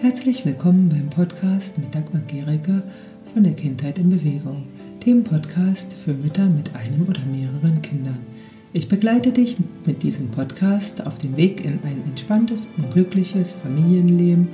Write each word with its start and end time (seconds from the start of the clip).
Herzlich 0.00 0.46
willkommen 0.46 0.88
beim 0.88 1.10
Podcast 1.10 1.76
mit 1.76 1.92
Dagmar 1.92 2.22
Gericke 2.28 2.84
von 3.34 3.42
der 3.42 3.54
Kindheit 3.54 3.98
in 3.98 4.10
Bewegung, 4.10 4.68
dem 5.04 5.24
Podcast 5.24 5.92
für 5.92 6.12
Mütter 6.12 6.46
mit 6.46 6.70
einem 6.76 7.08
oder 7.08 7.18
mehreren 7.26 7.82
Kindern. 7.82 8.24
Ich 8.72 8.88
begleite 8.88 9.32
dich 9.32 9.56
mit 9.86 10.04
diesem 10.04 10.30
Podcast 10.30 11.04
auf 11.04 11.18
dem 11.18 11.36
Weg 11.36 11.64
in 11.64 11.80
ein 11.82 12.00
entspanntes 12.06 12.68
und 12.76 12.92
glückliches 12.92 13.50
Familienleben, 13.50 14.48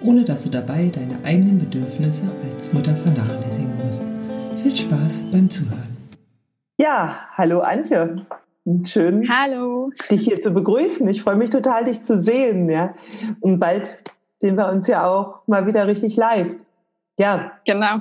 ohne 0.00 0.22
dass 0.22 0.44
du 0.44 0.50
dabei 0.50 0.92
deine 0.94 1.18
eigenen 1.24 1.58
Bedürfnisse 1.58 2.22
als 2.44 2.72
Mutter 2.72 2.94
vernachlässigen 2.94 3.72
musst. 3.84 4.02
Viel 4.62 4.76
Spaß 4.76 5.22
beim 5.32 5.50
Zuhören. 5.50 5.96
Ja, 6.78 7.18
hallo 7.32 7.62
Antje. 7.62 8.24
Schön, 8.84 9.28
hallo. 9.28 9.90
dich 10.08 10.22
hier 10.22 10.40
zu 10.40 10.52
begrüßen. 10.52 11.06
Ich 11.08 11.20
freue 11.22 11.36
mich 11.36 11.50
total, 11.50 11.84
dich 11.84 12.04
zu 12.04 12.18
sehen. 12.18 12.70
Ja. 12.70 12.94
Und 13.40 13.58
bald 13.58 13.98
sehen 14.44 14.58
wir 14.58 14.68
uns 14.68 14.86
ja 14.88 15.06
auch 15.06 15.40
mal 15.46 15.66
wieder 15.66 15.86
richtig 15.86 16.16
live. 16.16 16.48
Ja. 17.18 17.52
Genau. 17.64 18.00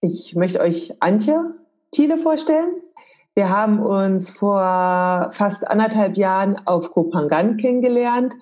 Ich 0.00 0.34
möchte 0.34 0.60
euch 0.60 0.94
Antje 1.00 1.38
Thiele 1.90 2.16
vorstellen. 2.16 2.70
Wir 3.34 3.50
haben 3.50 3.78
uns 3.80 4.30
vor 4.30 5.28
fast 5.32 5.68
anderthalb 5.68 6.16
Jahren 6.16 6.56
auf 6.66 6.90
Kopangan 6.92 7.58
kennengelernt, 7.58 8.32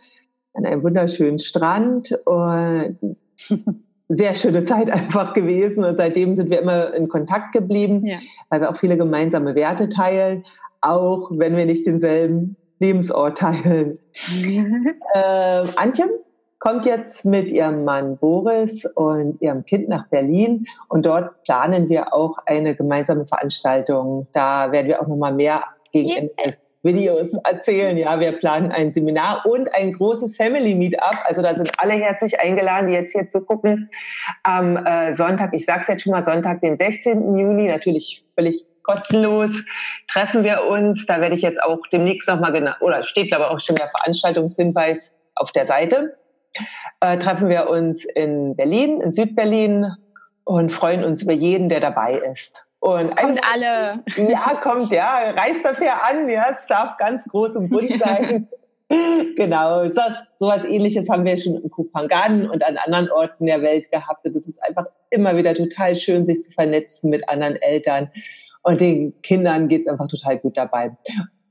an 0.55 0.65
einem 0.65 0.85
wunderschönen 0.85 1.41
Strand. 1.41 2.17
Und 2.27 3.17
sehr 4.09 4.37
schöne 4.37 4.63
Zeit 4.63 4.89
einfach 4.89 5.33
gewesen. 5.33 5.83
Und 5.83 5.97
seitdem 5.97 6.37
sind 6.37 6.49
wir 6.49 6.61
immer 6.61 6.95
in 6.95 7.09
Kontakt 7.09 7.51
geblieben, 7.53 8.07
ja. 8.07 8.19
weil 8.51 8.61
wir 8.61 8.71
auch 8.71 8.77
viele 8.77 8.97
gemeinsame 8.97 9.57
Werte 9.57 9.89
teilen, 9.89 10.45
auch 10.81 11.29
wenn 11.33 11.57
wir 11.57 11.67
nicht 11.67 11.87
denselben 11.87 12.55
Lebensort 12.79 13.39
teilen. 13.39 13.99
äh, 15.15 15.67
Antje 15.75 16.09
kommt 16.61 16.85
jetzt 16.87 17.25
mit 17.25 17.51
ihrem 17.51 17.85
Mann 17.85 18.19
Boris 18.19 18.85
und 18.85 19.41
ihrem 19.41 19.65
Kind 19.65 19.89
nach 19.89 20.07
Berlin 20.09 20.67
und 20.89 21.07
dort 21.07 21.43
planen 21.43 21.89
wir 21.89 22.15
auch 22.15 22.37
eine 22.47 22.77
gemeinsame 22.77 23.27
Veranstaltung. 23.27 24.29
Da 24.33 24.71
werden 24.71 24.87
wir 24.87 25.03
auch 25.03 25.09
noch 25.09 25.17
mal 25.17 25.33
mehr 25.33 25.65
gegen 25.91 26.11
Ende 26.11 26.33
des 26.45 26.59
Videos 26.83 27.35
erzählen. 27.45 27.97
Ja, 27.97 28.21
wir 28.21 28.33
planen 28.33 28.73
ein 28.73 28.93
Seminar 28.93 29.45
und 29.47 29.75
ein 29.75 29.93
großes 29.93 30.37
Family 30.37 30.75
Meetup. 30.75 31.17
Also 31.25 31.43
da 31.43 31.55
sind 31.57 31.71
alle 31.79 31.95
herzlich 31.95 32.39
eingeladen, 32.39 32.89
die 32.89 32.95
jetzt 32.95 33.13
hier 33.13 33.29
zu 33.29 33.41
gucken. 33.41 33.91
Am 34.43 34.77
äh, 34.77 35.15
Sonntag, 35.15 35.53
ich 35.55 35.65
sage 35.65 35.81
es 35.83 35.89
jetzt 35.89 36.03
schon 36.03 36.13
mal, 36.13 36.25
Sonntag, 36.25 36.61
den 36.61 36.77
16. 36.77 37.37
Juni, 37.37 37.69
natürlich 37.69 38.25
völlig 38.35 38.67
kostenlos 38.83 39.63
treffen 40.09 40.45
wir 40.45 40.65
uns. 40.67 41.07
Da 41.07 41.21
werde 41.21 41.35
ich 41.35 41.43
jetzt 41.43 41.63
auch 41.63 41.81
demnächst 41.93 42.29
nochmal 42.29 42.53
genau, 42.53 42.73
oder 42.81 43.03
steht 43.03 43.35
aber 43.35 43.51
auch 43.51 43.61
schon 43.61 43.77
der 43.77 43.89
Veranstaltungshinweis 43.89 45.15
auf 45.35 45.53
der 45.53 45.65
Seite 45.65 46.17
äh, 47.01 47.19
treffen 47.19 47.49
wir 47.49 47.69
uns 47.69 48.05
in 48.05 48.57
Berlin, 48.57 49.01
in 49.01 49.13
Südberlin 49.13 49.93
und 50.45 50.73
freuen 50.73 51.05
uns 51.05 51.23
über 51.23 51.33
jeden, 51.33 51.69
der 51.69 51.81
dabei 51.81 52.19
ist. 52.33 52.65
Und 52.81 53.15
kommt 53.17 53.41
alle. 53.53 54.03
Ja, 54.17 54.55
kommt, 54.55 54.91
ja. 54.91 55.31
Reist 55.31 55.65
dafür 55.65 55.93
an, 56.09 56.29
ja. 56.29 56.47
Es 56.51 56.67
darf 56.67 56.97
ganz 56.97 57.25
groß 57.27 57.57
und 57.57 57.69
bunt 57.69 57.93
sein. 58.05 58.49
genau. 59.37 59.85
So, 59.91 60.01
was 60.41 60.65
ähnliches 60.65 61.09
haben 61.09 61.25
wir 61.25 61.37
schon 61.37 61.57
in 61.57 61.71
Kupangan 61.71 62.49
und 62.49 62.65
an 62.65 62.79
anderen 62.79 63.11
Orten 63.11 63.47
der 63.47 63.61
Welt 63.63 63.91
gehabt. 63.91 64.25
Und 64.25 64.35
es 64.35 64.47
ist 64.47 64.63
einfach 64.65 64.87
immer 65.11 65.37
wieder 65.37 65.55
total 65.55 65.95
schön, 65.95 66.25
sich 66.25 66.43
zu 66.43 66.53
vernetzen 66.53 67.11
mit 67.11 67.29
anderen 67.29 67.57
Eltern. 67.57 68.11
Und 68.63 68.81
den 68.81 69.21
Kindern 69.23 69.69
geht 69.69 69.83
es 69.83 69.87
einfach 69.87 70.09
total 70.09 70.39
gut 70.39 70.57
dabei. 70.57 70.97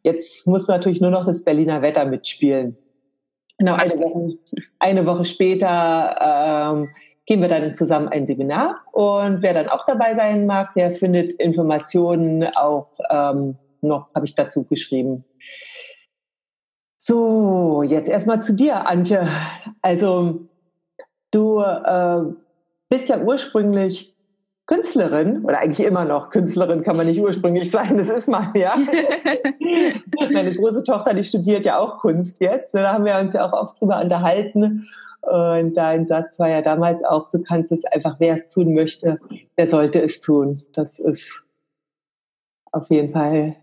Jetzt 0.04 0.48
muss 0.48 0.68
natürlich 0.68 1.02
nur 1.02 1.12
noch 1.12 1.26
das 1.26 1.44
Berliner 1.44 1.82
Wetter 1.82 2.06
mitspielen. 2.06 2.76
Genau, 3.60 3.76
eine 3.76 4.00
Woche, 4.00 4.38
eine 4.80 5.06
Woche 5.06 5.26
später 5.26 6.72
ähm, 6.72 6.90
gehen 7.26 7.42
wir 7.42 7.50
dann 7.50 7.76
zusammen 7.76 8.08
ein 8.08 8.26
Seminar 8.26 8.82
und 8.94 9.42
wer 9.42 9.54
dann 9.54 9.68
auch 9.68 9.86
dabei 9.86 10.16
sein 10.16 10.46
mag, 10.46 10.74
der 10.76 10.96
findet 10.96 11.34
Informationen 11.34 12.46
auch 12.56 12.88
ähm, 13.12 13.58
noch, 13.82 14.14
habe 14.16 14.26
ich 14.26 14.34
dazu 14.34 14.64
geschrieben. 14.64 15.26
So, 16.98 17.84
jetzt 17.84 18.10
erstmal 18.10 18.42
zu 18.42 18.54
dir, 18.54 18.88
Antje. 18.88 19.28
Also 19.82 20.42
du 21.32 21.60
äh, 21.60 22.22
bist 22.90 23.10
ja 23.10 23.20
ursprünglich 23.20 24.16
Künstlerin 24.70 25.44
oder 25.46 25.58
eigentlich 25.58 25.84
immer 25.84 26.06
noch 26.06 26.30
Künstlerin 26.30 26.84
kann 26.84 26.96
man 26.96 27.08
nicht 27.08 27.20
ursprünglich 27.20 27.72
sein, 27.72 27.98
das 27.98 28.08
ist 28.08 28.28
mal, 28.28 28.52
ja. 28.54 28.76
Meine 30.32 30.54
große 30.54 30.84
Tochter, 30.84 31.16
die 31.16 31.24
studiert 31.24 31.66
ja 31.66 31.80
auch 31.80 31.98
Kunst 31.98 32.40
jetzt. 32.40 32.76
Da 32.76 32.94
haben 32.94 33.04
wir 33.04 33.18
uns 33.18 33.34
ja 33.34 33.50
auch 33.50 33.54
oft 33.54 33.82
drüber 33.82 34.00
unterhalten. 34.00 34.88
Und 35.22 35.74
dein 35.74 36.06
Satz 36.06 36.38
war 36.38 36.50
ja 36.50 36.62
damals 36.62 37.04
auch, 37.04 37.30
du 37.30 37.42
kannst 37.42 37.72
es 37.72 37.84
einfach, 37.84 38.18
wer 38.20 38.36
es 38.36 38.50
tun 38.50 38.76
möchte, 38.76 39.20
der 39.58 39.68
sollte 39.68 40.04
es 40.04 40.22
tun. 40.22 40.62
Das 40.74 41.00
ist 41.00 41.44
auf 42.72 42.92
jeden 42.92 43.12
Fall 43.12 43.56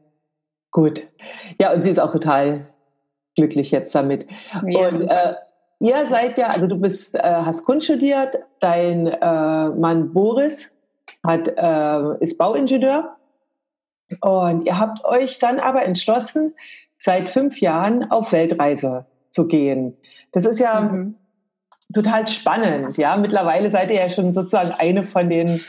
gut. 0.73 1.07
Ja, 1.61 1.73
und 1.73 1.83
sie 1.83 1.91
ist 1.91 2.01
auch 2.01 2.11
total 2.11 2.67
glücklich 3.37 3.71
jetzt 3.71 3.95
damit. 3.95 4.27
Ja. 4.67 4.89
Und 4.89 5.03
äh, 5.03 5.35
ihr 5.79 6.09
seid 6.09 6.37
ja, 6.37 6.49
also 6.49 6.67
du 6.67 6.77
bist, 6.77 7.15
äh, 7.15 7.21
hast 7.23 7.65
Kunst 7.65 7.87
studiert, 7.87 8.41
dein 8.59 9.07
äh, 9.07 9.69
Mann 9.69 10.13
Boris 10.13 10.73
hat, 11.27 11.49
äh, 11.49 12.25
ist 12.25 12.39
Bauingenieur. 12.39 13.17
Und 14.21 14.67
ihr 14.67 14.79
habt 14.79 15.05
euch 15.05 15.39
dann 15.39 15.59
aber 15.59 15.85
entschlossen, 15.85 16.53
seit 16.97 17.31
fünf 17.31 17.61
Jahren 17.61 18.11
auf 18.11 18.33
Weltreise 18.33 19.07
zu 19.31 19.47
gehen. 19.47 19.97
Das 20.33 20.45
ist 20.45 20.61
ja 20.61 20.81
mhm. 20.81 21.17
total 21.93 22.27
spannend. 22.29 22.97
Ja, 22.97 23.17
mittlerweile 23.17 23.71
seid 23.71 23.91
ihr 23.91 23.97
ja 23.97 24.11
schon 24.11 24.33
sozusagen 24.33 24.71
eine 24.71 25.05
von 25.05 25.29
den 25.29 25.61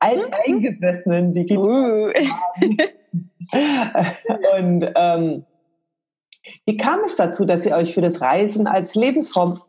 Alteingesessenen, 0.00 1.32
die 1.32 1.46
gibt. 1.46 1.64
Uh. 1.64 2.12
Und 4.58 4.90
ähm, 4.96 5.44
wie 6.64 6.76
kam 6.76 7.00
es 7.04 7.16
dazu, 7.16 7.44
dass 7.44 7.64
ihr 7.64 7.74
euch 7.76 7.94
für 7.94 8.00
das 8.00 8.20
Reisen 8.20 8.66
als 8.66 8.94
Lebensform 8.94 9.60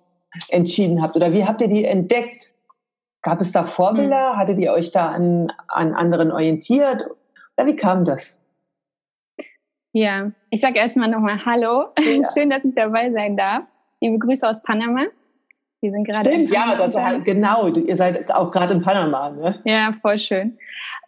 entschieden 0.50 1.02
habt? 1.02 1.16
Oder 1.16 1.32
wie 1.34 1.46
habt 1.46 1.62
ihr 1.62 1.68
die 1.68 1.86
entdeckt? 1.86 2.52
Gab 3.28 3.42
es 3.42 3.52
da 3.52 3.66
Vorbilder? 3.66 4.32
Hm. 4.32 4.38
Hattet 4.38 4.58
ihr 4.58 4.72
euch 4.72 4.94
da 4.94 5.10
an, 5.10 5.52
an 5.68 5.94
anderen 5.94 6.32
orientiert? 6.32 7.04
Oder 7.58 7.68
wie 7.68 7.76
kam 7.76 8.06
das? 8.06 8.40
Ja, 9.92 10.32
ich 10.50 10.62
sage 10.62 10.80
erstmal 10.80 11.12
nochmal 11.12 11.44
Hallo. 11.46 11.88
Ja. 12.00 12.22
Schön, 12.34 12.50
dass 12.50 12.64
ich 12.64 12.74
dabei 12.74 13.12
sein 13.12 13.36
darf. 13.36 13.64
Liebe 14.00 14.18
Grüße 14.18 14.48
aus 14.48 14.64
Panama. 14.64 15.08
Wir 15.82 15.92
sind 15.92 16.08
gerade 16.08 16.30
Stimmt, 16.30 16.52
ja, 16.52 16.88
das, 16.88 17.24
genau. 17.26 17.68
Ihr 17.68 17.98
seid 17.98 18.34
auch 18.34 18.50
gerade 18.50 18.76
in 18.76 18.82
Panama. 18.82 19.30
Ne? 19.32 19.60
Ja, 19.66 19.94
voll 20.02 20.20
schön. 20.20 20.58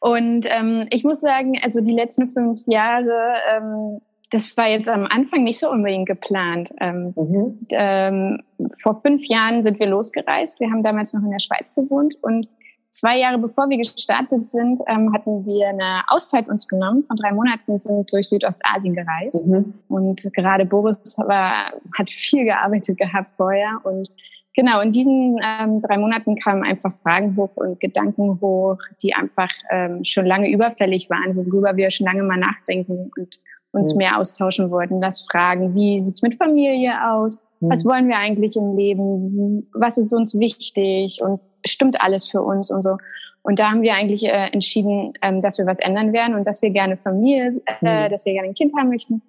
Und 0.01 0.45
ähm, 0.49 0.87
ich 0.89 1.05
muss 1.05 1.21
sagen, 1.21 1.57
also 1.63 1.79
die 1.79 1.93
letzten 1.93 2.29
fünf 2.29 2.59
Jahre 2.65 3.35
ähm, 3.49 4.01
das 4.31 4.55
war 4.57 4.67
jetzt 4.67 4.89
am 4.89 5.05
Anfang 5.05 5.43
nicht 5.43 5.59
so 5.59 5.71
unbedingt 5.71 6.07
geplant. 6.07 6.71
Ähm, 6.79 7.13
mhm. 7.15 7.59
ähm, 7.71 8.41
vor 8.81 8.95
fünf 9.01 9.25
Jahren 9.27 9.63
sind 9.63 9.79
wir 9.79 9.87
losgereist. 9.87 10.59
Wir 10.59 10.69
haben 10.69 10.83
damals 10.83 11.13
noch 11.13 11.23
in 11.23 11.31
der 11.31 11.39
Schweiz 11.39 11.73
gewohnt 11.73 12.15
und 12.21 12.47
zwei 12.91 13.17
Jahre 13.17 13.39
bevor 13.39 13.69
wir 13.69 13.77
gestartet 13.77 14.45
sind, 14.47 14.79
ähm, 14.87 15.13
hatten 15.13 15.45
wir 15.45 15.69
eine 15.69 16.03
Auszeit 16.07 16.47
uns 16.47 16.67
genommen. 16.67 17.03
Von 17.05 17.17
drei 17.17 17.31
Monaten 17.31 17.79
sind 17.79 18.11
durch 18.11 18.29
Südostasien 18.29 18.95
gereist. 18.95 19.47
Mhm. 19.47 19.73
Und 19.87 20.21
gerade 20.33 20.65
Boris 20.65 21.17
war, 21.17 21.73
hat 21.97 22.09
viel 22.09 22.45
gearbeitet 22.45 22.97
gehabt 22.97 23.31
vorher 23.37 23.79
und 23.83 24.09
Genau, 24.55 24.81
in 24.81 24.91
diesen 24.91 25.39
ähm, 25.41 25.79
drei 25.79 25.97
Monaten 25.97 26.35
kamen 26.35 26.63
einfach 26.63 26.91
Fragen 27.01 27.37
hoch 27.37 27.51
und 27.55 27.79
Gedanken 27.79 28.41
hoch, 28.41 28.77
die 29.01 29.13
einfach 29.13 29.47
ähm, 29.69 30.03
schon 30.03 30.25
lange 30.25 30.51
überfällig 30.51 31.09
waren, 31.09 31.35
worüber 31.37 31.77
wir 31.77 31.89
schon 31.91 32.07
lange 32.07 32.23
mal 32.23 32.37
nachdenken 32.37 33.09
und 33.15 33.39
uns 33.71 33.95
mehr 33.95 34.17
austauschen 34.17 34.71
wollten, 34.71 35.01
das 35.01 35.21
fragen, 35.21 35.75
wie 35.75 35.99
sieht's 35.99 36.21
mit 36.21 36.35
Familie 36.35 36.93
aus? 37.11 37.41
Was 37.61 37.85
wollen 37.85 38.07
wir 38.07 38.17
eigentlich 38.17 38.55
im 38.55 38.77
Leben? 38.77 39.67
Was 39.73 39.97
ist 39.97 40.13
uns 40.13 40.39
wichtig? 40.39 41.21
Und 41.21 41.41
stimmt 41.65 42.01
alles 42.01 42.27
für 42.27 42.41
uns 42.41 42.71
und 42.71 42.81
so? 42.81 42.97
Und 43.41 43.59
da 43.59 43.69
haben 43.69 43.81
wir 43.81 43.93
eigentlich 43.93 44.25
äh, 44.25 44.47
entschieden, 44.51 45.13
ähm, 45.21 45.41
dass 45.41 45.57
wir 45.57 45.65
was 45.65 45.79
ändern 45.79 46.13
werden 46.13 46.35
und 46.35 46.45
dass 46.45 46.61
wir 46.61 46.69
gerne 46.69 46.97
Familie, 46.97 47.61
äh, 47.81 48.07
mhm. 48.07 48.11
dass 48.11 48.25
wir 48.25 48.33
gerne 48.33 48.49
ein 48.49 48.53
Kind 48.53 48.71
haben 48.77 48.89
möchten. 48.89 49.21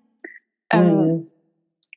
Ähm, 0.71 0.87
mhm. 0.87 1.27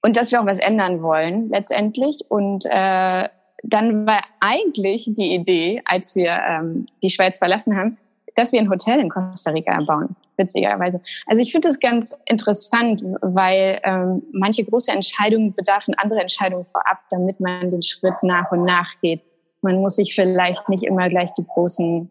Und 0.05 0.17
dass 0.17 0.31
wir 0.31 0.41
auch 0.41 0.45
was 0.45 0.59
ändern 0.59 1.01
wollen 1.01 1.49
letztendlich. 1.49 2.25
Und 2.29 2.65
äh, 2.65 3.29
dann 3.63 4.05
war 4.05 4.21
eigentlich 4.41 5.09
die 5.13 5.33
Idee, 5.33 5.81
als 5.85 6.15
wir 6.15 6.37
ähm, 6.47 6.87
die 7.01 7.09
Schweiz 7.09 7.37
verlassen 7.37 7.77
haben, 7.77 7.97
dass 8.35 8.51
wir 8.51 8.59
ein 8.59 8.69
Hotel 8.69 8.99
in 8.99 9.09
Costa 9.09 9.51
Rica 9.51 9.77
bauen, 9.85 10.15
witzigerweise. 10.37 11.01
Also 11.27 11.41
ich 11.41 11.51
finde 11.51 11.67
das 11.67 11.79
ganz 11.79 12.17
interessant, 12.25 13.03
weil 13.21 13.79
ähm, 13.83 14.23
manche 14.31 14.63
große 14.63 14.91
Entscheidungen 14.91 15.53
bedarfen 15.53 15.93
andere 15.95 16.21
Entscheidungen 16.21 16.65
vorab, 16.71 16.99
damit 17.09 17.39
man 17.39 17.69
den 17.69 17.81
Schritt 17.81 18.15
nach 18.21 18.51
und 18.51 18.63
nach 18.63 18.89
geht. 19.01 19.23
Man 19.61 19.77
muss 19.77 19.95
sich 19.95 20.15
vielleicht 20.15 20.67
nicht 20.69 20.83
immer 20.83 21.09
gleich 21.09 21.31
die 21.33 21.45
großen, 21.45 22.09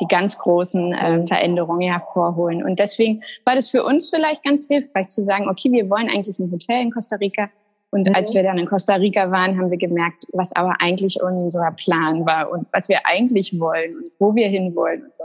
die 0.00 0.06
ganz 0.08 0.38
großen 0.38 0.92
äh, 0.92 1.26
Veränderungen 1.26 1.88
hervorholen. 1.88 2.64
Und 2.64 2.80
deswegen 2.80 3.22
war 3.44 3.54
das 3.54 3.70
für 3.70 3.84
uns 3.84 4.10
vielleicht 4.10 4.42
ganz 4.42 4.66
hilfreich 4.66 5.08
zu 5.08 5.22
sagen, 5.22 5.48
okay, 5.48 5.70
wir 5.70 5.88
wollen 5.90 6.08
eigentlich 6.08 6.38
ein 6.38 6.50
Hotel 6.50 6.82
in 6.82 6.90
Costa 6.90 7.16
Rica. 7.16 7.50
Und 7.90 8.08
mhm. 8.08 8.14
als 8.14 8.32
wir 8.34 8.42
dann 8.42 8.58
in 8.58 8.66
Costa 8.66 8.94
Rica 8.94 9.30
waren, 9.30 9.58
haben 9.58 9.70
wir 9.70 9.78
gemerkt, 9.78 10.24
was 10.32 10.54
aber 10.54 10.76
eigentlich 10.80 11.20
unser 11.22 11.72
Plan 11.72 12.24
war 12.24 12.50
und 12.50 12.66
was 12.72 12.88
wir 12.88 13.00
eigentlich 13.04 13.58
wollen 13.58 13.96
und 13.96 14.12
wo 14.18 14.34
wir 14.34 14.48
hinwollen 14.48 15.04
und 15.04 15.16
so. 15.16 15.24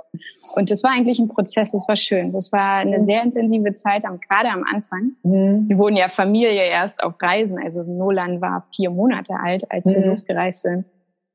Und 0.56 0.72
das 0.72 0.84
war 0.84 0.92
eigentlich 0.92 1.20
ein 1.20 1.28
Prozess, 1.28 1.74
das 1.74 1.88
war 1.88 1.96
schön. 1.96 2.32
Das 2.32 2.52
war 2.52 2.78
eine 2.78 3.00
mhm. 3.00 3.06
sehr 3.06 3.22
intensive 3.22 3.74
Zeit, 3.74 4.04
gerade 4.04 4.50
am 4.50 4.64
Anfang. 4.64 5.12
Mhm. 5.24 5.66
Wir 5.68 5.78
wurden 5.78 5.98
ja 5.98 6.08
Familie 6.08 6.64
erst 6.64 7.04
auf 7.04 7.22
Reisen. 7.22 7.60
Also 7.62 7.84
Nolan 7.84 8.42
war 8.42 8.66
vier 8.74 8.90
Monate 8.90 9.36
alt, 9.36 9.70
als 9.70 9.92
wir 9.92 10.00
mhm. 10.00 10.10
losgereist 10.10 10.62
sind. 10.62 10.88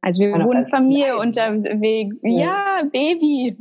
Also 0.03 0.23
wir 0.23 0.33
wurden 0.33 0.67
Familie 0.67 1.19
unterwegs. 1.19 2.17
Ja, 2.23 2.83
Baby. 2.91 3.57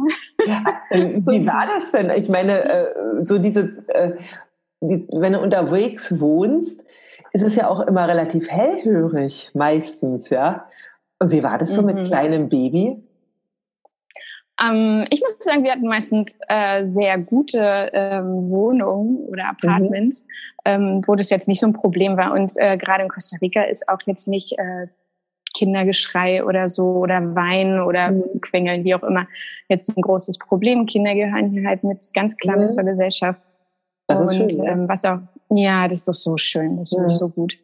Ja, 0.47 0.63
wie 0.91 1.45
war 1.45 1.67
das 1.67 1.91
denn? 1.91 2.09
Ich 2.11 2.29
meine, 2.29 2.63
äh, 2.63 2.85
so 3.23 3.37
diese, 3.37 3.83
äh, 3.89 4.11
wenn 4.79 5.33
du 5.33 5.39
unterwegs 5.41 6.17
wohnst, 6.19 6.81
ist 7.31 7.43
es 7.43 7.55
ja 7.55 7.67
auch 7.67 7.81
immer 7.81 8.07
relativ 8.07 8.49
hellhörig, 8.49 9.51
meistens, 9.53 10.29
ja. 10.29 10.65
Und 11.19 11.31
wie 11.31 11.43
war 11.43 11.57
das 11.57 11.73
so 11.73 11.81
mhm. 11.81 11.93
mit 11.93 12.07
kleinem 12.07 12.49
Baby? 12.49 13.03
Ähm, 14.61 15.05
ich 15.09 15.21
muss 15.21 15.35
sagen, 15.39 15.63
wir 15.63 15.71
hatten 15.71 15.87
meistens 15.87 16.35
äh, 16.47 16.85
sehr 16.85 17.17
gute 17.17 17.89
ähm, 17.93 18.49
Wohnungen 18.49 19.17
oder 19.27 19.49
Apartments, 19.49 20.23
mhm. 20.23 20.27
ähm, 20.65 21.01
wo 21.07 21.15
das 21.15 21.29
jetzt 21.29 21.47
nicht 21.47 21.59
so 21.59 21.67
ein 21.67 21.73
Problem 21.73 22.17
war. 22.17 22.33
Und 22.33 22.51
äh, 22.57 22.77
gerade 22.77 23.03
in 23.03 23.09
Costa 23.09 23.37
Rica 23.41 23.63
ist 23.63 23.87
auch 23.87 23.99
jetzt 24.05 24.27
nicht 24.27 24.57
äh, 24.57 24.87
Kindergeschrei 25.55 26.43
oder 26.43 26.69
so 26.69 26.85
oder 26.85 27.35
Weinen 27.35 27.81
oder 27.81 28.11
mhm. 28.11 28.41
Quengeln, 28.41 28.83
wie 28.83 28.95
auch 28.95 29.03
immer, 29.03 29.27
jetzt 29.67 29.95
ein 29.95 30.01
großes 30.01 30.37
Problem. 30.37 30.85
Kinder 30.85 31.15
gehören 31.15 31.49
hier 31.49 31.67
halt 31.67 31.83
mit 31.83 32.05
ganz 32.13 32.37
klar 32.37 32.57
mhm. 32.57 32.69
zur 32.69 32.83
Gesellschaft. 32.83 33.41
Das 34.07 34.19
und 34.19 34.51
schön, 34.51 34.65
ähm, 34.65 34.89
was 34.89 35.05
auch, 35.05 35.19
ja, 35.49 35.87
das 35.87 36.07
ist 36.07 36.23
so 36.23 36.37
schön, 36.37 36.77
das 36.77 36.91
mhm. 36.91 37.05
ist 37.05 37.19
so 37.19 37.29
gut. 37.29 37.57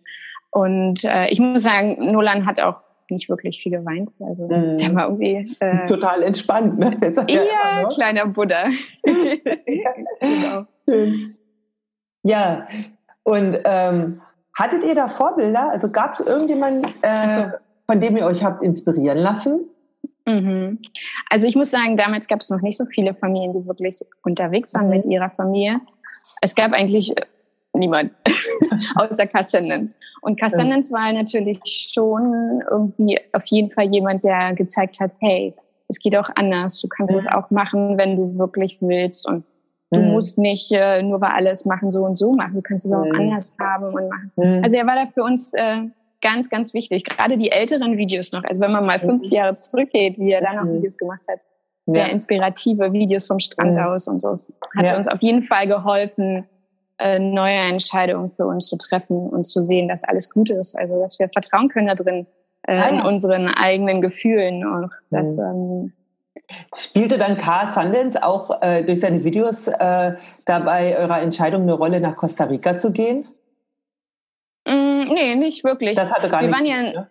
Und 0.52 1.04
äh, 1.04 1.28
ich 1.28 1.40
muss 1.40 1.64
sagen, 1.64 1.98
Nolan 2.12 2.46
hat 2.46 2.62
auch 2.62 2.78
nicht 3.10 3.30
wirklich 3.30 3.62
viel 3.62 3.72
geweint. 3.72 4.12
Also 4.20 4.46
mhm. 4.46 4.78
der 4.78 4.96
war 4.96 5.10
irgendwie 5.10 5.56
äh, 5.60 5.86
total 5.86 6.24
entspannt, 6.24 6.80
ne? 6.80 6.98
Ja, 7.28 7.44
ja 7.44 7.88
kleiner 7.88 8.28
Buddha. 8.28 8.66
genau. 9.04 10.66
Schön. 10.88 11.36
Ja, 12.24 12.68
und 13.24 13.60
ähm, 13.66 14.22
hattet 14.54 14.84
ihr 14.84 14.96
da 14.96 15.10
Vorbilder? 15.10 15.70
Also 15.70 15.90
gab 15.90 16.14
es 16.14 16.26
irgendjemanden, 16.26 16.92
äh, 17.02 17.30
so. 17.30 17.44
von 17.86 18.00
dem 18.00 18.18
ihr 18.18 18.26
euch 18.26 18.44
habt 18.44 18.64
inspirieren 18.64 19.20
lassen? 19.20 19.70
Mhm. 20.28 20.80
Also 21.30 21.48
ich 21.48 21.56
muss 21.56 21.70
sagen, 21.70 21.98
damals 21.98 22.28
gab 22.28 22.40
es 22.40 22.50
noch 22.50 22.62
nicht 22.62 22.78
so 22.78 22.86
viele 22.86 23.14
Familien, 23.14 23.54
die 23.54 23.68
wirklich 23.68 24.00
unterwegs 24.24 24.74
waren 24.74 24.86
mhm. 24.86 24.98
mit 24.98 25.06
ihrer 25.06 25.30
Familie. 25.30 25.82
Es 26.42 26.56
gab 26.56 26.74
eigentlich 26.74 27.14
niemand 27.78 28.12
außer 28.96 29.28
Cassandens. 29.28 30.00
Und 30.22 30.40
Cassandens 30.40 30.92
war 30.92 31.12
natürlich 31.14 31.60
schon 31.94 32.64
irgendwie 32.70 33.20
auf 33.34 33.46
jeden 33.48 33.70
Fall 33.70 33.86
jemand, 33.94 34.24
der 34.24 34.54
gezeigt 34.54 35.00
hat, 35.00 35.14
hey, 35.20 35.54
es 35.88 36.00
geht 36.00 36.16
auch 36.16 36.30
anders. 36.36 36.82
Du 36.82 36.88
kannst 36.88 37.16
es 37.16 37.28
auch 37.28 37.52
machen, 37.52 37.98
wenn 37.98 38.16
du 38.16 38.38
wirklich 38.38 38.78
willst. 38.82 39.28
Und 39.28 39.44
du 39.92 40.02
musst 40.02 40.38
nicht 40.38 40.72
äh, 40.72 41.02
nur 41.02 41.22
weil 41.22 41.32
alles 41.32 41.66
machen 41.66 41.92
so 41.92 42.04
und 42.04 42.16
so 42.16 42.34
machen. 42.34 42.56
Du 42.56 42.62
kannst 42.62 42.86
es 42.86 42.94
auch 42.94 43.06
anders 43.14 43.56
haben 43.60 43.94
und 43.94 44.10
machen. 44.10 44.64
Also 44.64 44.78
er 44.78 44.88
war 44.88 44.96
da 44.96 45.12
für 45.12 45.24
uns 45.24 45.54
äh, 45.54 45.84
ganz, 46.22 46.50
ganz 46.50 46.74
wichtig. 46.74 47.04
Gerade 47.04 47.38
die 47.38 47.52
älteren 47.52 47.98
Videos 47.98 48.32
noch. 48.32 48.44
Also 48.44 48.62
wenn 48.62 48.72
man 48.72 48.86
mal 48.86 49.00
fünf 49.00 49.24
Jahre 49.26 49.54
zurückgeht, 49.54 50.18
wie 50.18 50.32
er 50.32 50.42
da 50.42 50.54
noch 50.54 50.72
Videos 50.72 50.98
gemacht 50.98 51.26
hat. 51.30 51.40
Sehr 51.88 52.10
inspirative 52.10 52.92
Videos 52.94 53.28
vom 53.28 53.40
Strand 53.40 53.78
aus 53.78 54.08
und 54.08 54.20
so. 54.20 54.32
Es 54.32 54.52
hat 54.76 54.90
ja. 54.90 54.98
uns 54.98 55.08
auf 55.08 55.22
jeden 55.22 55.44
Fall 55.44 55.68
geholfen, 55.68 56.46
äh, 56.98 57.20
neue 57.20 57.58
Entscheidungen 57.58 58.32
für 58.32 58.46
uns 58.46 58.68
zu 58.68 58.78
treffen 58.78 59.30
und 59.30 59.44
zu 59.44 59.64
sehen, 59.64 59.88
dass 59.88 60.04
alles 60.04 60.30
gut 60.30 60.50
ist. 60.50 60.78
Also 60.78 61.00
dass 61.00 61.20
wir 61.20 61.30
vertrauen 61.30 61.70
können 61.70 61.88
da 61.88 61.96
drin, 61.96 62.26
äh, 62.68 62.74
ah, 62.74 62.76
ja. 62.76 62.88
in 62.88 63.02
unseren 63.02 63.48
eigenen 63.48 64.02
Gefühlen. 64.02 64.66
Und 64.66 64.92
das, 65.10 65.38
mhm. 65.38 65.44
ähm, 65.44 65.94
Spielte 66.76 67.18
dann 67.18 67.38
Carl 67.38 67.68
Sundance 67.68 68.22
auch 68.22 68.62
äh, 68.62 68.84
durch 68.84 69.00
seine 69.00 69.24
Videos 69.24 69.68
äh, 69.68 70.16
dabei 70.46 70.98
eurer 70.98 71.22
Entscheidung 71.22 71.64
eine 71.64 71.74
Rolle, 71.74 72.00
nach 72.00 72.16
Costa 72.18 72.44
Rica 72.46 72.78
zu 72.78 72.92
gehen? 72.92 73.28
Mm, 74.68 75.14
nee, 75.14 75.36
nicht 75.36 75.64
wirklich. 75.64 75.96
Das 75.96 76.12
hatte 76.12 76.30
gar 76.30 76.42
wir 76.42 76.52
waren 76.52 76.66
ja, 76.66 76.82
ne? 76.82 77.08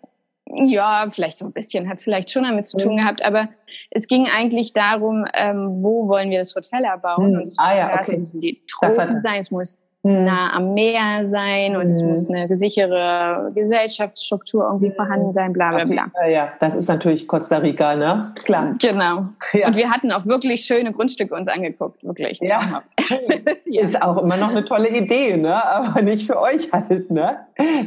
Ja, 0.56 1.06
vielleicht 1.10 1.38
so 1.38 1.46
ein 1.46 1.52
bisschen, 1.52 1.88
hat 1.88 1.98
es 1.98 2.04
vielleicht 2.04 2.30
schon 2.30 2.44
damit 2.44 2.66
zu 2.66 2.78
tun 2.78 2.94
mhm. 2.94 2.98
gehabt, 2.98 3.24
aber 3.24 3.48
es 3.90 4.06
ging 4.06 4.26
eigentlich 4.26 4.72
darum, 4.72 5.26
ähm, 5.34 5.82
wo 5.82 6.08
wollen 6.08 6.30
wir 6.30 6.38
das 6.38 6.54
Hotel 6.54 6.84
erbauen? 6.84 7.30
Mhm. 7.30 7.38
Und 7.38 7.46
es 7.46 7.58
ah, 7.58 7.76
ja, 7.76 7.98
okay. 7.98 8.22
die 8.34 8.62
Tropen 8.66 9.18
sein, 9.18 9.40
es 9.40 9.50
muss. 9.50 9.82
Nah 10.04 10.52
am 10.52 10.74
Meer 10.74 11.26
sein 11.26 11.76
und 11.76 11.84
mhm. 11.84 11.90
es 11.90 12.02
muss 12.02 12.30
eine 12.30 12.54
sichere 12.56 13.50
Gesellschaftsstruktur 13.54 14.64
irgendwie 14.64 14.90
mhm. 14.90 14.94
vorhanden 14.94 15.32
sein, 15.32 15.52
bla 15.52 15.70
bla 15.70 15.84
bla. 15.84 16.10
Ja, 16.22 16.28
ja, 16.28 16.52
das 16.60 16.74
ist 16.74 16.88
natürlich 16.88 17.26
Costa 17.26 17.56
Rica, 17.56 17.96
ne? 17.96 18.32
Klar. 18.44 18.76
Genau. 18.80 19.26
Ja. 19.52 19.68
Und 19.68 19.76
wir 19.76 19.88
hatten 19.88 20.10
auch 20.10 20.26
wirklich 20.26 20.64
schöne 20.64 20.92
Grundstücke 20.92 21.32
uns 21.32 21.46
angeguckt, 21.46 22.02
wirklich. 22.02 22.40
Ja. 22.40 22.82
ja. 23.66 23.82
Ist 23.82 24.02
auch 24.02 24.20
immer 24.20 24.36
noch 24.36 24.50
eine 24.50 24.64
tolle 24.64 24.88
Idee, 24.88 25.36
ne? 25.36 25.64
Aber 25.64 26.02
nicht 26.02 26.26
für 26.26 26.40
euch 26.40 26.72
halt, 26.72 27.08
ne? 27.10 27.38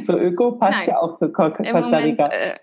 So 0.02 0.18
Öko 0.18 0.52
passt 0.52 0.78
Nein. 0.78 0.88
ja 0.88 0.98
auch 0.98 1.16
zu 1.16 1.30
Costa 1.30 1.62
Rica. 1.62 1.78
Moment, 1.78 2.20
äh, 2.20 2.54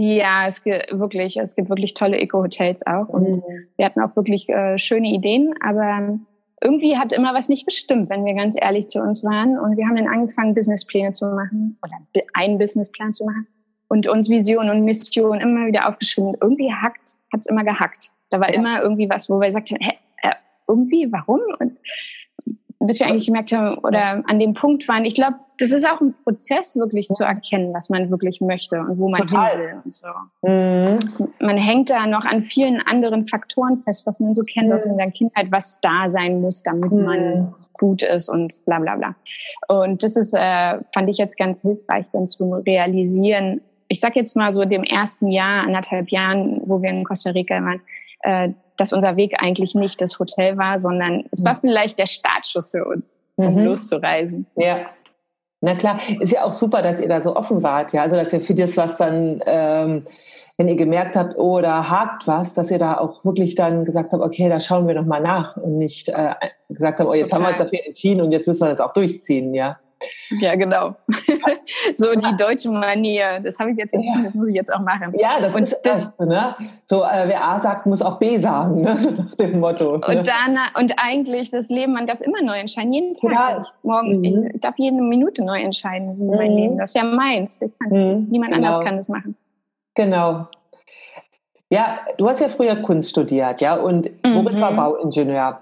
ja, 0.00 0.46
es 0.46 0.62
gibt 0.62 0.98
wirklich, 0.98 1.36
es 1.36 1.56
gibt 1.56 1.68
wirklich 1.68 1.92
tolle 1.92 2.18
Eco-Hotels 2.18 2.86
auch. 2.86 3.08
Und 3.08 3.28
mhm. 3.28 3.42
wir 3.76 3.84
hatten 3.84 4.00
auch 4.00 4.14
wirklich 4.16 4.48
äh, 4.48 4.78
schöne 4.78 5.08
Ideen, 5.08 5.54
aber 5.60 6.18
irgendwie 6.60 6.96
hat 6.96 7.12
immer 7.12 7.34
was 7.34 7.48
nicht 7.48 7.66
gestimmt, 7.66 8.10
wenn 8.10 8.24
wir 8.24 8.34
ganz 8.34 8.56
ehrlich 8.60 8.88
zu 8.88 9.00
uns 9.00 9.22
waren. 9.22 9.58
Und 9.58 9.76
wir 9.76 9.86
haben 9.86 9.96
dann 9.96 10.08
angefangen, 10.08 10.54
Businesspläne 10.54 11.12
zu 11.12 11.26
machen 11.26 11.78
oder 11.82 11.94
einen 12.34 12.58
Businessplan 12.58 13.12
zu 13.12 13.24
machen 13.24 13.46
und 13.88 14.08
uns 14.08 14.28
Vision 14.28 14.68
und 14.70 14.84
Mission 14.84 15.40
immer 15.40 15.66
wieder 15.66 15.88
aufgeschrieben. 15.88 16.36
irgendwie 16.40 16.72
hackt, 16.72 17.16
hat's 17.32 17.46
immer 17.46 17.64
gehackt. 17.64 18.10
Da 18.30 18.40
war 18.40 18.50
ja. 18.50 18.56
immer 18.56 18.82
irgendwie 18.82 19.08
was, 19.08 19.30
wo 19.30 19.40
wir 19.40 19.50
sagten, 19.50 19.76
hä, 19.80 19.92
äh, 20.22 20.32
irgendwie, 20.66 21.10
warum? 21.10 21.40
Und 21.58 21.78
bis 22.80 23.00
wir 23.00 23.06
eigentlich 23.06 23.26
gemerkt 23.26 23.52
haben 23.52 23.78
oder 23.78 24.22
an 24.28 24.38
dem 24.38 24.54
Punkt 24.54 24.86
waren, 24.88 25.04
ich 25.04 25.14
glaube, 25.14 25.36
das 25.58 25.72
ist 25.72 25.84
auch 25.84 26.00
ein 26.00 26.14
Prozess, 26.22 26.76
wirklich 26.76 27.08
zu 27.08 27.24
erkennen, 27.24 27.74
was 27.74 27.90
man 27.90 28.10
wirklich 28.10 28.40
möchte 28.40 28.78
und 28.78 28.98
wo 28.98 29.08
man 29.08 29.26
Total. 29.26 29.50
hin 29.50 29.60
will 29.60 29.80
und 29.84 29.94
so. 29.94 30.08
Mhm. 30.42 31.28
Man 31.40 31.58
hängt 31.58 31.90
da 31.90 32.06
noch 32.06 32.24
an 32.24 32.44
vielen 32.44 32.80
anderen 32.82 33.24
Faktoren 33.24 33.82
fest, 33.82 34.06
was 34.06 34.20
man 34.20 34.34
so 34.34 34.42
kennt 34.42 34.68
mhm. 34.68 34.74
aus 34.74 34.84
der 34.84 35.10
Kindheit, 35.10 35.48
was 35.50 35.80
da 35.80 36.10
sein 36.10 36.40
muss, 36.40 36.62
damit 36.62 36.92
mhm. 36.92 37.04
man 37.04 37.54
gut 37.78 38.02
ist 38.02 38.28
und 38.28 38.64
bla 38.66 38.78
bla 38.78 38.96
bla. 38.96 39.14
Und 39.68 40.02
das 40.02 40.16
ist, 40.16 40.34
äh, 40.34 40.78
fand 40.94 41.08
ich 41.08 41.18
jetzt 41.18 41.36
ganz 41.36 41.62
hilfreich, 41.62 42.06
dann 42.12 42.26
zu 42.26 42.52
realisieren. 42.66 43.60
Ich 43.88 44.00
sag 44.00 44.16
jetzt 44.16 44.36
mal 44.36 44.52
so 44.52 44.64
dem 44.64 44.84
ersten 44.84 45.28
Jahr, 45.28 45.64
anderthalb 45.64 46.10
Jahren, 46.10 46.60
wo 46.66 46.82
wir 46.82 46.90
in 46.90 47.04
Costa 47.04 47.30
Rica 47.30 47.54
waren, 47.54 47.80
äh, 48.20 48.50
dass 48.76 48.92
unser 48.92 49.16
Weg 49.16 49.42
eigentlich 49.42 49.74
nicht 49.74 50.00
das 50.00 50.18
Hotel 50.18 50.56
war, 50.56 50.78
sondern 50.78 51.24
es 51.32 51.44
war 51.44 51.54
mhm. 51.54 51.58
vielleicht 51.62 51.98
der 51.98 52.06
Startschuss 52.06 52.70
für 52.70 52.84
uns, 52.84 53.20
um 53.36 53.54
mhm. 53.54 53.66
loszureisen. 53.66 54.46
Ja. 54.56 54.86
Na 55.60 55.74
klar, 55.74 55.98
ist 56.20 56.32
ja 56.32 56.44
auch 56.44 56.52
super, 56.52 56.82
dass 56.82 57.00
ihr 57.00 57.08
da 57.08 57.20
so 57.20 57.34
offen 57.34 57.64
wart, 57.64 57.92
ja. 57.92 58.02
Also 58.02 58.14
dass 58.14 58.32
ihr 58.32 58.40
für 58.40 58.54
das, 58.54 58.76
was 58.76 58.96
dann, 58.96 59.42
ähm, 59.44 60.06
wenn 60.56 60.68
ihr 60.68 60.76
gemerkt 60.76 61.16
habt, 61.16 61.36
oh, 61.36 61.60
da 61.60 61.90
hakt 61.90 62.28
was, 62.28 62.54
dass 62.54 62.70
ihr 62.70 62.78
da 62.78 62.96
auch 62.96 63.24
wirklich 63.24 63.56
dann 63.56 63.84
gesagt 63.84 64.12
habt, 64.12 64.22
okay, 64.22 64.48
da 64.48 64.60
schauen 64.60 64.86
wir 64.86 64.94
noch 64.94 65.04
mal 65.04 65.20
nach 65.20 65.56
und 65.56 65.78
nicht 65.78 66.08
äh, 66.10 66.34
gesagt 66.68 67.00
habt, 67.00 67.10
oh, 67.10 67.12
jetzt 67.12 67.30
Total. 67.30 67.38
haben 67.38 67.42
wir 67.42 67.48
uns 67.48 67.70
dafür 67.70 67.86
entschieden 67.86 68.20
und 68.20 68.30
jetzt 68.30 68.46
müssen 68.46 68.60
wir 68.60 68.68
das 68.68 68.80
auch 68.80 68.92
durchziehen, 68.92 69.52
ja. 69.52 69.78
Ja, 70.40 70.54
genau. 70.56 70.94
so 71.94 72.12
die 72.14 72.36
deutsche 72.36 72.70
Manier. 72.70 73.40
Das 73.42 73.58
habe 73.58 73.72
ich 73.72 73.78
jetzt 73.78 73.94
entschieden, 73.94 74.24
das 74.24 74.34
muss 74.34 74.48
ich 74.48 74.54
jetzt 74.54 74.72
auch 74.72 74.80
machen. 74.80 75.14
Ja, 75.18 75.40
das 75.40 75.54
und 75.54 75.62
ist 75.62 75.78
das, 75.82 75.98
echt, 75.98 76.20
ne? 76.20 76.54
So, 76.84 77.02
äh, 77.02 77.26
wer 77.26 77.44
A 77.44 77.58
sagt, 77.58 77.86
muss 77.86 78.02
auch 78.02 78.18
B 78.18 78.36
sagen, 78.38 78.82
ne? 78.82 78.96
so 78.98 79.10
nach 79.10 79.34
dem 79.36 79.58
Motto. 79.58 79.96
Ne? 79.96 80.06
Und 80.06 80.28
dann, 80.28 80.58
und 80.78 80.94
eigentlich 81.02 81.50
das 81.50 81.70
Leben, 81.70 81.94
man 81.94 82.06
darf 82.06 82.20
immer 82.20 82.42
neu 82.42 82.58
entscheiden, 82.58 82.92
jeden 82.92 83.14
Tag. 83.14 83.32
Ja. 83.32 83.62
Ich, 83.62 83.68
morgen, 83.82 84.20
mhm. 84.20 84.50
ich 84.54 84.60
darf 84.60 84.74
jede 84.76 85.00
Minute 85.00 85.44
neu 85.44 85.60
entscheiden, 85.60 86.18
mhm. 86.18 86.36
mein 86.36 86.52
Leben. 86.52 86.78
Das 86.78 86.90
ist 86.90 86.96
ja 86.96 87.04
meins. 87.04 87.58
Mhm. 87.90 88.26
Niemand 88.30 88.52
genau. 88.52 88.66
anders 88.66 88.80
kann 88.84 88.96
das 88.96 89.08
machen. 89.08 89.36
Genau. 89.94 90.46
Ja, 91.70 91.98
du 92.16 92.28
hast 92.28 92.40
ja 92.40 92.48
früher 92.48 92.76
Kunst 92.76 93.10
studiert, 93.10 93.60
ja, 93.60 93.74
und 93.74 94.10
war 94.22 94.70
mhm. 94.70 94.76
Bauingenieur. 94.76 95.60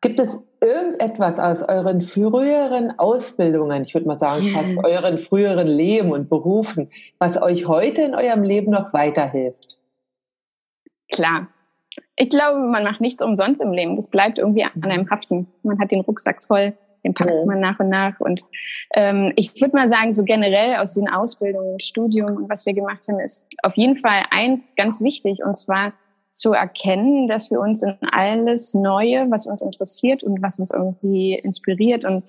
Gibt 0.00 0.20
es 0.20 0.40
irgendetwas 0.62 1.38
aus 1.38 1.62
euren 1.62 2.02
früheren 2.02 2.98
Ausbildungen, 2.98 3.82
ich 3.82 3.94
würde 3.94 4.06
mal 4.06 4.18
sagen, 4.18 4.44
fast 4.44 4.74
mhm. 4.74 4.84
euren 4.84 5.18
früheren 5.18 5.66
Leben 5.66 6.12
und 6.12 6.30
Berufen, 6.30 6.90
was 7.18 7.40
euch 7.40 7.66
heute 7.66 8.02
in 8.02 8.14
eurem 8.14 8.44
Leben 8.44 8.70
noch 8.70 8.92
weiterhilft? 8.92 9.78
Klar. 11.12 11.48
Ich 12.16 12.30
glaube, 12.30 12.60
man 12.60 12.84
macht 12.84 13.00
nichts 13.00 13.22
umsonst 13.22 13.60
im 13.60 13.72
Leben. 13.72 13.96
Das 13.96 14.08
bleibt 14.08 14.38
irgendwie 14.38 14.64
an 14.64 14.82
einem 14.82 15.10
haften. 15.10 15.48
Man 15.62 15.78
hat 15.80 15.90
den 15.90 16.00
Rucksack 16.00 16.42
voll, 16.44 16.74
den 17.04 17.12
packt 17.12 17.30
mhm. 17.30 17.46
man 17.46 17.60
nach 17.60 17.80
und 17.80 17.88
nach. 17.88 18.20
Und 18.20 18.42
ähm, 18.94 19.32
ich 19.36 19.60
würde 19.60 19.76
mal 19.76 19.88
sagen, 19.88 20.12
so 20.12 20.24
generell 20.24 20.76
aus 20.76 20.94
den 20.94 21.08
Ausbildungen, 21.08 21.80
Studium 21.80 22.36
und 22.36 22.48
was 22.48 22.64
wir 22.66 22.72
gemacht 22.72 23.06
haben, 23.08 23.18
ist 23.18 23.48
auf 23.62 23.76
jeden 23.76 23.96
Fall 23.96 24.22
eins 24.30 24.74
ganz 24.76 25.02
wichtig. 25.02 25.42
Und 25.44 25.56
zwar 25.56 25.92
zu 26.32 26.54
erkennen, 26.54 27.28
dass 27.28 27.50
wir 27.50 27.60
uns 27.60 27.82
in 27.82 27.96
alles 28.10 28.74
Neue, 28.74 29.30
was 29.30 29.46
uns 29.46 29.62
interessiert 29.62 30.24
und 30.24 30.42
was 30.42 30.58
uns 30.58 30.72
irgendwie 30.72 31.34
inspiriert 31.34 32.04
und 32.04 32.24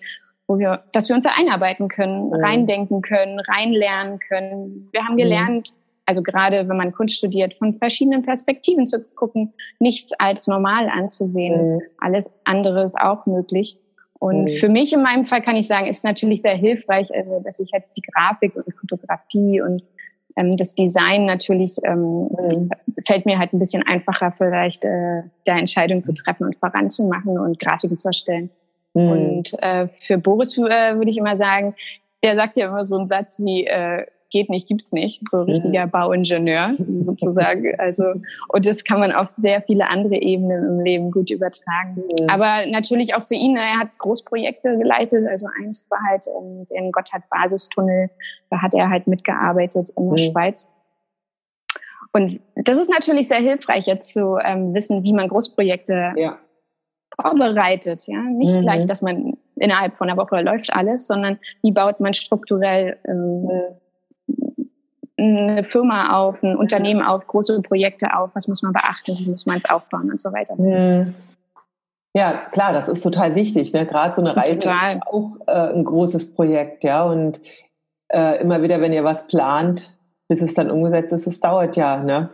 wo 0.46 0.60
wir, 0.60 0.84
dass 0.92 1.08
wir 1.08 1.16
uns 1.16 1.24
da 1.24 1.32
einarbeiten 1.38 1.88
können, 1.88 2.28
mhm. 2.28 2.34
reindenken 2.34 3.02
können, 3.02 3.40
reinlernen 3.40 4.20
können. 4.20 4.90
Wir 4.92 5.08
haben 5.08 5.16
gelernt, 5.16 5.72
mhm. 5.72 6.04
also 6.06 6.22
gerade 6.22 6.68
wenn 6.68 6.76
man 6.76 6.92
Kunst 6.92 7.18
studiert, 7.18 7.54
von 7.56 7.78
verschiedenen 7.78 8.24
Perspektiven 8.24 8.86
zu 8.86 9.04
gucken, 9.16 9.54
nichts 9.80 10.12
als 10.20 10.48
normal 10.48 10.90
anzusehen. 10.90 11.76
Mhm. 11.76 11.82
Alles 11.98 12.34
andere 12.44 12.84
ist 12.84 13.00
auch 13.00 13.26
möglich. 13.26 13.80
Und 14.20 14.46
mhm. 14.46 14.50
für 14.50 14.70
mich 14.70 14.92
in 14.92 15.02
meinem 15.02 15.24
Fall 15.24 15.42
kann 15.42 15.56
ich 15.56 15.68
sagen, 15.68 15.88
ist 15.88 16.04
natürlich 16.04 16.42
sehr 16.42 16.56
hilfreich, 16.56 17.08
also 17.14 17.40
dass 17.40 17.60
ich 17.60 17.70
jetzt 17.72 17.96
die 17.96 18.02
Grafik 18.02 18.54
und 18.56 18.76
Fotografie 18.76 19.62
und 19.62 19.82
ähm, 20.36 20.58
das 20.58 20.76
Design 20.76 21.26
natürlich 21.26 21.78
ähm, 21.84 22.30
mhm. 22.30 22.70
fällt 23.06 23.26
mir 23.26 23.38
halt 23.38 23.54
ein 23.54 23.60
bisschen 23.60 23.84
einfacher, 23.84 24.32
vielleicht 24.32 24.86
äh, 24.86 25.24
der 25.46 25.56
Entscheidung 25.58 26.04
zu 26.04 26.14
treffen 26.14 26.46
und 26.46 26.56
voranzumachen 26.58 27.38
und 27.38 27.60
Grafiken 27.60 27.98
zu 27.98 28.10
erstellen. 28.10 28.50
Mhm. 28.94 29.10
Und 29.10 29.64
äh, 29.64 29.88
für 30.00 30.18
Boris 30.18 30.58
äh, 30.58 30.96
würde 30.96 31.12
ich 31.12 31.18
immer 31.18 31.38
sagen, 31.38 31.76
der 32.24 32.36
sagt 32.36 32.58
ja 32.58 32.68
immer 32.68 32.86
so 32.86 32.98
einen 32.98 33.08
Satz 33.08 33.40
wie, 33.40 33.66
äh, 33.66 34.06
geht 34.34 34.50
nicht, 34.50 34.68
gibt's 34.68 34.92
nicht. 34.92 35.22
So 35.30 35.44
richtiger 35.44 35.86
mhm. 35.86 35.92
Bauingenieur 35.92 36.76
sozusagen. 37.06 37.64
Also, 37.84 38.06
und 38.50 38.66
das 38.66 38.84
kann 38.84 39.00
man 39.00 39.12
auf 39.12 39.30
sehr 39.30 39.62
viele 39.62 39.88
andere 39.88 40.16
Ebenen 40.16 40.66
im 40.66 40.80
Leben 40.80 41.12
gut 41.12 41.30
übertragen. 41.30 41.96
Mhm. 41.96 42.30
Aber 42.30 42.66
natürlich 42.66 43.14
auch 43.16 43.26
für 43.26 43.36
ihn, 43.36 43.56
er 43.56 43.80
hat 43.80 43.98
Großprojekte 43.98 44.78
geleitet. 44.78 45.28
Also 45.30 45.48
eins 45.62 45.86
war 45.90 46.00
halt 46.10 46.26
um, 46.28 46.66
den 46.70 46.92
Gotthard-Basistunnel. 46.92 48.10
Da 48.50 48.62
hat 48.62 48.74
er 48.74 48.90
halt 48.90 49.08
mitgearbeitet 49.08 49.92
in 49.96 50.10
der 50.10 50.24
mhm. 50.24 50.32
Schweiz. 50.32 50.74
Und 52.14 52.40
das 52.56 52.78
ist 52.78 52.90
natürlich 52.90 53.28
sehr 53.28 53.40
hilfreich, 53.40 53.86
jetzt 53.86 54.14
zu 54.14 54.38
ähm, 54.44 54.74
wissen, 54.74 55.04
wie 55.04 55.14
man 55.14 55.28
Großprojekte 55.28 56.14
ja. 56.16 56.38
vorbereitet. 57.20 58.08
Ja, 58.08 58.22
nicht 58.22 58.56
mhm. 58.56 58.62
gleich, 58.62 58.86
dass 58.86 59.02
man 59.02 59.38
innerhalb 59.56 59.96
von 59.96 60.10
einer 60.10 60.18
Woche 60.18 60.42
läuft 60.42 60.74
alles, 60.74 61.08
sondern 61.08 61.40
wie 61.62 61.72
baut 61.72 62.00
man 62.00 62.14
strukturell 62.14 62.98
ähm, 63.08 63.50
eine 65.18 65.64
Firma 65.64 66.18
auf, 66.18 66.42
ein 66.44 66.56
Unternehmen 66.56 67.02
auf, 67.02 67.28
große 67.28 67.62
Projekte 67.62 68.16
auf, 68.18 68.32
was 68.34 68.48
muss 68.48 68.64
man 68.64 68.74
beachten, 68.74 69.16
wie 69.18 69.30
muss 69.30 69.46
man 69.46 69.58
es 69.58 69.70
aufbauen 69.70 70.10
und 70.12 70.20
so 70.20 70.34
weiter. 70.34 70.56
Hm. 70.56 71.14
Ja, 72.16 72.34
klar, 72.52 72.74
das 72.74 72.88
ist 72.88 73.02
total 73.02 73.36
wichtig. 73.36 73.74
Ne? 73.74 73.86
Gerade 73.86 74.14
so 74.14 74.22
eine 74.22 74.36
Reise 74.36 74.60
total. 74.60 74.98
ist 74.98 75.08
auch 75.08 75.32
äh, 75.48 75.74
ein 75.74 75.84
großes 75.84 76.34
Projekt, 76.36 76.84
ja. 76.84 77.04
Und 77.04 77.42
äh, 78.10 78.40
immer 78.40 78.62
wieder, 78.62 78.82
wenn 78.82 78.94
ihr 78.94 79.04
was 79.04 79.28
plant, 79.28 79.98
bis 80.28 80.42
es 80.42 80.54
dann 80.54 80.70
umgesetzt 80.70 81.12
ist, 81.12 81.28
es 81.28 81.40
dauert 81.40 81.76
ja. 81.76 81.98
Ne? 81.98 82.30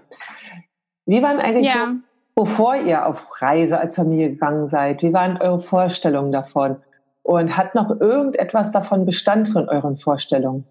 Wie 1.06 1.22
waren 1.24 1.40
eigentlich 1.40 1.68
ja. 1.68 1.96
so, 2.36 2.44
bevor 2.44 2.76
ihr 2.76 3.06
auf 3.06 3.26
Reise 3.42 3.80
als 3.80 3.96
Familie 3.96 4.32
gegangen 4.32 4.68
seid, 4.68 5.02
wie 5.02 5.14
waren 5.14 5.42
eure 5.42 5.62
Vorstellungen 5.62 6.32
davon? 6.32 6.78
Und 7.24 7.56
hat 7.56 7.76
noch 7.76 8.02
irgendetwas 8.02 8.72
davon 8.72 9.06
Bestand 9.06 9.50
von 9.50 9.70
euren 9.70 9.98
Vorstellungen? 9.98 10.66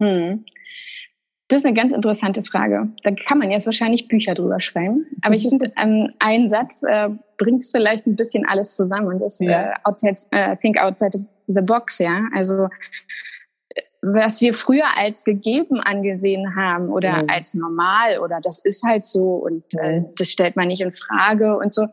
Hm. 0.00 0.44
Das 1.48 1.62
ist 1.62 1.66
eine 1.66 1.74
ganz 1.74 1.92
interessante 1.92 2.44
Frage. 2.44 2.88
Da 3.02 3.10
kann 3.10 3.38
man 3.38 3.50
jetzt 3.50 3.64
wahrscheinlich 3.64 4.06
Bücher 4.06 4.34
drüber 4.34 4.60
schreiben. 4.60 5.06
Aber 5.22 5.34
ich 5.34 5.48
finde, 5.48 5.72
ähm, 5.82 6.10
ein 6.18 6.46
Satz 6.46 6.82
äh, 6.82 7.08
bringt 7.38 7.64
vielleicht 7.64 8.06
ein 8.06 8.16
bisschen 8.16 8.46
alles 8.46 8.76
zusammen. 8.76 9.06
Und 9.06 9.20
das 9.20 9.38
ja. 9.38 9.70
äh, 9.70 9.74
outside, 9.84 10.20
äh, 10.30 10.56
Think 10.58 10.78
outside 10.78 11.24
the 11.46 11.62
box, 11.62 11.98
ja. 11.98 12.24
Also 12.34 12.68
was 14.02 14.40
wir 14.40 14.54
früher 14.54 14.84
als 14.96 15.24
gegeben 15.24 15.80
angesehen 15.80 16.54
haben 16.54 16.90
oder 16.90 17.22
mhm. 17.22 17.30
als 17.30 17.54
normal 17.54 18.18
oder 18.20 18.40
das 18.40 18.60
ist 18.60 18.84
halt 18.84 19.04
so 19.04 19.34
und 19.34 19.64
äh, 19.74 20.02
das 20.16 20.28
stellt 20.28 20.54
man 20.54 20.68
nicht 20.68 20.82
in 20.82 20.92
Frage 20.92 21.56
und 21.56 21.74
so, 21.74 21.86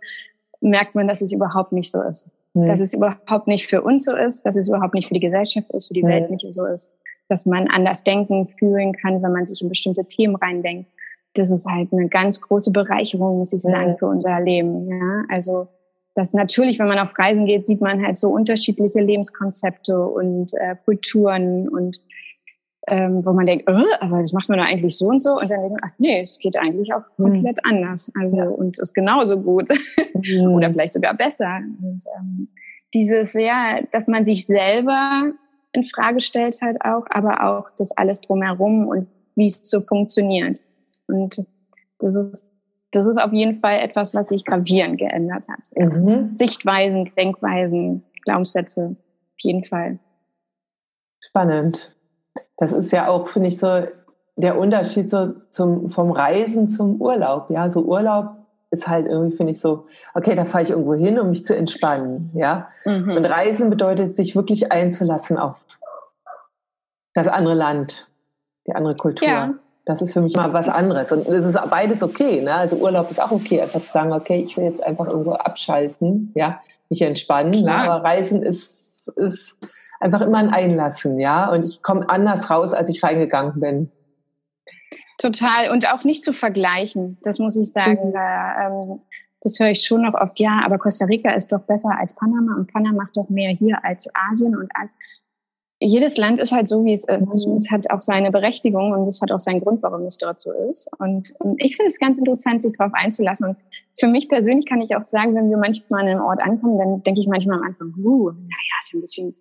merkt 0.62 0.94
man, 0.94 1.08
dass 1.08 1.22
es 1.22 1.32
überhaupt 1.32 1.72
nicht 1.72 1.92
so 1.92 2.02
ist. 2.04 2.28
Mhm. 2.54 2.68
Dass 2.68 2.80
es 2.80 2.94
überhaupt 2.94 3.48
nicht 3.48 3.68
für 3.68 3.82
uns 3.82 4.06
so 4.06 4.16
ist, 4.16 4.46
dass 4.46 4.56
es 4.56 4.68
überhaupt 4.68 4.94
nicht 4.94 5.08
für 5.08 5.16
die 5.16 5.20
Gesellschaft 5.20 5.72
ist, 5.72 5.88
für 5.88 5.96
die 5.96 6.04
mhm. 6.04 6.10
Welt 6.10 6.30
nicht 6.30 6.46
so 6.54 6.66
ist 6.66 6.92
dass 7.30 7.46
man 7.46 7.68
anders 7.68 8.04
denken, 8.04 8.48
fühlen 8.60 8.94
kann, 8.94 9.22
wenn 9.24 9.32
man 9.32 9.46
sich 9.46 9.62
in 9.62 9.70
bestimmte 9.70 10.06
Themen 10.06 10.36
reindenkt. 10.36 10.90
Das 11.34 11.52
ist 11.52 11.66
halt 11.66 11.92
eine 11.92 12.08
ganz 12.08 12.40
große 12.40 12.72
Bereicherung, 12.72 13.40
muss 13.40 13.54
ich 13.54 13.62
sagen, 13.62 13.90
ja. 13.90 13.98
für 13.98 14.08
unser 14.08 14.40
Leben. 14.40 14.88
Ja, 14.88 15.24
also 15.30 15.68
das 16.14 16.34
natürlich, 16.34 16.80
wenn 16.80 16.88
man 16.88 17.00
auf 17.00 17.18
Reisen 17.20 17.46
geht, 17.46 17.68
sieht 17.68 17.82
man 17.82 18.02
halt 18.04 18.16
so 18.16 18.30
unterschiedliche 18.30 19.02
Lebenskonzepte 19.02 20.00
und 20.00 20.54
äh, 20.54 20.76
Kulturen 20.86 21.68
und 21.68 22.00
ähm, 22.88 23.26
wo 23.26 23.34
man 23.34 23.48
denkt, 23.48 23.66
oh, 23.68 23.84
aber 24.00 24.20
das 24.20 24.32
macht 24.32 24.48
man 24.48 24.60
doch 24.60 24.66
eigentlich 24.66 24.98
so 24.98 25.08
und 25.08 25.20
so 25.20 25.32
und 25.32 25.50
dann 25.50 25.60
denkt 25.60 25.82
man, 25.82 25.92
ach 25.92 25.96
nee, 25.98 26.20
es 26.20 26.40
geht 26.40 26.58
eigentlich 26.58 26.94
auch 26.94 27.04
hm. 27.18 27.26
komplett 27.26 27.58
mhm. 27.66 27.72
anders. 27.72 28.12
Also 28.20 28.38
ja. 28.38 28.48
und 28.48 28.80
ist 28.80 28.94
genauso 28.94 29.42
gut 29.42 29.70
mhm. 30.14 30.54
oder 30.54 30.72
vielleicht 30.72 30.94
sogar 30.94 31.16
besser. 31.16 31.60
Und 31.82 32.04
ähm, 32.18 32.48
dieses 32.94 33.34
ja, 33.34 33.82
dass 33.92 34.08
man 34.08 34.24
sich 34.24 34.46
selber 34.46 35.34
in 35.76 35.84
Frage 35.84 36.22
stellt 36.22 36.62
halt 36.62 36.84
auch, 36.84 37.06
aber 37.10 37.44
auch 37.44 37.70
das 37.78 37.92
alles 37.92 38.22
drumherum 38.22 38.88
und 38.88 39.08
wie 39.36 39.48
es 39.48 39.60
so 39.64 39.82
funktioniert. 39.82 40.60
Und 41.08 41.46
das 42.00 42.16
ist, 42.16 42.50
das 42.92 43.08
ist 43.08 43.18
auf 43.18 43.34
jeden 43.34 43.60
Fall 43.60 43.80
etwas, 43.80 44.14
was 44.14 44.30
sich 44.30 44.46
gravierend 44.46 44.98
geändert 44.98 45.46
hat. 45.50 45.68
Mhm. 45.76 46.36
Sichtweisen, 46.36 47.12
Denkweisen, 47.18 48.04
Glaubenssätze, 48.24 48.96
auf 48.96 49.40
jeden 49.40 49.66
Fall. 49.66 50.00
Spannend. 51.20 51.94
Das 52.58 52.72
ist 52.72 52.92
ja 52.92 53.10
auch, 53.10 53.28
finde 53.28 53.50
ich, 53.50 53.60
so 53.60 53.84
der 54.38 54.58
Unterschied 54.58 55.10
so 55.10 55.34
zum, 55.50 55.92
vom 55.92 56.12
Reisen 56.12 56.68
zum 56.68 57.02
Urlaub. 57.02 57.50
Ja, 57.50 57.70
so 57.70 57.82
Urlaub 57.82 58.45
ist 58.72 58.88
halt 58.88 59.08
irgendwie, 59.08 59.36
finde 59.36 59.52
ich, 59.54 59.60
so, 59.60 59.88
okay, 60.14 60.36
da 60.36 60.46
fahre 60.46 60.64
ich 60.64 60.70
irgendwo 60.72 60.94
hin, 60.94 61.20
um 61.20 61.30
mich 61.30 61.46
zu 61.46 61.56
entspannen. 61.56 62.32
Ja. 62.34 62.70
Mhm. 62.86 63.12
Und 63.12 63.26
Reisen 63.26 63.70
bedeutet, 63.70 64.16
sich 64.16 64.36
wirklich 64.36 64.72
einzulassen 64.72 65.38
auf 65.38 65.56
das 67.14 67.28
andere 67.28 67.54
Land, 67.54 68.08
die 68.68 68.74
andere 68.74 68.96
Kultur. 68.96 69.28
Ja. 69.28 69.54
Das 69.86 70.02
ist 70.02 70.14
für 70.14 70.22
mich 70.22 70.36
mal 70.36 70.52
was 70.52 70.68
anderes. 70.68 71.12
Und 71.12 71.28
es 71.28 71.46
ist 71.46 71.70
beides 71.70 72.02
okay. 72.02 72.42
Ne? 72.42 72.54
Also 72.54 72.76
Urlaub 72.78 73.12
ist 73.12 73.22
auch 73.22 73.32
okay, 73.32 73.62
einfach 73.62 73.82
zu 73.82 73.92
sagen, 73.92 74.12
okay, 74.14 74.42
ich 74.42 74.58
will 74.58 74.66
jetzt 74.66 74.84
einfach 74.84 75.08
irgendwo 75.08 75.34
abschalten, 75.34 76.32
ja, 76.36 76.60
mich 76.90 77.02
entspannen. 77.04 77.64
Ne? 77.64 77.72
Aber 77.72 78.04
Reisen 78.04 78.42
ist, 78.42 79.08
ist 79.10 79.56
einfach 80.00 80.22
immer 80.22 80.40
ein 80.40 80.50
Einlassen, 80.50 81.20
ja. 81.20 81.52
Und 81.52 81.66
ich 81.66 81.84
komme 81.84 82.10
anders 82.10 82.50
raus, 82.50 82.74
als 82.74 82.90
ich 82.90 83.04
reingegangen 83.04 83.60
bin. 83.60 83.92
Total. 85.18 85.72
Und 85.72 85.92
auch 85.92 86.04
nicht 86.04 86.24
zu 86.24 86.34
vergleichen, 86.34 87.18
das 87.24 87.40
muss 87.40 87.58
ich 87.58 87.72
sagen. 87.72 88.10
Mhm. 88.10 88.14
Da, 88.14 88.68
ähm, 88.68 89.00
das 89.42 89.60
höre 89.60 89.70
ich 89.70 89.84
schon 89.84 90.02
noch 90.02 90.16
oft, 90.16 90.40
ja, 90.40 90.62
aber 90.66 90.80
Costa 90.80 91.06
Rica 91.06 91.32
ist 91.32 91.52
doch 91.52 91.62
besser 91.62 91.92
als 92.00 92.16
Panama 92.16 92.56
und 92.56 92.72
Panama 92.74 93.04
macht 93.04 93.16
doch 93.16 93.30
mehr 93.30 93.52
hier 93.52 93.78
als 93.86 94.10
Asien 94.16 94.56
und 94.56 94.72
jedes 95.80 96.18
Land 96.18 96.40
ist 96.40 96.52
halt 96.52 96.68
so, 96.68 96.84
wie 96.86 96.94
es 96.94 97.08
ist. 97.08 97.48
Mhm. 97.48 97.56
Es 97.56 97.70
hat 97.70 97.90
auch 97.92 98.02
seine 98.02 98.32
Berechtigung 98.32 98.92
und 98.92 99.08
es 99.08 99.22
hat 99.22 99.32
auch 99.32 99.40
seinen 99.40 99.60
Grund, 99.60 99.84
warum 99.84 100.04
es 100.06 100.18
dort 100.18 100.40
so 100.40 100.52
ist. 100.52 100.90
Und, 101.00 101.34
und 101.40 101.62
ich 101.62 101.76
finde 101.76 101.90
es 101.90 102.00
ganz 102.00 102.18
interessant, 102.18 102.62
sich 102.62 102.72
darauf 102.74 102.94
einzulassen. 102.94 103.50
Und 103.50 103.58
für 104.00 104.08
mich 104.08 104.30
persönlich 104.30 104.66
kann 104.66 104.82
ich 104.82 104.96
auch 104.96 105.02
sagen, 105.02 105.36
wenn 105.36 105.50
wir 105.50 105.58
manchmal 105.58 106.02
an 106.02 106.08
einem 106.08 106.22
Ort 106.22 106.42
ankommen, 106.42 106.80
dann 106.80 107.04
denke 107.04 107.20
ich 107.20 107.28
manchmal 107.28 107.60
am 107.60 107.66
Anfang, 107.66 107.94
uh, 108.04 108.32
naja, 108.32 108.76
ist 108.80 108.94
ein 108.94 109.02
bisschen 109.02 109.36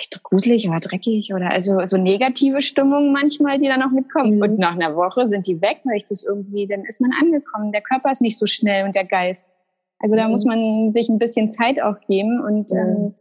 echt 0.00 0.22
gruselig 0.22 0.68
oder 0.68 0.78
dreckig 0.78 1.32
oder 1.34 1.52
also 1.52 1.84
so 1.84 1.96
negative 1.96 2.62
Stimmungen 2.62 3.12
manchmal, 3.12 3.58
die 3.58 3.68
dann 3.68 3.82
auch 3.82 3.90
mitkommen. 3.90 4.36
Mhm. 4.36 4.42
Und 4.42 4.58
nach 4.58 4.72
einer 4.72 4.96
Woche 4.96 5.26
sind 5.26 5.46
die 5.46 5.60
weg, 5.60 5.80
weil 5.84 5.96
ich 5.96 6.06
das 6.06 6.24
irgendwie, 6.24 6.66
dann 6.66 6.84
ist 6.84 7.00
man 7.00 7.12
angekommen. 7.20 7.72
Der 7.72 7.82
Körper 7.82 8.10
ist 8.10 8.22
nicht 8.22 8.38
so 8.38 8.46
schnell 8.46 8.84
und 8.84 8.94
der 8.94 9.04
Geist. 9.04 9.48
Also 9.98 10.16
da 10.16 10.24
mhm. 10.24 10.32
muss 10.32 10.44
man 10.44 10.92
sich 10.94 11.08
ein 11.08 11.18
bisschen 11.18 11.48
Zeit 11.48 11.82
auch 11.82 12.00
geben 12.08 12.40
und 12.40 12.72
mhm. 12.72 12.78
ähm, 12.78 13.14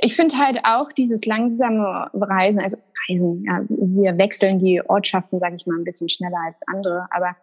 ich 0.00 0.14
finde 0.14 0.38
halt 0.38 0.60
auch 0.64 0.92
dieses 0.92 1.26
langsame 1.26 2.08
Reisen, 2.14 2.62
also 2.62 2.76
Reisen, 3.08 3.42
ja, 3.44 3.62
wir 3.68 4.16
wechseln 4.16 4.60
die 4.60 4.80
Ortschaften, 4.86 5.40
sage 5.40 5.56
ich 5.56 5.66
mal, 5.66 5.76
ein 5.76 5.84
bisschen 5.84 6.08
schneller 6.08 6.38
als 6.46 6.56
andere, 6.66 7.08
aber 7.10 7.36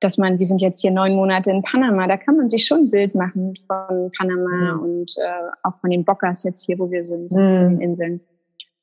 dass 0.00 0.18
man, 0.18 0.38
wir 0.38 0.46
sind 0.46 0.60
jetzt 0.60 0.80
hier 0.80 0.90
neun 0.90 1.14
Monate 1.14 1.50
in 1.50 1.62
Panama, 1.62 2.06
da 2.06 2.16
kann 2.16 2.36
man 2.36 2.48
sich 2.48 2.66
schon 2.66 2.80
ein 2.80 2.90
Bild 2.90 3.14
machen 3.14 3.54
von 3.66 4.10
Panama 4.16 4.74
mhm. 4.74 4.80
und 4.80 5.14
äh, 5.18 5.50
auch 5.62 5.78
von 5.80 5.90
den 5.90 6.04
Bockers 6.04 6.42
jetzt 6.44 6.66
hier, 6.66 6.78
wo 6.78 6.90
wir 6.90 7.04
sind, 7.04 7.32
mhm. 7.32 7.40
in 7.40 7.70
den 7.70 7.80
Inseln. 7.80 8.20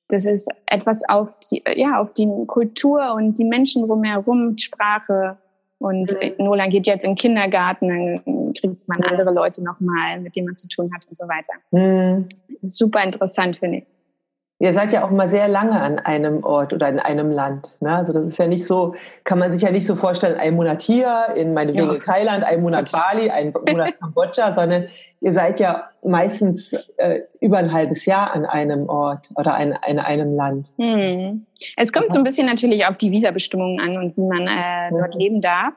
Das 0.07 0.25
ist 0.25 0.49
etwas 0.65 1.07
auf 1.07 1.37
die, 1.39 1.63
ja, 1.75 2.01
auf 2.01 2.13
die 2.13 2.27
Kultur 2.47 3.13
und 3.15 3.39
die 3.39 3.45
Menschen 3.45 3.87
drumherum, 3.87 4.57
Sprache, 4.57 5.37
und 5.81 6.13
mhm. 6.13 6.45
Nolan 6.45 6.69
geht 6.69 6.85
jetzt 6.85 7.03
im 7.03 7.15
Kindergarten, 7.15 7.87
dann 7.87 8.53
kriegt 8.53 8.87
man 8.87 9.01
andere 9.03 9.33
Leute 9.33 9.63
nochmal, 9.63 10.19
mit 10.19 10.35
denen 10.35 10.45
man 10.45 10.55
zu 10.55 10.67
tun 10.67 10.91
hat 10.93 11.07
und 11.07 11.17
so 11.17 11.25
weiter. 11.27 11.53
Mhm. 11.71 12.29
Super 12.61 13.03
interessant, 13.03 13.57
finde 13.57 13.79
ich. 13.79 13.85
Ihr 14.61 14.73
seid 14.73 14.93
ja 14.93 15.03
auch 15.03 15.09
mal 15.09 15.27
sehr 15.27 15.47
lange 15.47 15.81
an 15.81 15.97
einem 15.97 16.43
Ort 16.43 16.71
oder 16.71 16.87
in 16.87 16.99
einem 16.99 17.31
Land. 17.31 17.73
Ne? 17.79 17.95
Also 17.95 18.13
das 18.13 18.25
ist 18.25 18.37
ja 18.37 18.45
nicht 18.45 18.67
so, 18.67 18.93
kann 19.23 19.39
man 19.39 19.51
sich 19.51 19.63
ja 19.63 19.71
nicht 19.71 19.87
so 19.87 19.95
vorstellen, 19.95 20.39
ein 20.39 20.53
Monat 20.53 20.83
hier, 20.83 21.29
in 21.35 21.55
meine 21.55 21.71
ja. 21.71 21.95
Thailand, 21.95 22.43
ein 22.43 22.61
Monat. 22.61 22.91
Bali, 22.91 23.31
ein 23.31 23.53
Monat 23.67 23.99
Kambodscha, 23.99 24.53
sondern 24.53 24.87
ihr 25.19 25.33
seid 25.33 25.59
ja 25.59 25.89
meistens 26.03 26.73
äh, 26.97 27.21
über 27.39 27.57
ein 27.57 27.73
halbes 27.73 28.05
Jahr 28.05 28.35
an 28.35 28.45
einem 28.45 28.87
Ort 28.87 29.29
oder 29.33 29.57
in, 29.57 29.75
in 29.87 29.97
einem 29.97 30.35
Land. 30.35 30.71
Hm. 30.77 31.47
Es 31.75 31.91
kommt 31.91 32.13
so 32.13 32.19
ein 32.19 32.23
bisschen 32.23 32.45
natürlich 32.45 32.85
auf 32.85 32.97
die 32.97 33.09
Visabestimmungen 33.09 33.79
an 33.79 33.97
und 33.97 34.15
wie 34.15 34.27
man 34.27 34.45
äh, 34.45 34.91
dort 34.91 35.15
leben 35.15 35.41
darf. 35.41 35.73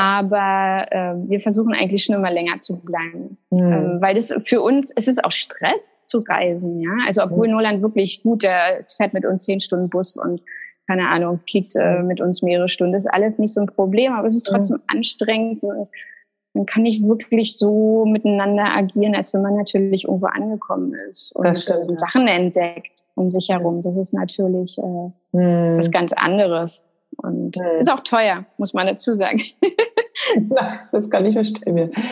Aber 0.00 0.86
äh, 0.90 1.14
wir 1.28 1.40
versuchen 1.40 1.74
eigentlich 1.74 2.04
schon 2.04 2.16
immer 2.16 2.30
länger 2.30 2.58
zu 2.60 2.80
bleiben. 2.80 3.36
Mhm. 3.50 3.72
Ähm, 3.72 3.98
weil 4.00 4.14
das 4.14 4.34
für 4.44 4.62
uns, 4.62 4.90
es 4.96 5.08
ist 5.08 5.22
auch 5.22 5.30
Stress 5.30 6.06
zu 6.06 6.20
reisen, 6.26 6.80
ja. 6.80 6.90
Also 7.06 7.22
obwohl 7.22 7.48
mhm. 7.48 7.54
Noland 7.54 7.82
wirklich 7.82 8.22
gut, 8.22 8.42
der 8.42 8.78
es 8.78 8.94
fährt 8.94 9.12
mit 9.12 9.26
uns 9.26 9.44
zehn 9.44 9.60
Stunden 9.60 9.90
Bus 9.90 10.16
und 10.16 10.40
keine 10.86 11.08
Ahnung, 11.08 11.40
fliegt 11.48 11.76
äh, 11.76 12.02
mit 12.02 12.20
uns 12.20 12.42
mehrere 12.42 12.68
Stunden. 12.68 12.94
Das 12.94 13.04
ist 13.04 13.12
alles 13.12 13.38
nicht 13.38 13.52
so 13.52 13.60
ein 13.60 13.66
Problem, 13.66 14.12
aber 14.12 14.26
es 14.26 14.34
ist 14.34 14.46
trotzdem 14.46 14.78
mhm. 14.78 14.84
anstrengend 14.86 15.62
und 15.62 15.88
man 16.54 16.66
kann 16.66 16.82
nicht 16.82 17.06
wirklich 17.06 17.58
so 17.58 18.04
miteinander 18.06 18.64
agieren, 18.74 19.14
als 19.14 19.32
wenn 19.34 19.42
man 19.42 19.54
natürlich 19.54 20.04
irgendwo 20.04 20.26
angekommen 20.26 20.94
ist 21.08 21.32
und 21.36 21.58
stimmt, 21.58 21.92
äh, 21.92 21.94
Sachen 21.98 22.26
entdeckt 22.26 23.04
um 23.14 23.30
sich 23.30 23.50
herum. 23.50 23.82
Das 23.82 23.96
ist 23.96 24.14
natürlich 24.14 24.78
äh, 24.78 25.12
hm. 25.32 25.76
was 25.76 25.90
ganz 25.90 26.12
anderes. 26.12 26.84
Und 27.16 27.56
hm. 27.56 27.80
ist 27.80 27.90
auch 27.90 28.00
teuer, 28.00 28.44
muss 28.56 28.74
man 28.74 28.86
dazu 28.86 29.14
sagen. 29.14 29.42
das 30.92 31.10
kann 31.10 31.26
ich 31.26 31.34
verstehen. 31.34 31.92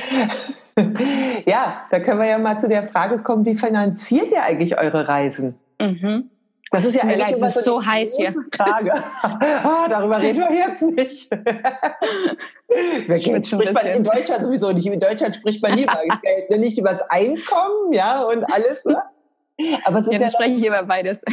Ja, 1.45 1.87
da 1.91 1.99
können 1.99 2.21
wir 2.21 2.29
ja 2.29 2.39
mal 2.39 2.61
zu 2.61 2.69
der 2.69 2.87
Frage 2.87 3.19
kommen, 3.19 3.45
wie 3.45 3.57
finanziert 3.57 4.31
ihr 4.31 4.45
eigentlich 4.45 4.79
eure 4.79 5.09
Reisen? 5.09 5.59
Mhm. 5.81 6.31
Das 6.71 6.85
ist 6.85 6.95
ja 6.95 7.03
eigentlich 7.03 7.37
immer 7.39 7.51
so, 7.51 7.61
so 7.61 7.85
heiß 7.85 8.17
hier. 8.17 8.35
Frage. 8.55 8.93
ah, 9.23 9.89
darüber 9.89 10.21
reden 10.21 10.41
wir 10.41 10.55
jetzt 10.55 10.83
nicht. 10.83 11.31
Wer 13.07 13.17
spricht 13.17 13.75
man 13.75 13.87
in 13.87 14.05
Deutschland 14.05 14.45
sowieso 14.45 14.73
nicht. 14.73 14.87
In 14.87 15.01
Deutschland 15.01 15.37
spricht 15.37 15.63
man 15.63 15.75
nie 15.75 15.85
über 15.85 15.99
Geld, 16.23 16.51
ne? 16.51 16.59
nicht 16.59 16.79
über 16.79 16.91
das 16.91 17.03
Einkommen, 17.11 17.93
ja, 17.93 18.23
und 18.23 18.45
alles. 18.53 18.85
Ne? 18.85 19.03
Aber 19.85 19.99
es 19.99 20.07
ist 20.07 20.13
ja, 20.13 20.21
ja 20.21 20.29
spreche 20.29 20.57
ich 20.57 20.67
über 20.67 20.83
beides. 20.83 21.25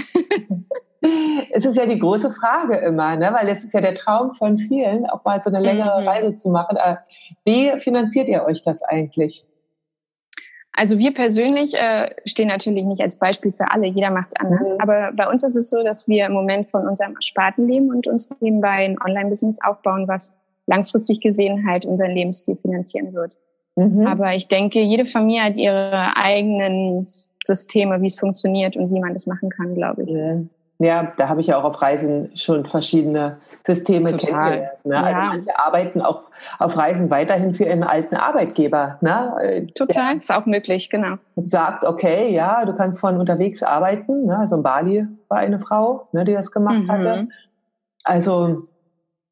Es 1.52 1.66
ist 1.66 1.76
ja 1.76 1.86
die 1.86 2.00
große 2.00 2.32
Frage 2.32 2.78
immer, 2.78 3.16
ne? 3.16 3.32
weil 3.34 3.48
es 3.50 3.64
ist 3.64 3.74
ja 3.74 3.82
der 3.82 3.96
Traum 3.96 4.34
von 4.34 4.58
vielen, 4.58 5.06
auch 5.10 5.24
mal 5.24 5.40
so 5.40 5.50
eine 5.50 5.60
längere 5.60 6.02
mhm. 6.02 6.08
Reise 6.08 6.36
zu 6.36 6.50
machen. 6.50 6.78
Äh, 6.78 6.98
wie 7.44 7.80
finanziert 7.82 8.28
ihr 8.28 8.44
euch 8.44 8.62
das 8.62 8.82
eigentlich? 8.82 9.46
Also 10.78 10.98
wir 10.98 11.14
persönlich 11.14 11.74
äh, 11.76 12.10
stehen 12.26 12.50
natürlich 12.50 12.84
nicht 12.84 13.02
als 13.02 13.18
Beispiel 13.18 13.54
für 13.54 13.72
alle, 13.72 13.88
jeder 13.88 14.12
macht 14.12 14.32
es 14.34 14.36
anders. 14.36 14.74
Mhm. 14.74 14.82
Aber 14.82 15.12
bei 15.16 15.30
uns 15.30 15.44
ist 15.44 15.56
es 15.56 15.70
so, 15.70 15.84
dass 15.84 16.08
wir 16.08 16.26
im 16.26 16.34
Moment 16.34 16.70
von 16.70 16.86
unserem 16.88 17.16
Ersparten 17.16 17.68
leben 17.68 17.90
und 17.90 18.08
uns 18.08 18.30
nebenbei 18.42 18.86
ein 18.86 18.98
Online-Business 19.02 19.60
aufbauen, 19.64 20.08
was 20.08 20.36
langfristig 20.68 21.22
gesehen 21.22 21.66
halt 21.68 21.86
unseren 21.86 22.12
Lebensstil 22.12 22.58
finanzieren 22.58 23.14
wird. 23.14 23.38
Mhm. 23.76 24.06
Aber 24.06 24.36
ich 24.36 24.48
denke, 24.48 24.82
jede 24.82 25.06
Familie 25.06 25.44
hat 25.44 25.58
ihre 25.58 26.18
eigenen 26.18 27.08
Systeme, 27.46 28.02
wie 28.02 28.08
es 28.08 28.20
funktioniert 28.20 28.76
und 28.76 28.94
wie 28.94 29.00
man 29.00 29.14
das 29.14 29.28
machen 29.28 29.50
kann, 29.50 29.76
glaube 29.76 30.04
ich. 30.04 30.10
Ja, 30.80 31.14
da 31.18 31.30
habe 31.30 31.42
ich 31.42 31.48
ja 31.48 31.58
auch 31.58 31.64
auf 31.64 31.82
Reisen 31.82 32.36
schon 32.36 32.66
verschiedene 32.66 33.38
Systeme 33.66 34.12
Total. 34.12 34.52
kennengelernt. 34.52 34.86
Ne? 34.86 34.98
Also 34.98 35.10
ja. 35.10 35.18
Also 35.18 35.38
manche 35.38 35.60
arbeiten 35.60 36.02
auch 36.02 36.22
auf 36.60 36.78
Reisen 36.78 37.10
weiterhin 37.10 37.56
für 37.56 37.64
ihren 37.64 37.84
alten 37.84 38.16
Arbeitgeber. 38.16 38.98
Ne? 39.02 39.68
Total, 39.74 40.18
ist 40.18 40.32
auch 40.34 40.46
möglich, 40.46 40.90
genau. 40.90 41.16
Sagt, 41.38 41.84
okay, 41.84 42.32
ja, 42.32 42.66
du 42.66 42.76
kannst 42.76 43.00
von 43.00 43.18
unterwegs 43.18 43.64
arbeiten. 43.64 44.26
Ne? 44.26 44.38
Also 44.38 44.58
in 44.58 44.64
Bali 44.64 45.08
war 45.30 45.38
eine 45.38 45.60
Frau, 45.60 46.08
ne, 46.12 46.26
die 46.26 46.34
das 46.34 46.52
gemacht 46.52 46.84
mhm. 46.84 46.92
hatte. 46.92 47.28
Also 48.04 48.68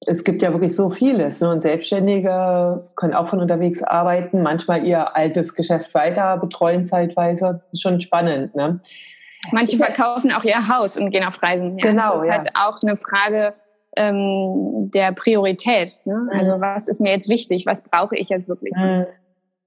es 0.05 0.23
gibt 0.23 0.41
ja 0.41 0.51
wirklich 0.51 0.75
so 0.75 0.89
vieles. 0.89 1.41
Ne? 1.41 1.49
Und 1.49 1.61
Selbstständige 1.61 2.89
können 2.95 3.13
auch 3.13 3.27
von 3.27 3.39
unterwegs 3.39 3.83
arbeiten, 3.83 4.41
manchmal 4.41 4.85
ihr 4.85 5.15
altes 5.15 5.53
Geschäft 5.53 5.93
weiter 5.93 6.37
betreuen 6.37 6.85
zeitweise. 6.85 7.61
Schon 7.73 8.01
spannend. 8.01 8.55
Ne? 8.55 8.79
Manche 9.51 9.77
verkaufen 9.77 10.31
auch 10.31 10.43
ihr 10.43 10.67
Haus 10.67 10.97
und 10.97 11.11
gehen 11.11 11.23
auf 11.23 11.41
Reisen. 11.41 11.77
Ja, 11.77 11.91
genau. 11.91 12.11
Das 12.11 12.21
ist 12.21 12.27
ja. 12.27 12.33
halt 12.33 12.49
auch 12.55 12.79
eine 12.81 12.95
Frage 12.95 13.53
ähm, 13.97 14.89
der 14.93 15.11
Priorität. 15.11 15.99
Ne? 16.05 16.15
Mhm. 16.15 16.29
Also 16.31 16.61
was 16.61 16.87
ist 16.87 17.01
mir 17.01 17.11
jetzt 17.11 17.29
wichtig? 17.29 17.65
Was 17.65 17.83
brauche 17.83 18.15
ich 18.15 18.29
jetzt 18.29 18.47
wirklich? 18.47 18.73
Mhm. 18.75 19.05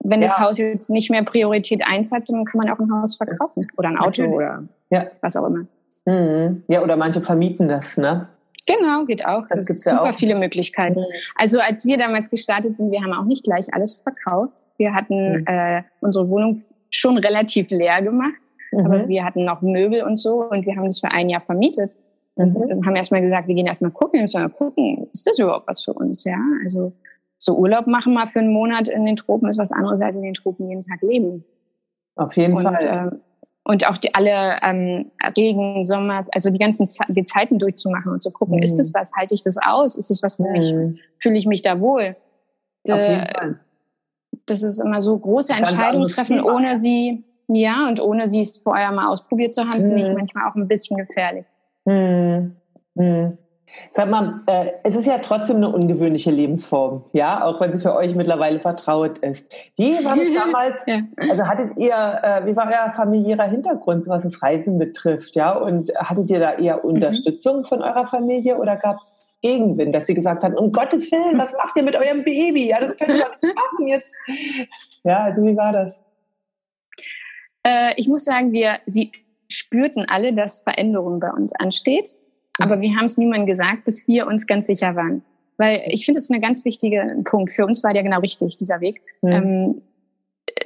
Wenn 0.01 0.21
das 0.21 0.37
ja. 0.39 0.45
Haus 0.45 0.59
jetzt 0.59 0.91
nicht 0.91 1.11
mehr 1.11 1.23
Priorität 1.25 1.83
eins 1.87 2.13
hat, 2.13 2.29
dann 2.29 2.45
kann 2.45 2.59
man 2.59 2.71
auch 2.71 2.79
ein 2.79 2.93
Haus 2.93 3.17
verkaufen 3.17 3.67
oder 3.77 3.89
ein 3.89 3.99
Auto 3.99 4.23
Natürlich. 4.23 4.35
oder 4.35 4.65
ja. 4.91 5.07
was 5.21 5.37
auch 5.37 5.47
immer. 5.47 5.67
Mhm. 6.07 6.63
Ja, 6.69 6.83
oder 6.83 6.97
manche 6.97 7.21
vermieten 7.21 7.69
das, 7.69 7.97
ne? 7.97 8.29
Genau, 8.67 9.05
geht 9.05 9.25
auch. 9.25 9.45
Das, 9.49 9.67
gibt 9.67 9.79
super 9.79 10.07
ja 10.07 10.13
viele 10.13 10.35
Möglichkeiten. 10.35 11.01
Mhm. 11.01 11.07
Also 11.37 11.61
als 11.61 11.85
wir 11.87 11.99
damals 11.99 12.31
gestartet 12.31 12.77
sind, 12.77 12.91
wir 12.91 13.01
haben 13.01 13.13
auch 13.13 13.25
nicht 13.25 13.45
gleich 13.45 13.73
alles 13.73 13.95
verkauft. 13.95 14.63
Wir 14.77 14.93
hatten 14.93 15.41
mhm. 15.41 15.47
äh, 15.47 15.83
unsere 16.01 16.29
Wohnung 16.29 16.61
schon 16.91 17.19
relativ 17.19 17.71
leer 17.71 18.03
gemacht, 18.03 18.41
mhm. 18.73 18.87
aber 18.87 19.09
wir 19.09 19.25
hatten 19.25 19.45
noch 19.45 19.63
Möbel 19.63 20.03
und 20.03 20.17
so 20.17 20.43
und 20.45 20.67
wir 20.67 20.77
haben 20.77 20.87
das 20.87 21.01
für 21.01 21.13
ein 21.13 21.29
Jahr 21.29 21.41
vermietet. 21.43 21.97
Und 22.35 22.55
mhm. 22.55 22.87
haben 22.87 22.97
erstmal 22.97 23.23
gesagt, 23.23 23.49
wir 23.49 23.55
gehen 23.55 23.67
erstmal 23.67 23.91
gucken, 23.91 24.21
müssen 24.21 24.43
mal 24.43 24.51
gucken, 24.51 25.09
ist 25.13 25.27
das 25.27 25.39
überhaupt 25.39 25.67
was 25.69 25.83
für 25.83 25.95
uns? 25.95 26.25
Ja, 26.25 26.39
also 26.63 26.93
so 27.39 27.57
Urlaub 27.57 27.87
machen 27.87 28.15
mal 28.15 28.27
für 28.27 28.41
einen 28.41 28.53
Monat 28.53 28.89
in 28.89 29.07
den 29.07 29.17
Tropen 29.17 29.49
ist 29.49 29.59
was 29.59 29.73
anderes 29.73 30.01
als 30.01 30.17
in 30.17 30.23
den 30.23 30.35
Tropen 30.35 30.69
jeden 30.69 30.83
Tag 30.83 31.01
leben. 31.03 31.45
Auf 32.15 32.37
jeden 32.37 32.55
und, 32.55 32.63
Fall. 32.63 33.11
Äh, 33.13 33.17
und 33.65 33.89
auch 33.89 33.99
die, 33.99 34.15
alle 34.15 34.59
ähm, 34.63 35.11
Regen, 35.37 35.85
Sommer, 35.85 36.27
also 36.33 36.51
die 36.51 36.59
ganzen 36.59 36.87
Ze 36.87 37.05
die 37.09 37.25
Zeiten 37.25 37.59
durchzumachen 37.59 38.13
und 38.13 38.23
zu 38.23 38.31
gucken, 38.31 38.57
mhm. 38.57 38.63
ist 38.63 38.79
das 38.79 38.95
was, 38.95 39.13
halte 39.17 39.35
ich 39.35 39.43
das 39.43 39.59
aus, 39.59 39.97
ist 39.97 40.11
das 40.11 40.23
was 40.23 40.37
für 40.37 40.45
mhm. 40.45 40.53
mich, 40.53 41.03
fühle 41.19 41.37
ich 41.37 41.47
mich 41.47 41.63
da 41.63 41.81
wohl? 41.81 42.17
De, 42.87 42.95
Auf 42.95 43.09
jeden 43.09 43.27
Fall. 43.27 43.61
Das 44.47 44.63
ist 44.63 44.79
immer 44.79 45.01
so 45.01 45.19
große 45.19 45.53
Entscheidungen 45.53 46.07
treffen, 46.09 46.37
Thema. 46.37 46.55
ohne 46.55 46.79
sie, 46.79 47.25
ja, 47.49 47.89
und 47.89 48.01
ohne 48.01 48.29
sie 48.29 48.41
es 48.41 48.59
vorher 48.59 48.93
mal 48.93 49.09
ausprobiert 49.09 49.55
zu 49.55 49.63
haben, 49.63 49.79
mhm. 49.79 49.89
finde 49.89 50.03
ich 50.03 50.09
mhm. 50.09 50.15
manchmal 50.15 50.51
auch 50.51 50.55
ein 50.55 50.69
bisschen 50.69 50.97
gefährlich. 50.97 51.45
Mhm. 51.85 52.57
Mhm. 52.95 53.39
Sag 53.93 54.09
mal, 54.09 54.41
äh, 54.47 54.73
es 54.85 54.97
ist 54.97 55.07
ja 55.07 55.19
trotzdem 55.19 55.57
eine 55.57 55.69
ungewöhnliche 55.69 56.31
Lebensform, 56.31 57.05
ja, 57.13 57.45
auch 57.45 57.61
wenn 57.61 57.73
sie 57.73 57.81
für 57.81 57.95
euch 57.95 58.15
mittlerweile 58.15 58.59
vertraut 58.61 59.19
ist. 59.19 59.47
Wie 59.77 59.93
war 60.05 60.17
das 60.17 60.29
damals? 60.35 60.83
ja. 60.87 61.01
Also 61.31 61.47
hattet 61.47 61.77
ihr, 61.77 61.95
äh, 61.95 62.47
wie 62.47 62.57
war 62.57 62.69
euer 62.69 62.93
familiärer 62.93 63.45
Hintergrund, 63.45 64.07
was 64.07 64.23
das 64.23 64.43
Reisen 64.43 64.79
betrifft, 64.79 65.37
ja? 65.37 65.53
Und 65.53 65.93
hattet 65.97 66.31
ihr 66.31 66.41
da 66.41 66.55
eher 66.55 66.79
mhm. 66.79 66.91
Unterstützung 66.91 67.59
mhm. 67.59 67.65
von 67.65 67.83
eurer 67.83 68.07
Familie 68.07 68.57
oder 68.57 68.77
gab 68.77 69.01
es 69.03 69.35
Gegenwind, 69.43 69.95
dass 69.95 70.07
sie 70.07 70.15
gesagt 70.15 70.43
haben, 70.43 70.55
um 70.55 70.73
Gottes 70.73 71.11
Willen, 71.13 71.39
was 71.39 71.53
macht 71.53 71.77
ihr 71.77 71.83
mit 71.83 71.97
eurem 71.97 72.25
Baby? 72.25 72.69
Ja, 72.69 72.81
das 72.81 72.97
könnt 72.97 73.11
ihr 73.11 73.25
doch 73.25 73.43
nicht 73.43 73.55
machen 73.57 73.87
jetzt. 73.87 74.17
Ja, 75.05 75.25
also 75.25 75.43
wie 75.43 75.57
war 75.57 75.73
das? 75.73 75.95
Äh, 77.67 77.95
ich 77.97 78.09
muss 78.09 78.25
sagen, 78.25 78.53
wir, 78.53 78.79
sie 78.87 79.13
spürten 79.49 80.07
alle, 80.09 80.33
dass 80.33 80.61
Veränderung 80.61 81.21
bei 81.21 81.31
uns 81.31 81.53
ansteht 81.53 82.17
aber 82.59 82.81
wir 82.81 82.95
haben 82.97 83.05
es 83.05 83.19
niemandem 83.19 83.47
gesagt, 83.47 83.85
bis 83.85 84.07
wir 84.07 84.27
uns 84.27 84.47
ganz 84.47 84.67
sicher 84.67 84.97
waren. 84.97 85.23
Weil 85.59 85.83
ich 85.87 86.05
finde, 86.05 86.19
es 86.19 86.25
ist 86.25 86.31
ein 86.31 86.41
ganz 86.41 86.65
wichtiger 86.65 87.07
Punkt. 87.25 87.51
Für 87.51 87.65
uns 87.65 87.83
war 87.83 87.93
der 87.93 88.03
genau 88.03 88.21
richtig, 88.21 88.59
dieser 88.59 88.81
Weg. 88.81 89.01
Mhm. 89.23 89.33
Ähm, 89.33 89.83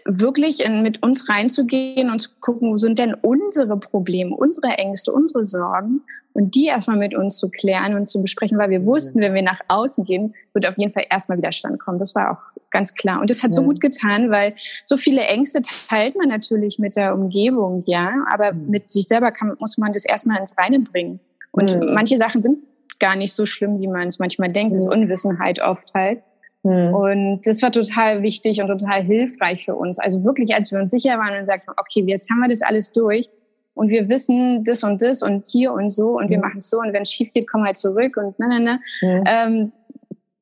wirklich 0.04 0.64
in, 0.64 0.82
mit 0.82 1.02
uns 1.02 1.28
reinzugehen 1.28 2.10
und 2.10 2.18
zu 2.20 2.30
gucken, 2.40 2.70
wo 2.70 2.76
sind 2.76 2.98
denn 2.98 3.14
unsere 3.14 3.78
Probleme, 3.78 4.34
unsere 4.34 4.68
Ängste, 4.68 5.12
unsere 5.12 5.44
Sorgen 5.44 6.02
und 6.32 6.54
die 6.54 6.66
erstmal 6.66 6.96
mit 6.96 7.14
uns 7.14 7.38
zu 7.38 7.50
klären 7.50 7.94
und 7.94 8.06
zu 8.06 8.22
besprechen, 8.22 8.58
weil 8.58 8.70
wir 8.70 8.84
wussten, 8.86 9.20
wenn 9.20 9.34
wir 9.34 9.42
nach 9.42 9.60
außen 9.68 10.04
gehen, 10.04 10.34
wird 10.52 10.66
auf 10.66 10.78
jeden 10.78 10.92
Fall 10.92 11.06
erstmal 11.10 11.38
Widerstand 11.38 11.80
kommen. 11.80 11.98
Das 11.98 12.14
war 12.14 12.32
auch 12.32 12.60
ganz 12.70 12.94
klar. 12.94 13.20
Und 13.20 13.30
das 13.30 13.42
hat 13.42 13.52
so 13.52 13.62
gut 13.62 13.80
getan, 13.80 14.30
weil 14.30 14.54
so 14.84 14.96
viele 14.96 15.22
Ängste 15.22 15.60
teilt 15.88 16.16
man 16.16 16.28
natürlich 16.28 16.78
mit 16.78 16.96
der 16.96 17.14
Umgebung, 17.14 17.82
ja, 17.86 18.12
aber 18.32 18.52
mhm. 18.52 18.70
mit 18.70 18.90
sich 18.90 19.08
selber 19.08 19.32
kann, 19.32 19.56
muss 19.58 19.76
man 19.76 19.92
das 19.92 20.04
erstmal 20.04 20.38
ins 20.38 20.56
Reine 20.56 20.80
bringen. 20.80 21.20
Und 21.50 21.74
mhm. 21.74 21.94
manche 21.94 22.16
Sachen 22.16 22.42
sind 22.42 22.58
gar 23.00 23.16
nicht 23.16 23.32
so 23.32 23.46
schlimm, 23.46 23.80
wie 23.80 23.88
man 23.88 24.06
es 24.06 24.18
manchmal 24.18 24.52
denkt. 24.52 24.74
Das 24.74 24.82
ist 24.82 24.86
mhm. 24.86 25.02
Unwissenheit 25.02 25.60
oft 25.60 25.92
halt. 25.94 26.22
Mhm. 26.62 26.94
Und 26.94 27.40
das 27.46 27.62
war 27.62 27.72
total 27.72 28.22
wichtig 28.22 28.60
und 28.60 28.68
total 28.68 29.02
hilfreich 29.02 29.64
für 29.64 29.74
uns. 29.74 29.98
Also 29.98 30.24
wirklich, 30.24 30.54
als 30.54 30.72
wir 30.72 30.80
uns 30.80 30.90
sicher 30.90 31.18
waren 31.18 31.38
und 31.38 31.46
sagten, 31.46 31.70
okay, 31.76 32.04
jetzt 32.06 32.30
haben 32.30 32.40
wir 32.40 32.48
das 32.48 32.62
alles 32.62 32.92
durch 32.92 33.28
und 33.74 33.90
wir 33.90 34.08
wissen 34.08 34.64
das 34.64 34.84
und 34.84 35.00
das 35.00 35.22
und 35.22 35.46
hier 35.46 35.72
und 35.72 35.90
so 35.90 36.18
und 36.18 36.26
mhm. 36.26 36.30
wir 36.30 36.38
machen 36.40 36.58
es 36.58 36.70
so 36.70 36.78
und 36.78 36.92
wenn 36.92 37.02
es 37.02 37.10
schief 37.10 37.32
geht, 37.32 37.48
kommen 37.48 37.64
wir 37.64 37.68
halt 37.68 37.76
zurück 37.76 38.16
und 38.16 38.34
na, 38.38 38.46
na, 38.48 38.58
na. 38.60 38.80
Mhm. 39.00 39.24
Ähm, 39.26 39.72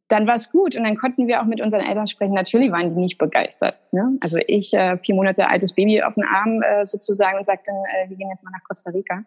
dann 0.08 0.26
war 0.26 0.34
es 0.34 0.50
gut 0.50 0.74
und 0.74 0.84
dann 0.84 0.96
konnten 0.96 1.26
wir 1.26 1.40
auch 1.40 1.44
mit 1.44 1.60
unseren 1.60 1.82
Eltern 1.82 2.06
sprechen. 2.06 2.32
Natürlich 2.32 2.72
waren 2.72 2.94
die 2.94 3.00
nicht 3.00 3.18
begeistert. 3.18 3.82
Ne? 3.92 4.16
Also 4.20 4.38
ich, 4.46 4.72
äh, 4.72 4.96
vier 4.98 5.14
Monate 5.14 5.50
altes 5.50 5.74
Baby 5.74 6.02
auf 6.02 6.14
den 6.14 6.24
Arm 6.24 6.62
äh, 6.62 6.82
sozusagen 6.84 7.36
und 7.36 7.44
sagte, 7.44 7.70
äh, 7.70 8.08
wir 8.08 8.16
gehen 8.16 8.30
jetzt 8.30 8.42
mal 8.42 8.50
nach 8.50 8.64
Costa 8.66 8.90
Rica. 8.90 9.22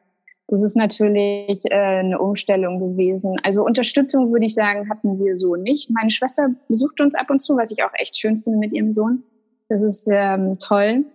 Das 0.51 0.61
ist 0.61 0.75
natürlich 0.75 1.63
äh, 1.71 1.75
eine 1.75 2.19
Umstellung 2.19 2.79
gewesen. 2.79 3.37
Also 3.41 3.63
Unterstützung 3.63 4.33
würde 4.33 4.45
ich 4.45 4.53
sagen, 4.53 4.89
hatten 4.89 5.17
wir 5.23 5.37
so 5.37 5.55
nicht. 5.55 5.89
Meine 5.89 6.09
Schwester 6.09 6.49
besucht 6.67 6.99
uns 6.99 7.15
ab 7.15 7.29
und 7.29 7.39
zu, 7.39 7.55
was 7.55 7.71
ich 7.71 7.83
auch 7.85 7.93
echt 7.93 8.17
schön 8.17 8.41
finde 8.43 8.59
mit 8.59 8.73
ihrem 8.73 8.91
Sohn. 8.91 9.23
Das 9.69 9.81
ist 9.81 10.09
ähm, 10.11 10.59
toll. 10.59 11.05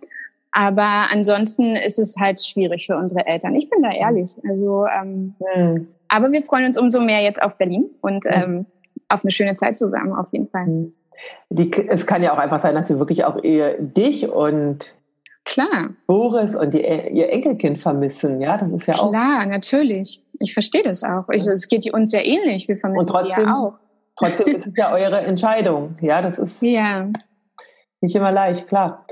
Aber 0.51 1.11
ansonsten 1.11 1.75
ist 1.75 1.99
es 1.99 2.17
halt 2.19 2.43
schwierig 2.43 2.87
für 2.87 2.97
unsere 2.97 3.27
Eltern. 3.27 3.53
Ich 3.53 3.69
bin 3.69 3.83
da 3.83 3.91
ehrlich. 3.91 4.31
Also, 4.49 4.87
ähm, 4.87 5.35
mhm. 5.55 5.87
aber 6.07 6.31
wir 6.31 6.41
freuen 6.41 6.65
uns 6.65 6.79
umso 6.79 6.99
mehr 6.99 7.21
jetzt 7.21 7.41
auf 7.41 7.59
Berlin 7.59 7.91
und 8.01 8.25
ähm, 8.27 8.65
auf 9.07 9.23
eine 9.23 9.29
schöne 9.29 9.53
Zeit 9.53 9.77
zusammen 9.77 10.13
auf 10.13 10.27
jeden 10.31 10.49
Fall. 10.49 10.65
Hm. 10.65 10.93
Die, 11.49 11.71
es 11.87 12.07
kann 12.07 12.23
ja 12.23 12.33
auch 12.33 12.39
einfach 12.39 12.59
sein, 12.59 12.73
dass 12.73 12.89
wir 12.89 12.97
wirklich 12.97 13.23
auch 13.23 13.43
eher 13.43 13.75
dich 13.79 14.27
und 14.27 14.95
Klar. 15.47 15.95
Boris 16.07 16.55
und 16.55 16.73
die, 16.73 16.81
ihr 16.81 17.29
Enkelkind 17.29 17.79
vermissen, 17.79 18.41
ja, 18.41 18.57
das 18.57 18.69
ist 18.69 18.87
ja 18.87 18.95
auch. 18.95 19.11
Klar, 19.11 19.45
natürlich. 19.45 20.21
Ich 20.39 20.53
verstehe 20.53 20.83
das 20.83 21.05
auch. 21.05 21.23
Ich, 21.31 21.47
es 21.47 21.69
geht 21.69 21.91
uns 21.93 22.11
ja 22.11 22.19
ähnlich. 22.19 22.67
Wir 22.67 22.75
vermissen 22.75 23.13
sie 23.23 23.29
ja 23.29 23.55
auch. 23.55 23.75
trotzdem 24.17 24.47
ist 24.55 24.67
es 24.67 24.73
ja 24.75 24.91
eure 24.91 25.21
Entscheidung. 25.21 25.97
Ja, 26.01 26.21
das 26.21 26.37
ist 26.37 26.61
ja. 26.61 27.09
nicht 28.01 28.13
immer 28.13 28.33
leicht, 28.33 28.67
klar. 28.67 29.05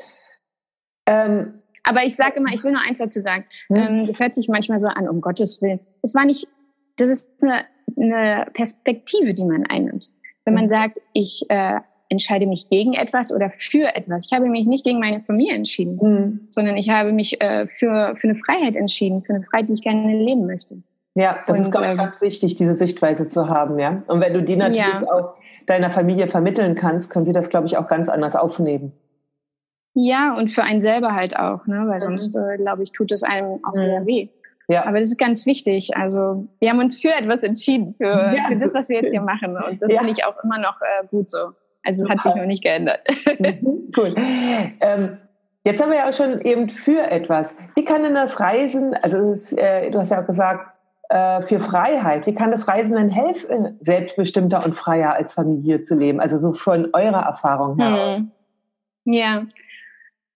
Ähm, 1.05 1.61
aber 1.83 2.03
ich 2.03 2.17
sage 2.17 2.39
immer, 2.39 2.53
ich 2.53 2.63
will 2.65 2.73
nur 2.73 2.81
eins 2.81 2.97
dazu 2.97 3.21
sagen. 3.21 3.45
Hm? 3.69 3.77
Ähm, 3.77 4.05
das 4.05 4.19
hört 4.19 4.35
sich 4.35 4.49
manchmal 4.49 4.77
so 4.77 4.87
an, 4.87 5.07
um 5.07 5.21
Gottes 5.21 5.61
Willen. 5.61 5.79
Es 6.01 6.15
war 6.15 6.25
nicht, 6.25 6.49
das 6.97 7.09
ist 7.09 7.27
eine, 7.41 7.63
eine 7.97 8.47
Perspektive, 8.53 9.33
die 9.33 9.45
man 9.45 9.65
einnimmt. 9.67 10.09
Wenn 10.43 10.53
man 10.53 10.63
hm. 10.63 10.67
sagt, 10.69 10.97
ich 11.13 11.45
äh, 11.47 11.79
entscheide 12.15 12.45
mich 12.45 12.69
gegen 12.69 12.93
etwas 12.93 13.33
oder 13.33 13.49
für 13.49 13.95
etwas. 13.95 14.25
Ich 14.25 14.33
habe 14.33 14.47
mich 14.47 14.65
nicht 14.65 14.83
gegen 14.83 14.99
meine 14.99 15.21
Familie 15.21 15.53
entschieden, 15.53 15.99
mhm. 16.01 16.39
sondern 16.49 16.77
ich 16.77 16.89
habe 16.89 17.11
mich 17.11 17.41
äh, 17.41 17.67
für, 17.67 18.15
für 18.15 18.29
eine 18.29 18.37
Freiheit 18.37 18.75
entschieden, 18.75 19.21
für 19.21 19.33
eine 19.33 19.43
Freiheit, 19.43 19.69
die 19.69 19.73
ich 19.73 19.81
gerne 19.81 20.21
leben 20.21 20.45
möchte. 20.45 20.77
Ja, 21.15 21.39
das 21.47 21.57
und, 21.57 21.63
ist, 21.63 21.71
glaube 21.71 21.85
ich, 21.85 21.91
ähm, 21.91 21.97
ganz 21.97 22.21
wichtig, 22.21 22.55
diese 22.55 22.75
Sichtweise 22.75 23.29
zu 23.29 23.47
haben, 23.47 23.79
ja. 23.79 24.03
Und 24.07 24.21
wenn 24.21 24.33
du 24.33 24.43
die 24.43 24.55
natürlich 24.55 24.85
ja. 24.85 25.03
auch 25.11 25.35
deiner 25.65 25.91
Familie 25.91 26.27
vermitteln 26.27 26.75
kannst, 26.75 27.09
können 27.09 27.25
sie 27.25 27.33
das, 27.33 27.49
glaube 27.49 27.67
ich, 27.67 27.77
auch 27.77 27.87
ganz 27.87 28.09
anders 28.09 28.35
aufnehmen. 28.35 28.91
Ja, 29.93 30.35
und 30.35 30.49
für 30.49 30.63
einen 30.63 30.81
selber 30.81 31.13
halt 31.13 31.37
auch, 31.37 31.65
ne? 31.67 31.85
weil 31.87 31.95
mhm. 31.95 32.17
sonst, 32.17 32.35
äh, 32.35 32.57
glaube 32.57 32.83
ich, 32.83 32.91
tut 32.91 33.11
es 33.13 33.23
einem 33.23 33.59
auch 33.63 33.75
mhm. 33.75 33.79
sehr 33.79 34.05
weh. 34.05 34.29
Ja. 34.67 34.85
Aber 34.85 34.99
das 34.99 35.07
ist 35.07 35.17
ganz 35.17 35.45
wichtig. 35.45 35.95
Also 35.95 36.47
wir 36.59 36.69
haben 36.69 36.79
uns 36.79 36.99
für 36.99 37.13
etwas 37.13 37.43
entschieden, 37.43 37.95
für, 37.97 38.05
ja. 38.05 38.47
für 38.49 38.57
das, 38.57 38.73
was 38.73 38.89
wir 38.89 39.01
jetzt 39.01 39.11
hier 39.11 39.21
machen. 39.21 39.55
Und 39.55 39.81
das 39.81 39.91
ja. 39.91 39.99
finde 39.99 40.11
ich 40.11 40.25
auch 40.25 40.43
immer 40.43 40.57
noch 40.57 40.81
äh, 40.81 41.07
gut 41.07 41.29
so. 41.29 41.51
Also 41.85 42.03
es 42.03 42.09
hat 42.09 42.23
sich 42.23 42.35
noch 42.35 42.45
nicht 42.45 42.63
geändert. 42.63 43.01
Mhm, 43.39 43.91
cool. 43.97 44.13
Ähm, 44.15 45.17
jetzt 45.63 45.81
haben 45.81 45.89
wir 45.89 45.97
ja 45.97 46.09
auch 46.09 46.13
schon 46.13 46.41
eben 46.41 46.69
für 46.69 47.01
etwas. 47.11 47.55
Wie 47.75 47.83
kann 47.83 48.03
denn 48.03 48.15
das 48.15 48.39
Reisen, 48.39 48.93
also 48.93 49.17
ist, 49.31 49.53
äh, 49.57 49.91
du 49.91 49.99
hast 49.99 50.11
ja 50.11 50.21
auch 50.21 50.27
gesagt, 50.27 50.71
äh, 51.09 51.41
für 51.43 51.59
Freiheit, 51.59 52.25
wie 52.25 52.33
kann 52.33 52.51
das 52.51 52.67
Reisen 52.67 52.95
denn 52.95 53.09
helfen, 53.09 53.77
selbstbestimmter 53.81 54.63
und 54.63 54.75
freier 54.75 55.13
als 55.13 55.33
Familie 55.33 55.81
zu 55.81 55.95
leben? 55.95 56.19
Also 56.19 56.37
so 56.37 56.53
von 56.53 56.89
eurer 56.93 57.23
Erfahrung 57.23 57.77
her. 57.77 58.17
Hm. 58.17 58.31
Ja, 59.05 59.45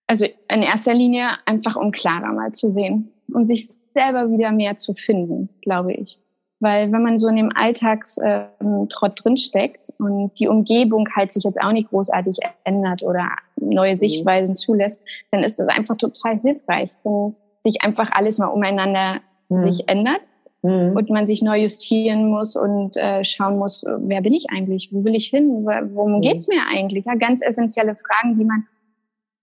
also 0.06 0.26
in 0.26 0.62
erster 0.62 0.94
Linie 0.94 1.28
einfach 1.46 1.76
um 1.76 1.90
klarer 1.90 2.32
mal 2.32 2.52
zu 2.52 2.72
sehen 2.72 3.12
und 3.32 3.46
sich 3.46 3.68
selber 3.94 4.30
wieder 4.30 4.52
mehr 4.52 4.76
zu 4.76 4.94
finden, 4.94 5.48
glaube 5.62 5.92
ich. 5.92 6.18
Weil 6.60 6.92
wenn 6.92 7.02
man 7.02 7.16
so 7.16 7.28
in 7.28 7.36
dem 7.36 7.48
Alltagstrott 7.54 8.58
ähm, 8.60 9.14
drinsteckt 9.14 9.92
und 9.98 10.38
die 10.38 10.46
Umgebung 10.46 11.08
halt 11.16 11.32
sich 11.32 11.44
jetzt 11.44 11.58
auch 11.60 11.72
nicht 11.72 11.88
großartig 11.88 12.38
ändert 12.64 13.02
oder 13.02 13.28
neue 13.56 13.92
mhm. 13.92 13.98
Sichtweisen 13.98 14.54
zulässt, 14.56 15.02
dann 15.30 15.42
ist 15.42 15.58
das 15.58 15.68
einfach 15.68 15.96
total 15.96 16.38
hilfreich, 16.38 16.90
wenn 17.02 17.34
sich 17.60 17.82
einfach 17.82 18.10
alles 18.12 18.38
mal 18.38 18.48
umeinander 18.48 19.20
mhm. 19.48 19.56
sich 19.56 19.88
ändert 19.88 20.26
mhm. 20.60 20.94
und 20.94 21.08
man 21.08 21.26
sich 21.26 21.40
neu 21.40 21.62
justieren 21.62 22.28
muss 22.28 22.56
und 22.56 22.94
äh, 22.98 23.24
schauen 23.24 23.58
muss, 23.58 23.82
wer 23.86 24.20
bin 24.20 24.34
ich 24.34 24.50
eigentlich, 24.50 24.90
wo 24.92 25.02
will 25.02 25.14
ich 25.14 25.28
hin, 25.28 25.64
worum 25.64 26.16
mhm. 26.16 26.20
geht's 26.20 26.46
mir 26.46 26.60
eigentlich? 26.70 27.06
Ja, 27.06 27.14
ganz 27.14 27.40
essentielle 27.42 27.96
Fragen, 27.96 28.38
die 28.38 28.44
man 28.44 28.66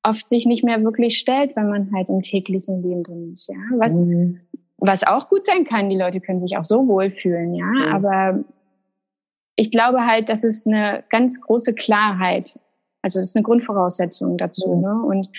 oft 0.04 0.30
sich 0.30 0.46
nicht 0.46 0.64
mehr 0.64 0.84
wirklich 0.84 1.18
stellt, 1.18 1.56
wenn 1.56 1.70
man 1.70 1.92
halt 1.96 2.12
im 2.12 2.22
täglichen 2.22 2.84
Leben 2.84 3.02
drin 3.02 3.32
ist. 3.32 3.50
Ja, 3.50 3.58
was 3.80 4.00
mhm 4.00 4.42
was 4.78 5.06
auch 5.06 5.28
gut 5.28 5.46
sein 5.46 5.66
kann. 5.66 5.90
Die 5.90 5.98
Leute 5.98 6.22
können 6.22 6.40
sich 6.40 6.58
auch 6.58 6.66
so 6.66 6.88
wohlfühlen, 6.88 7.54
ja. 7.54 7.66
Mhm. 7.66 7.94
Aber 7.94 8.44
ich 9.56 9.72
glaube 9.72 10.06
halt, 10.06 10.30
das 10.30 10.44
ist 10.44 10.68
eine 10.68 11.04
ganz 11.10 11.42
große 11.42 11.74
Klarheit. 11.74 12.60
Also 13.02 13.20
das 13.20 13.30
ist 13.30 13.36
eine 13.36 13.44
Grundvoraussetzung 13.44 14.38
dazu. 14.38 14.76
Mhm. 14.76 14.82
Ne? 14.82 15.02
Und 15.04 15.30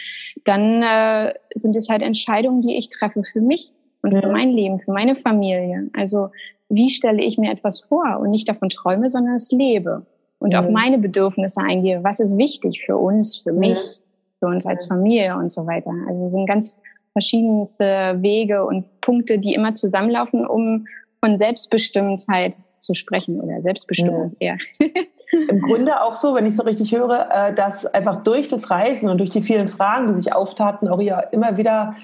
dann 0.44 0.83
äh, 0.83 1.35
sind 1.55 1.77
es 1.77 1.88
halt 1.88 2.03
Entscheidungen, 2.03 2.62
die 2.62 2.77
ich 2.77 2.88
treffe 2.88 3.22
für 3.33 3.40
mich 3.40 3.72
und 4.03 4.12
mhm. 4.12 4.20
für 4.20 4.29
mein 4.29 4.51
Leben, 4.51 4.81
für 4.81 4.92
meine 4.92 5.16
Familie. 5.16 5.88
Also 5.94 6.31
wie 6.68 6.90
stelle 6.90 7.22
ich 7.22 7.38
mir 7.38 7.53
etwas 7.53 7.81
vor 7.81 8.18
und 8.20 8.31
nicht 8.31 8.48
davon 8.48 8.68
träume, 8.68 9.09
sondern 9.09 9.35
es 9.35 9.51
lebe 9.53 10.05
und 10.38 10.55
auf 10.57 10.66
mhm. 10.66 10.72
meine 10.72 10.98
Bedürfnisse 10.98 11.61
eingehe. 11.61 12.03
Was 12.05 12.20
ist 12.20 12.37
wichtig 12.37 12.85
für 12.85 12.96
uns, 12.96 13.38
für 13.38 13.53
mhm. 13.53 13.61
mich, 13.61 14.01
für 14.40 14.46
uns 14.46 14.66
als 14.66 14.87
Familie 14.87 15.37
und 15.37 15.51
so 15.51 15.66
weiter. 15.66 15.92
Also 16.07 16.22
wir 16.22 16.31
sind 16.31 16.46
ganz 16.46 16.81
verschiedenste 17.18 18.16
Wege 18.20 18.64
und 18.64 19.00
Punkte, 19.00 19.38
die 19.40 19.54
immer 19.54 19.74
zusammenlaufen, 19.74 20.46
um 20.46 20.87
von 21.20 21.37
Selbstbestimmtheit 21.37 22.57
zu 22.78 22.94
sprechen 22.94 23.40
oder 23.40 23.61
Selbstbestimmung 23.61 24.37
ja. 24.38 24.54
eher. 24.54 24.59
Im 25.48 25.61
Grunde 25.61 26.00
auch 26.00 26.14
so, 26.14 26.35
wenn 26.37 26.46
ich 26.46 26.54
so 26.54 26.62
richtig 26.62 26.94
höre, 26.94 27.28
äh, 27.31 27.54
dass 27.54 27.87
einfach 27.87 28.22
durch 28.22 28.46
das 28.46 28.70
Reisen 28.70 29.09
und 29.09 29.18
durch 29.18 29.31
die 29.31 29.42
vielen 29.42 29.68
Fragen, 29.68 30.14
die 30.14 30.22
sich 30.22 30.33
auftaten, 30.33 30.88
auch 30.88 31.00
ihr 31.00 31.28
immer 31.33 31.57
wieder 31.57 31.96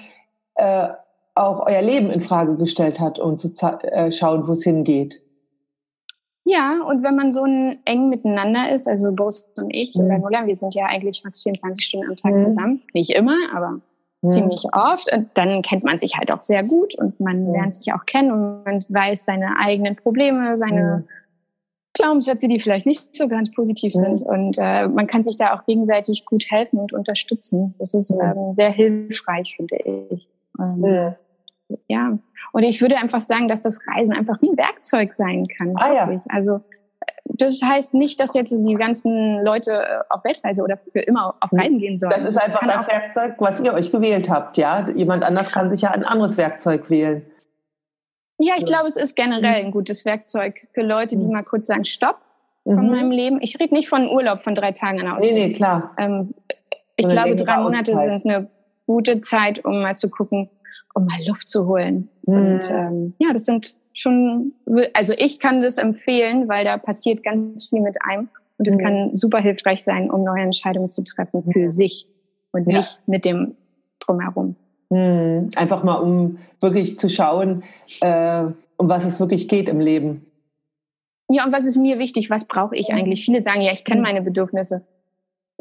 äh, 0.55 0.89
auch 1.33 1.65
euer 1.65 1.81
Leben 1.81 2.11
in 2.11 2.21
Frage 2.21 2.57
gestellt 2.57 2.99
hat 2.99 3.17
und 3.17 3.39
zu 3.39 3.53
äh, 3.83 4.11
schauen, 4.11 4.47
wo 4.47 4.51
es 4.51 4.63
hingeht. 4.63 5.21
Ja, 6.43 6.81
und 6.85 7.03
wenn 7.03 7.15
man 7.15 7.31
so 7.31 7.45
eng 7.45 8.09
miteinander 8.09 8.69
ist, 8.69 8.87
also 8.87 9.11
Boris 9.13 9.49
und 9.57 9.71
ich, 9.73 9.95
mhm. 9.95 10.09
wir 10.09 10.55
sind 10.55 10.75
ja 10.75 10.85
eigentlich 10.85 11.21
fast 11.23 11.41
24 11.41 11.85
Stunden 11.85 12.09
am 12.09 12.15
Tag 12.17 12.33
mhm. 12.33 12.39
zusammen. 12.39 12.81
Nicht 12.93 13.11
immer, 13.11 13.37
aber 13.55 13.79
mhm. 14.25 14.29
ziemlich 14.29 14.65
oft. 14.73 15.11
Und 15.11 15.29
dann 15.33 15.61
kennt 15.61 15.83
man 15.83 15.97
sich 15.97 16.17
halt 16.17 16.31
auch 16.31 16.41
sehr 16.41 16.63
gut 16.63 16.95
und 16.95 17.19
man 17.19 17.45
mhm. 17.45 17.53
lernt 17.53 17.75
sich 17.75 17.93
auch 17.93 18.05
kennen 18.05 18.31
und 18.31 18.65
man 18.65 18.79
weiß 18.87 19.25
seine 19.25 19.57
eigenen 19.59 19.95
Probleme, 19.95 20.55
seine 20.57 21.03
mhm. 21.03 21.09
Glaubenssätze, 21.93 22.47
die 22.47 22.59
vielleicht 22.59 22.85
nicht 22.85 23.15
so 23.15 23.27
ganz 23.27 23.51
positiv 23.51 23.93
sind. 23.93 24.21
Und 24.21 24.57
äh, 24.59 24.87
man 24.87 25.07
kann 25.07 25.23
sich 25.23 25.37
da 25.37 25.55
auch 25.55 25.65
gegenseitig 25.65 26.25
gut 26.25 26.45
helfen 26.49 26.79
und 26.79 26.93
unterstützen. 26.93 27.73
Das 27.79 27.93
ist 27.93 28.11
ähm, 28.11 28.53
sehr 28.53 28.71
hilfreich, 28.71 29.55
finde 29.55 29.77
ich. 30.11 30.27
Ähm, 30.59 31.15
ja. 31.87 32.17
Und 32.51 32.63
ich 32.63 32.81
würde 32.81 32.97
einfach 32.97 33.21
sagen, 33.21 33.47
dass 33.47 33.61
das 33.61 33.79
Reisen 33.87 34.13
einfach 34.13 34.41
wie 34.41 34.49
ein 34.49 34.57
Werkzeug 34.57 35.13
sein 35.13 35.47
kann. 35.47 35.73
Ah, 35.77 35.93
ja. 35.93 36.21
Also 36.29 36.61
das 37.41 37.61
heißt 37.61 37.93
nicht, 37.93 38.19
dass 38.19 38.33
jetzt 38.35 38.51
die 38.51 38.73
ganzen 38.75 39.43
Leute 39.43 39.73
äh, 39.73 39.99
auf 40.09 40.23
Weltreise 40.23 40.63
oder 40.63 40.77
für 40.77 40.99
immer 40.99 41.35
auf 41.39 41.51
Reisen 41.53 41.79
gehen 41.79 41.97
sollen. 41.97 42.25
Das 42.25 42.35
ist 42.35 42.41
einfach 42.41 42.61
das, 42.61 42.85
das 42.85 42.87
Werkzeug, 42.87 43.35
was 43.39 43.61
ihr 43.61 43.73
euch 43.73 43.91
gewählt 43.91 44.29
habt, 44.29 44.57
ja. 44.57 44.87
Jemand 44.89 45.23
anders 45.23 45.51
kann 45.51 45.69
sich 45.69 45.81
ja 45.81 45.91
ein 45.91 46.03
anderes 46.03 46.37
Werkzeug 46.37 46.89
wählen. 46.89 47.25
Ja, 48.37 48.55
ich 48.57 48.65
glaube, 48.65 48.87
es 48.87 48.97
ist 48.97 49.15
generell 49.15 49.63
ein 49.63 49.71
gutes 49.71 50.05
Werkzeug 50.05 50.67
für 50.73 50.81
Leute, 50.81 51.17
die 51.17 51.25
mhm. 51.25 51.31
mal 51.31 51.43
kurz 51.43 51.67
sagen, 51.67 51.85
stopp 51.85 52.17
von 52.63 52.85
mhm. 52.85 52.91
meinem 52.91 53.11
Leben. 53.11 53.39
Ich 53.41 53.59
rede 53.59 53.73
nicht 53.73 53.87
von 53.87 54.09
Urlaub 54.09 54.43
von 54.43 54.55
drei 54.55 54.71
Tagen 54.71 55.01
an 55.01 55.15
aus. 55.15 55.23
Nee, 55.23 55.33
nee, 55.33 55.53
klar. 55.53 55.93
Ähm, 55.97 56.33
ich 56.97 57.07
glaube, 57.07 57.35
drei 57.35 57.57
Monate 57.57 57.93
Auszeit. 57.93 58.23
sind 58.23 58.33
eine 58.33 58.49
gute 58.85 59.19
Zeit, 59.19 59.63
um 59.63 59.81
mal 59.81 59.95
zu 59.95 60.09
gucken, 60.09 60.49
um 60.95 61.05
mal 61.05 61.19
Luft 61.27 61.47
zu 61.47 61.67
holen. 61.67 62.09
Mhm. 62.25 62.33
Und 62.33 62.71
ähm, 62.71 63.13
ja, 63.19 63.31
das 63.31 63.45
sind 63.45 63.75
schon, 63.93 64.53
also 64.93 65.13
ich 65.17 65.39
kann 65.39 65.61
das 65.61 65.77
empfehlen, 65.77 66.49
weil 66.49 66.65
da 66.65 66.77
passiert 66.77 67.23
ganz 67.23 67.69
viel 67.69 67.81
mit 67.81 67.97
einem 68.03 68.29
und 68.57 68.67
es 68.67 68.77
mhm. 68.77 68.81
kann 68.81 69.15
super 69.15 69.39
hilfreich 69.39 69.83
sein, 69.83 70.09
um 70.09 70.23
neue 70.23 70.41
Entscheidungen 70.41 70.89
zu 70.89 71.03
treffen 71.03 71.43
für 71.51 71.61
ja. 71.61 71.69
sich 71.69 72.07
und 72.51 72.67
ja. 72.67 72.77
nicht 72.77 72.99
mit 73.05 73.25
dem 73.25 73.55
drumherum. 73.99 74.55
Mhm. 74.89 75.49
Einfach 75.55 75.83
mal, 75.83 75.95
um 75.95 76.39
wirklich 76.61 76.97
zu 76.97 77.09
schauen, 77.09 77.63
äh, 78.01 78.45
um 78.77 78.89
was 78.89 79.05
es 79.05 79.19
wirklich 79.19 79.47
geht 79.47 79.69
im 79.69 79.79
Leben. 79.79 80.25
Ja, 81.29 81.45
und 81.45 81.51
was 81.51 81.65
ist 81.65 81.75
mir 81.75 81.97
wichtig? 81.97 82.29
Was 82.29 82.47
brauche 82.47 82.75
ich 82.75 82.93
eigentlich? 82.93 83.25
Viele 83.25 83.41
sagen 83.41 83.61
ja, 83.61 83.71
ich 83.71 83.83
kenne 83.83 83.99
mhm. 83.99 84.05
meine 84.05 84.21
Bedürfnisse. 84.21 84.85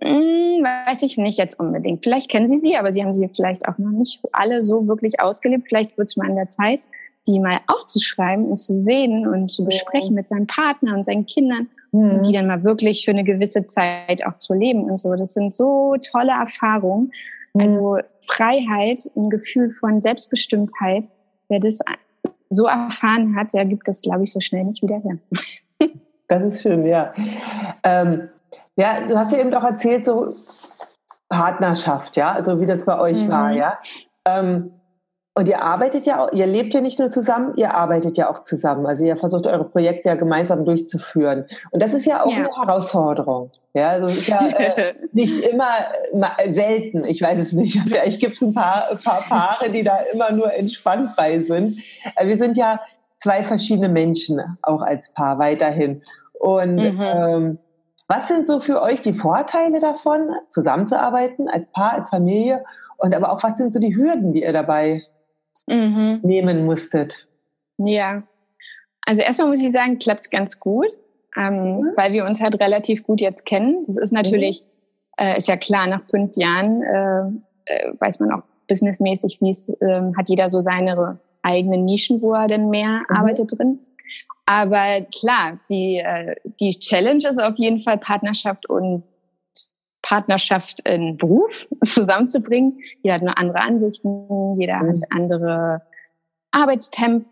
Hm, 0.03 0.65
weiß 0.65 1.03
ich 1.03 1.17
nicht 1.17 1.39
jetzt 1.39 1.59
unbedingt. 1.61 2.03
Vielleicht 2.03 2.31
kennen 2.31 2.49
Sie 2.49 2.59
sie, 2.59 2.77
aber 2.77 2.93
Sie 2.93 3.03
haben 3.03 3.13
sie 3.13 3.29
vielleicht 3.29 3.69
auch 3.69 3.79
noch 3.79 3.91
nicht 3.91 4.21
alle 4.33 4.61
so 4.61 4.87
wirklich 4.89 5.21
ausgelebt. 5.21 5.67
Vielleicht 5.69 5.97
wird 5.97 6.09
es 6.09 6.17
mal 6.17 6.29
an 6.29 6.37
der 6.37 6.49
Zeit, 6.49 6.81
die 7.27 7.39
mal 7.39 7.61
aufzuschreiben 7.69 8.47
und 8.47 8.59
zu 8.59 8.81
sehen 8.81 9.27
und 9.27 9.51
zu 9.51 9.65
besprechen 9.65 10.15
mit 10.15 10.29
seinem 10.29 10.47
Partner 10.47 10.95
und 10.95 11.05
seinen 11.05 11.27
Kindern 11.27 11.69
mhm. 11.93 12.11
und 12.11 12.27
die 12.27 12.33
dann 12.33 12.47
mal 12.47 12.65
wirklich 12.65 13.05
für 13.05 13.13
eine 13.13 13.25
gewisse 13.25 13.65
Zeit 13.65 14.27
auch 14.27 14.37
zu 14.37 14.53
leben 14.55 14.85
und 14.85 14.99
so. 14.99 15.15
Das 15.15 15.35
sind 15.35 15.55
so 15.55 15.95
tolle 16.11 16.33
Erfahrungen. 16.33 17.13
Mhm. 17.55 17.61
Also 17.61 17.99
Freiheit, 18.27 19.09
ein 19.17 19.31
Gefühl 19.31 19.71
von 19.71 20.01
Selbstbestimmtheit, 20.01 21.07
wer 21.49 21.61
das 21.61 21.79
so 22.51 22.67
erfahren 22.67 23.37
hat, 23.37 23.55
der 23.55 23.65
gibt 23.65 23.89
das, 23.89 24.03
glaube 24.03 24.25
ich, 24.25 24.33
so 24.33 24.41
schnell 24.41 24.65
nicht 24.65 24.83
wieder 24.83 25.01
her. 25.01 25.19
Das 26.27 26.43
ist 26.43 26.63
schön, 26.63 26.87
ja. 26.87 27.13
Ähm, 27.83 28.31
ja, 28.77 29.07
du 29.07 29.17
hast 29.17 29.33
ja 29.33 29.39
eben 29.39 29.53
auch 29.55 29.65
erzählt, 29.65 30.05
so 30.05 30.37
Partnerschaft, 31.29 32.17
ja, 32.17 32.33
also 32.33 32.61
wie 32.61 32.67
das 32.67 32.85
bei 32.85 32.99
euch 32.99 33.25
mhm. 33.25 33.31
war, 33.31 33.53
ja. 33.53 33.79
Ähm, 34.27 34.73
und 35.37 35.49
ihr 35.49 35.61
arbeitet 35.63 36.07
ja, 36.07 36.31
ihr 36.31 36.47
lebt 36.47 36.75
ja 36.75 36.81
nicht 36.81 37.01
nur 37.01 37.11
zusammen, 37.11 37.55
ihr 37.57 37.75
arbeitet 37.75 38.17
ja 38.17 38.31
auch 38.31 38.45
zusammen. 38.45 38.87
Also 38.87 39.03
ihr 39.05 39.17
versucht 39.17 39.49
eure 39.49 39.65
Projekte 39.65 40.09
ja 40.09 40.15
gemeinsam 40.15 40.65
durchzuführen. 40.65 41.47
Und 41.73 41.83
das 41.83 41.93
ist 41.93 42.07
ja 42.07 42.23
auch 42.23 42.31
ja. 42.31 42.37
eine 42.37 42.57
Herausforderung. 42.57 43.51
Ja, 43.73 43.91
also 43.91 44.07
ist 44.07 44.29
ja 44.29 44.47
äh, 44.47 44.95
nicht 45.13 45.43
immer 45.43 45.73
selten. 46.49 47.05
Ich 47.05 47.21
weiß 47.21 47.41
es 47.41 47.53
nicht. 47.53 47.81
Vielleicht 47.85 48.21
gibt 48.21 48.37
es 48.37 48.43
ein 48.43 48.55
paar, 48.55 48.93
ein 48.93 48.99
paar 48.99 49.23
Paare, 49.29 49.71
die 49.71 49.83
da 49.83 49.99
immer 50.13 50.31
nur 50.31 50.55
entspannt 50.55 51.17
bei 51.17 51.43
sind. 51.43 51.79
Äh, 52.15 52.29
wir 52.29 52.39
sind 52.39 52.57
ja 52.57 52.79
zwei 53.17 53.43
verschiedene 53.43 53.89
Menschen 53.89 54.41
auch 54.63 54.83
als 54.83 55.09
Paar 55.09 55.41
weiterhin. 55.41 56.03
Und 56.39 56.77
mhm. 56.77 57.01
ähm, 57.01 57.59
was 58.07 58.29
sind 58.29 58.47
so 58.47 58.61
für 58.61 58.83
euch 58.83 59.01
die 59.01 59.15
Vorteile 59.15 59.81
davon, 59.81 60.31
zusammenzuarbeiten 60.49 61.49
als 61.49 61.67
Paar, 61.69 61.93
als 61.93 62.09
Familie? 62.09 62.65
Und 62.97 63.15
aber 63.15 63.33
auch 63.33 63.43
was 63.43 63.57
sind 63.57 63.73
so 63.73 63.81
die 63.81 63.97
Hürden, 63.97 64.33
die 64.33 64.43
ihr 64.43 64.53
dabei 64.53 65.03
mhm. 65.67 66.21
nehmen 66.23 66.65
musstet? 66.65 67.27
Ja, 67.79 68.23
also 69.07 69.23
erstmal 69.23 69.49
muss 69.49 69.63
ich 69.63 69.73
sagen, 69.73 69.99
klappt 69.99 70.23
es 70.23 70.31
ganz 70.31 70.61
gut. 70.61 70.89
ähm, 71.37 71.79
mhm. 71.79 71.93
weil 71.97 72.13
wir 72.13 72.25
uns 72.25 72.41
halt 72.41 72.61
relativ 72.61 73.03
gut 73.05 73.21
jetzt 73.21 73.45
kennen. 73.45 73.83
Das 73.87 73.97
ist 73.97 74.13
natürlich, 74.13 74.63
mhm. 75.19 75.25
äh, 75.25 75.37
ist 75.37 75.49
ja 75.49 75.57
klar, 75.57 75.87
nach 75.87 76.03
fünf 76.11 76.37
Jahren 76.37 76.83
äh, 76.83 77.73
äh, 77.73 77.93
weiß 77.99 78.21
man 78.21 78.33
auch 78.33 78.43
businessmäßig, 78.69 79.41
wie 79.41 79.51
es, 79.51 79.69
äh, 79.69 80.13
hat 80.17 80.29
jeder 80.29 80.49
so 80.49 80.61
seine 80.61 81.19
eigenen 81.43 81.85
Nischen, 81.85 82.23
wo 82.23 82.33
er 82.33 82.47
denn 82.47 82.71
mehr 82.71 83.03
mhm. 83.09 83.17
arbeitet 83.17 83.59
drin. 83.59 83.81
Aber 84.47 85.01
klar, 85.19 85.59
die, 85.71 85.97
äh, 85.99 86.35
die 86.61 86.79
Challenge 86.79 87.27
ist 87.29 87.41
auf 87.41 87.57
jeden 87.57 87.81
Fall 87.81 87.99
Partnerschaft 87.99 88.69
und 88.69 89.05
Partnerschaft 90.03 90.87
in 90.87 91.17
Beruf 91.17 91.67
zusammenzubringen. 91.85 92.79
Jeder 93.03 93.15
hat 93.15 93.23
nur 93.23 93.39
andere 93.39 93.61
Ansichten, 93.61 94.61
jeder 94.61 94.83
mhm. 94.83 94.89
hat 94.91 94.99
andere 95.11 95.83
Arbeitstempo, 96.51 97.27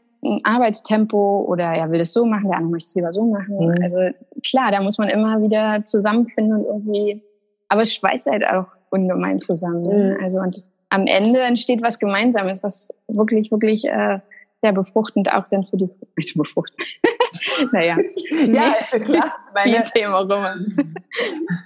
Arbeitstempo 0.44 1.44
oder 1.48 1.64
er 1.72 1.90
will 1.90 2.01
es 2.01 2.12
so 2.12 2.25
machen, 2.25 2.48
der 2.48 2.57
andere 2.57 2.72
möchte 2.72 2.88
es 2.88 2.94
lieber 2.94 3.12
so 3.12 3.25
machen. 3.25 3.59
Mhm. 3.59 3.83
Also 3.83 3.98
klar, 4.44 4.70
da 4.70 4.81
muss 4.81 4.98
man 4.98 5.09
immer 5.09 5.42
wieder 5.42 5.85
zusammenfinden 5.85 6.59
und 6.59 6.64
irgendwie, 6.64 7.22
aber 7.68 7.83
es 7.83 7.92
schweißt 7.94 8.31
halt 8.31 8.46
auch 8.46 8.66
ungemein 8.90 9.38
zusammen. 9.38 9.83
Ne? 9.83 10.16
Mhm. 10.16 10.25
Also 10.25 10.38
und 10.38 10.64
am 10.90 11.07
Ende 11.07 11.40
entsteht 11.40 11.83
was 11.83 11.98
Gemeinsames, 11.98 12.62
was 12.62 12.94
wirklich, 13.09 13.51
wirklich 13.51 13.87
äh, 13.87 14.20
sehr 14.62 14.72
befruchtend 14.72 15.31
auch 15.33 15.46
dann 15.48 15.64
für 15.66 15.77
die 15.77 15.90
also 16.16 16.38
befruchtend. 16.42 16.81
naja. 17.72 17.98
ja, 18.31 18.72
klar. 18.98 19.35
Meine 19.55 19.83
Thema 19.83 20.20
rum. 20.20 20.77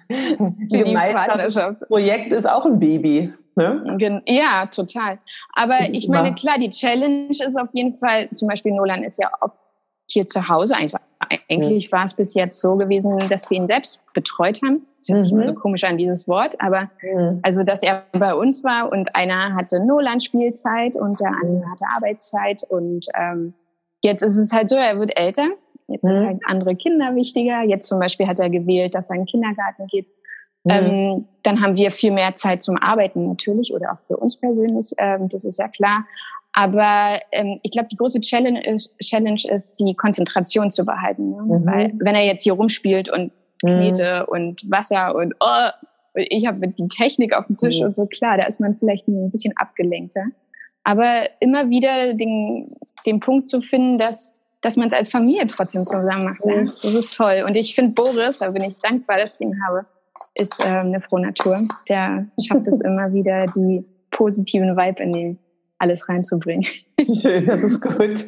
für 0.71 0.85
die 0.85 0.95
Partnerschaft. 0.95 1.81
Projekt 1.87 2.33
ist 2.33 2.49
auch 2.49 2.65
ein 2.65 2.81
Baby. 2.81 3.33
Ne? 3.55 4.23
Ja, 4.27 4.67
total. 4.67 5.19
Aber 5.55 5.89
ich 5.91 6.09
meine, 6.09 6.35
klar, 6.35 6.59
die 6.59 6.69
Challenge 6.69 7.31
ist 7.31 7.59
auf 7.59 7.69
jeden 7.73 7.95
Fall, 7.95 8.29
zum 8.31 8.49
Beispiel 8.49 8.73
Nolan 8.73 9.03
ist 9.03 9.19
ja 9.19 9.31
oft 9.41 9.57
hier 10.09 10.27
zu 10.27 10.49
Hause. 10.49 10.77
Eigentlich, 10.77 10.95
eigentlich 11.51 11.93
war 11.93 12.05
es 12.05 12.15
bis 12.15 12.35
jetzt 12.35 12.61
so 12.61 12.77
gewesen, 12.77 13.19
dass 13.29 13.51
wir 13.51 13.57
ihn 13.57 13.67
selbst 13.67 14.01
betreut 14.13 14.61
haben. 14.63 14.87
Das 14.99 15.09
hört 15.09 15.23
sich 15.23 15.33
mhm. 15.33 15.45
so 15.45 15.55
komisch 15.55 15.85
an, 15.85 15.99
dieses 15.99 16.29
Wort. 16.29 16.61
Aber 16.61 16.91
mhm. 17.03 17.41
also, 17.43 17.63
dass 17.63 17.83
er 17.83 18.05
bei 18.13 18.35
uns 18.35 18.65
war 18.65 18.91
und 18.91 19.15
einer 19.17 19.55
hatte 19.55 19.85
Nolan-Spielzeit 19.85 20.97
und 20.97 21.21
der 21.21 21.29
andere 21.29 21.71
hatte 21.71 21.85
Arbeitszeit. 21.95 22.63
Und 22.69 23.07
ähm, 23.15 23.55
jetzt 24.03 24.23
ist 24.23 24.37
es 24.37 24.53
halt 24.53 24.69
so, 24.69 24.77
er 24.77 24.99
wird 24.99 25.17
älter. 25.17 25.49
Jetzt 25.89 26.05
mhm. 26.05 26.17
sind 26.17 26.27
halt 26.27 26.41
andere 26.47 26.77
Kinder 26.77 27.15
wichtiger. 27.15 27.63
Jetzt 27.63 27.87
zum 27.87 28.01
Beispiel 28.01 28.27
hat 28.27 28.39
er 28.39 28.51
gewählt, 28.51 28.95
dass 28.95 29.11
er 29.11 29.17
in 29.17 29.23
den 29.23 29.27
Kindergarten 29.27 29.87
geht. 29.87 30.07
Mhm. 30.65 30.73
Ähm, 30.73 31.29
dann 31.45 31.63
haben 31.63 31.77
wir 31.77 31.93
viel 31.93 32.11
mehr 32.11 32.35
Zeit 32.35 32.61
zum 32.61 32.77
Arbeiten 32.77 33.29
natürlich 33.29 33.73
oder 33.73 33.93
auch 33.93 34.01
für 34.09 34.17
uns 34.17 34.37
persönlich. 34.37 34.93
Ähm, 34.99 35.29
das 35.29 35.45
ist 35.45 35.59
ja 35.59 35.69
klar. 35.69 36.05
Aber 36.59 37.21
ähm, 37.33 37.61
ich 37.63 37.71
glaube, 37.71 37.89
die 37.89 37.97
große 37.97 38.23
Challenge 38.23 38.65
ist, 38.67 38.99
Challenge 38.99 39.43
ist, 39.51 39.79
die 39.79 39.95
Konzentration 39.95 40.71
zu 40.71 40.87
behalten. 40.87 41.33
Ne? 41.33 41.43
Mhm. 41.43 41.67
Weil 41.67 41.93
wenn 41.99 42.15
er 42.15 42.25
jetzt 42.25 42.45
hier 42.45 42.55
rumspielt 42.55 43.11
und 43.13 43.31
Knete 43.63 44.25
mhm. 44.27 44.33
und 44.33 44.71
Wasser 44.71 45.15
und 45.15 45.35
oh, 45.41 45.69
ich 46.15 46.47
habe 46.47 46.67
die 46.69 46.89
Technik 46.89 47.35
auf 47.35 47.47
dem 47.47 47.59
Tisch 47.59 47.81
mhm. 47.81 47.87
und 47.87 47.97
so, 47.97 48.07
klar, 48.07 48.39
da 48.39 48.45
ist 48.45 48.59
man 48.59 48.75
vielleicht 48.79 49.07
ein 49.07 49.31
bisschen 49.31 49.53
abgelenkter. 49.57 50.25
Aber 50.83 51.29
immer 51.41 51.69
wieder 51.69 52.15
den, 52.15 52.75
den 53.05 53.21
Punkt 53.21 53.51
zu 53.51 53.61
finden, 53.61 53.99
dass, 53.99 54.39
dass 54.63 54.77
man 54.77 54.89
es 54.89 54.95
als 54.95 55.11
Familie 55.11 55.47
trotzdem 55.47 55.85
zusammen 55.85 56.25
macht. 56.25 56.43
Ja? 56.47 56.63
Mhm. 56.63 56.73
Das 56.83 56.95
ist 56.95 57.13
toll. 57.13 57.45
Und 57.47 57.55
ich 57.55 57.75
finde 57.75 57.93
Boris, 57.93 58.39
da 58.39 58.49
bin 58.49 58.65
ich 58.65 58.79
dankbar, 58.79 59.19
dass 59.19 59.35
ich 59.35 59.43
ihn 59.43 59.61
habe, 59.67 59.85
ist 60.35 60.59
ähm, 60.65 60.87
eine 60.87 61.03
frohe 61.03 61.21
Natur. 61.21 61.69
Der 61.91 62.27
schafft 62.41 62.67
es 62.69 62.81
immer 62.85 63.13
wieder, 63.13 63.47
die 63.49 63.85
positiven 64.11 64.75
Vibe 64.75 65.03
in 65.03 65.13
den 65.13 65.39
alles 65.79 66.09
reinzubringen. 66.09 66.65
Schön, 67.21 67.47
das 67.47 67.63
ist 67.63 67.81
gut. 67.81 68.27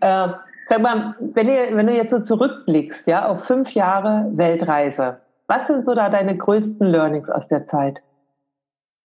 äh, 0.00 0.28
sag 0.68 0.80
mal, 0.80 1.14
wenn, 1.20 1.48
ihr, 1.48 1.76
wenn 1.76 1.86
du 1.86 1.94
jetzt 1.94 2.10
so 2.10 2.20
zurückblickst, 2.20 3.06
ja, 3.06 3.28
auf 3.28 3.44
fünf 3.44 3.70
Jahre 3.72 4.30
Weltreise, 4.34 5.20
was 5.46 5.66
sind 5.66 5.84
so 5.84 5.94
da 5.94 6.10
deine 6.10 6.36
größten 6.36 6.86
Learnings 6.86 7.30
aus 7.30 7.48
der 7.48 7.66
Zeit? 7.66 8.02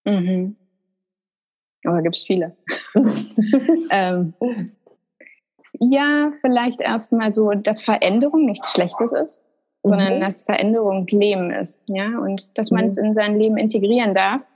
Mhm. 0.05 0.57
Aber 1.85 1.97
oh, 1.97 2.01
gibt 2.01 2.15
es 2.15 2.23
viele. 2.23 2.55
ähm, 3.89 4.33
ja, 5.79 6.31
vielleicht 6.41 6.81
erstmal 6.81 7.31
so, 7.31 7.51
dass 7.51 7.81
Veränderung 7.81 8.45
nichts 8.45 8.71
Schlechtes 8.71 9.13
ist, 9.13 9.41
sondern 9.83 10.17
mhm. 10.17 10.21
dass 10.21 10.43
Veränderung 10.43 11.07
Leben 11.07 11.51
ist, 11.51 11.81
ja, 11.87 12.17
und 12.19 12.57
dass 12.57 12.71
man 12.71 12.85
es 12.85 12.97
mhm. 12.97 13.05
in 13.05 13.13
sein 13.13 13.37
Leben 13.37 13.57
integrieren 13.57 14.13
darf 14.13 14.47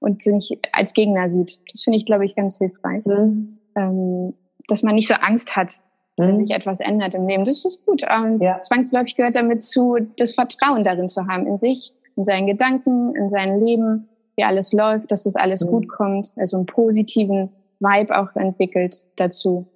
und 0.00 0.22
sie 0.22 0.34
nicht 0.34 0.58
als 0.72 0.92
Gegner 0.94 1.28
sieht. 1.28 1.58
Das 1.70 1.82
finde 1.82 1.98
ich, 1.98 2.06
glaube 2.06 2.24
ich, 2.24 2.34
ganz 2.34 2.58
hilfreich. 2.58 3.04
Mhm. 3.04 3.58
Ähm, 3.76 4.34
dass 4.66 4.82
man 4.82 4.94
nicht 4.94 5.08
so 5.08 5.14
Angst 5.14 5.56
hat, 5.56 5.74
wenn 6.16 6.36
mhm. 6.36 6.40
sich 6.40 6.50
etwas 6.50 6.80
ändert 6.80 7.14
im 7.14 7.26
Leben. 7.26 7.44
Das 7.44 7.64
ist 7.64 7.84
gut. 7.86 8.02
Ähm, 8.10 8.40
ja. 8.40 8.58
Zwangsläufig 8.58 9.16
gehört 9.16 9.36
damit 9.36 9.62
zu, 9.62 9.96
das 10.16 10.34
Vertrauen 10.34 10.84
darin 10.84 11.08
zu 11.08 11.26
haben, 11.26 11.46
in 11.46 11.58
sich, 11.58 11.92
in 12.16 12.24
seinen 12.24 12.46
Gedanken, 12.46 13.14
in 13.14 13.28
sein 13.28 13.64
Leben, 13.64 14.08
wie 14.36 14.44
alles 14.44 14.72
läuft, 14.72 15.12
dass 15.12 15.24
das 15.24 15.36
alles 15.36 15.64
mhm. 15.64 15.70
gut 15.70 15.88
kommt. 15.88 16.32
Also 16.36 16.56
einen 16.56 16.66
positiven 16.66 17.50
Vibe 17.78 18.18
auch 18.18 18.34
entwickelt 18.36 19.04
dazu. 19.16 19.66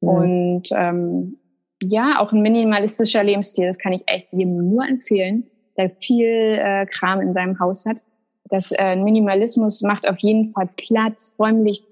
Mhm. 0.00 0.08
Und 0.08 0.68
ähm, 0.72 1.38
ja, 1.82 2.14
auch 2.18 2.32
ein 2.32 2.42
minimalistischer 2.42 3.24
Lebensstil, 3.24 3.66
das 3.66 3.78
kann 3.78 3.92
ich 3.92 4.02
echt 4.06 4.32
jedem 4.32 4.70
nur 4.70 4.86
empfehlen, 4.86 5.50
der 5.76 5.90
viel 5.90 6.58
äh, 6.58 6.86
Kram 6.86 7.20
in 7.20 7.32
seinem 7.32 7.58
Haus 7.58 7.84
hat 7.84 8.04
das 8.46 8.72
äh, 8.72 8.96
Minimalismus 8.96 9.82
macht 9.82 10.08
auf 10.08 10.18
jeden 10.18 10.52
Fall 10.52 10.68
Platz, 10.76 11.34
räumlich, 11.38 11.82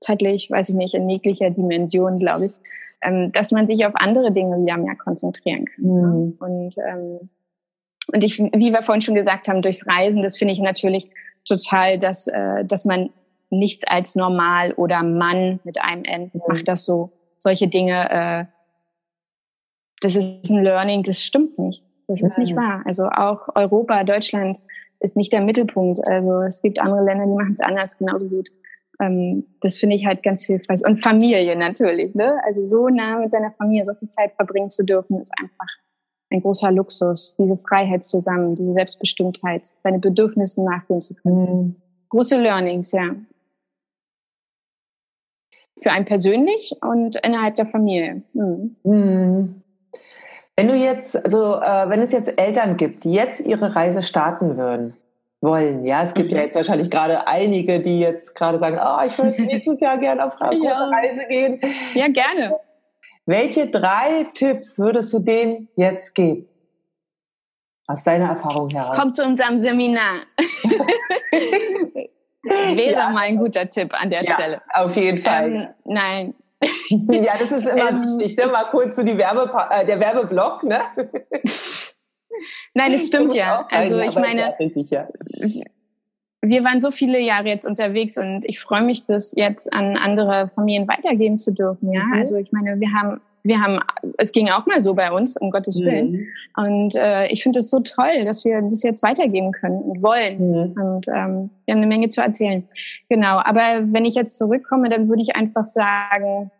zeitlich, 0.00 0.50
weiß 0.50 0.70
ich 0.70 0.74
nicht, 0.74 0.94
in 0.94 1.08
jeglicher 1.08 1.50
Dimension, 1.50 2.18
glaube 2.18 2.46
ich, 2.46 2.52
ähm, 3.02 3.32
dass 3.32 3.50
man 3.52 3.66
sich 3.66 3.86
auf 3.86 3.92
andere 3.96 4.32
Dinge 4.32 4.60
wieder 4.60 4.76
mehr 4.76 4.96
konzentrieren 4.96 5.66
kann. 5.66 5.84
Mhm. 5.84 6.36
Und, 6.38 6.76
ähm, 6.78 7.30
und 8.12 8.24
ich, 8.24 8.38
wie 8.38 8.72
wir 8.72 8.82
vorhin 8.82 9.00
schon 9.00 9.14
gesagt 9.14 9.48
haben, 9.48 9.62
durchs 9.62 9.86
Reisen, 9.86 10.22
das 10.22 10.36
finde 10.36 10.54
ich 10.54 10.60
natürlich 10.60 11.08
total, 11.44 11.98
dass, 11.98 12.26
äh, 12.26 12.64
dass 12.64 12.84
man 12.84 13.10
nichts 13.50 13.84
als 13.86 14.14
normal 14.14 14.72
oder 14.74 15.02
Mann 15.02 15.60
mit 15.64 15.82
einem 15.82 16.04
N 16.04 16.30
mhm. 16.32 16.42
macht 16.48 16.68
das 16.68 16.84
so. 16.84 17.10
Solche 17.38 17.68
Dinge, 17.68 18.10
äh, 18.10 18.44
das 20.00 20.16
ist 20.16 20.50
ein 20.50 20.62
Learning, 20.62 21.02
das 21.02 21.22
stimmt 21.22 21.58
nicht. 21.58 21.82
Das 22.08 22.22
ist 22.22 22.38
nicht 22.38 22.54
wahr. 22.56 22.82
Also 22.84 23.08
auch 23.08 23.48
Europa, 23.54 24.04
Deutschland, 24.04 24.58
ist 25.02 25.16
nicht 25.16 25.32
der 25.32 25.42
Mittelpunkt. 25.42 26.00
Also 26.06 26.42
es 26.42 26.62
gibt 26.62 26.80
andere 26.80 27.04
Länder, 27.04 27.26
die 27.26 27.32
machen 27.32 27.52
es 27.52 27.60
anders 27.60 27.98
genauso 27.98 28.28
gut. 28.28 28.50
Ähm, 29.00 29.44
das 29.60 29.76
finde 29.76 29.96
ich 29.96 30.06
halt 30.06 30.22
ganz 30.22 30.44
hilfreich. 30.44 30.84
Und 30.86 30.96
Familie 30.96 31.56
natürlich. 31.56 32.14
Ne? 32.14 32.40
Also 32.44 32.64
so 32.64 32.88
nah 32.88 33.18
mit 33.18 33.30
seiner 33.30 33.50
Familie 33.52 33.84
so 33.84 33.94
viel 33.94 34.08
Zeit 34.08 34.32
verbringen 34.34 34.70
zu 34.70 34.84
dürfen, 34.84 35.20
ist 35.20 35.32
einfach 35.40 35.66
ein 36.30 36.40
großer 36.40 36.70
Luxus. 36.70 37.36
Diese 37.38 37.58
Freiheit 37.58 38.04
zusammen, 38.04 38.54
diese 38.54 38.72
Selbstbestimmtheit, 38.72 39.72
seine 39.82 39.98
Bedürfnisse 39.98 40.64
nachgehen 40.64 41.00
zu 41.00 41.14
können. 41.14 41.36
Mhm. 41.36 41.76
Große 42.08 42.40
Learnings, 42.40 42.92
ja. 42.92 43.14
Für 45.82 45.90
einen 45.90 46.04
persönlich 46.04 46.74
und 46.80 47.16
innerhalb 47.26 47.56
der 47.56 47.66
Familie. 47.66 48.22
Mhm. 48.34 48.76
Mhm. 48.84 49.61
Wenn 50.56 50.68
du 50.68 50.74
jetzt, 50.74 51.16
also 51.24 51.56
äh, 51.56 51.88
wenn 51.88 52.02
es 52.02 52.12
jetzt 52.12 52.38
Eltern 52.38 52.76
gibt, 52.76 53.04
die 53.04 53.12
jetzt 53.12 53.40
ihre 53.40 53.74
Reise 53.74 54.02
starten 54.02 54.56
würden, 54.58 54.96
wollen, 55.40 55.84
ja, 55.84 56.02
es 56.02 56.14
gibt 56.14 56.30
mhm. 56.30 56.36
ja 56.36 56.42
jetzt 56.44 56.54
wahrscheinlich 56.54 56.90
gerade 56.90 57.26
einige, 57.26 57.80
die 57.80 57.98
jetzt 58.00 58.34
gerade 58.34 58.58
sagen, 58.58 58.78
oh, 58.80 59.00
ich 59.04 59.16
würde 59.18 59.42
nächstes 59.42 59.80
Jahr 59.80 59.98
gerne 59.98 60.26
auf 60.26 60.40
eine 60.40 60.64
ja. 60.64 60.88
Reise 60.88 61.26
gehen. 61.28 61.60
Ja, 61.94 62.08
gerne. 62.08 62.58
Welche 63.24 63.68
drei 63.68 64.26
Tipps 64.34 64.78
würdest 64.78 65.12
du 65.12 65.20
denen 65.20 65.68
jetzt 65.76 66.14
geben? 66.14 66.48
Aus 67.86 68.04
deiner 68.04 68.28
Erfahrung 68.30 68.70
heraus. 68.70 68.96
Kommt 68.96 69.16
zu 69.16 69.24
unserem 69.24 69.58
Seminar. 69.58 70.20
Wäre 72.42 72.92
ja. 72.92 73.10
mal 73.10 73.22
ein 73.22 73.36
guter 73.36 73.68
Tipp 73.68 73.92
an 73.92 74.10
der 74.10 74.22
ja, 74.22 74.34
Stelle. 74.34 74.62
Auf 74.72 74.96
jeden 74.96 75.22
Fall. 75.22 75.52
Ähm, 75.52 75.68
nein, 75.84 76.34
ja, 76.88 77.32
das 77.38 77.50
ist 77.50 77.66
immer 77.66 77.88
ähm, 77.90 78.18
wichtig. 78.18 78.36
Ne? 78.36 78.52
Mal 78.52 78.64
kurz 78.64 78.96
so 78.96 79.02
die 79.02 79.16
Werbe, 79.18 79.50
äh, 79.70 79.86
der 79.86 80.00
Werbeblock. 80.00 80.62
Ne? 80.62 80.80
Nein, 82.74 82.92
es 82.92 83.06
stimmt 83.06 83.34
ja. 83.34 83.66
Also 83.70 83.98
ich 83.98 84.14
meine, 84.14 84.54
wir 86.42 86.64
waren 86.64 86.80
so 86.80 86.90
viele 86.90 87.20
Jahre 87.20 87.48
jetzt 87.48 87.66
unterwegs 87.66 88.18
und 88.18 88.44
ich 88.44 88.60
freue 88.60 88.82
mich, 88.82 89.04
das 89.04 89.32
jetzt 89.36 89.72
an 89.72 89.96
andere 89.96 90.50
Familien 90.54 90.88
weitergeben 90.88 91.38
zu 91.38 91.52
dürfen. 91.52 91.92
Ja, 91.92 92.04
mhm. 92.04 92.12
also 92.14 92.36
ich 92.36 92.52
meine, 92.52 92.78
wir 92.80 92.92
haben 92.92 93.20
wir 93.44 93.60
haben, 93.60 93.80
es 94.18 94.30
ging 94.30 94.48
auch 94.50 94.66
mal 94.66 94.80
so 94.80 94.94
bei 94.94 95.10
uns, 95.10 95.36
um 95.36 95.50
Gottes 95.50 95.80
Willen. 95.80 96.12
Mhm. 96.12 96.28
Und 96.56 96.94
äh, 96.94 97.26
ich 97.26 97.42
finde 97.42 97.58
es 97.58 97.70
so 97.70 97.80
toll, 97.80 98.24
dass 98.24 98.44
wir 98.44 98.62
das 98.62 98.82
jetzt 98.82 99.02
weitergeben 99.02 99.50
können 99.52 99.82
und 99.82 100.02
wollen. 100.02 100.50
Mhm. 100.50 100.80
Und 100.80 101.08
ähm, 101.08 101.50
wir 101.64 101.74
haben 101.74 101.82
eine 101.82 101.86
Menge 101.86 102.08
zu 102.08 102.22
erzählen. 102.22 102.66
Genau. 103.08 103.38
Aber 103.38 103.80
wenn 103.92 104.04
ich 104.04 104.14
jetzt 104.14 104.36
zurückkomme, 104.36 104.88
dann 104.88 105.08
würde 105.08 105.22
ich 105.22 105.34
einfach 105.34 105.64
sagen, 105.64 106.52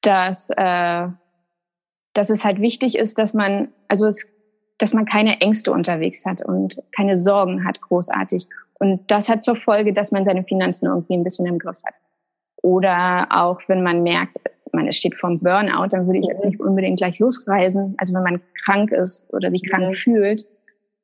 dass, 0.00 0.50
äh, 0.56 1.06
dass 2.14 2.30
es 2.30 2.44
halt 2.44 2.60
wichtig 2.60 2.96
ist, 2.96 3.18
dass 3.18 3.34
man, 3.34 3.68
also 3.88 4.06
es, 4.06 4.30
dass 4.78 4.94
man 4.94 5.04
keine 5.04 5.40
Ängste 5.42 5.70
unterwegs 5.70 6.24
hat 6.24 6.44
und 6.44 6.82
keine 6.96 7.16
Sorgen 7.16 7.66
hat, 7.66 7.80
großartig. 7.82 8.46
Und 8.78 9.10
das 9.10 9.28
hat 9.28 9.44
zur 9.44 9.56
Folge, 9.56 9.92
dass 9.92 10.12
man 10.12 10.24
seine 10.24 10.44
Finanzen 10.44 10.86
irgendwie 10.86 11.14
ein 11.14 11.24
bisschen 11.24 11.46
im 11.46 11.58
Griff 11.58 11.82
hat. 11.84 11.94
Oder 12.62 13.28
auch 13.30 13.60
wenn 13.68 13.82
man 13.82 14.02
merkt, 14.02 14.38
man 14.74 14.90
steht 14.92 15.14
vor 15.14 15.30
einem 15.30 15.40
Burnout, 15.40 15.88
dann 15.90 16.06
würde 16.06 16.18
ich 16.20 16.26
jetzt 16.26 16.44
mhm. 16.44 16.50
nicht 16.50 16.60
unbedingt 16.60 16.98
gleich 16.98 17.18
losreisen. 17.18 17.94
Also 17.98 18.14
wenn 18.14 18.22
man 18.22 18.40
krank 18.64 18.92
ist 18.92 19.26
oder 19.32 19.50
sich 19.50 19.62
krank 19.68 19.90
mhm. 19.90 19.94
fühlt, 19.94 20.46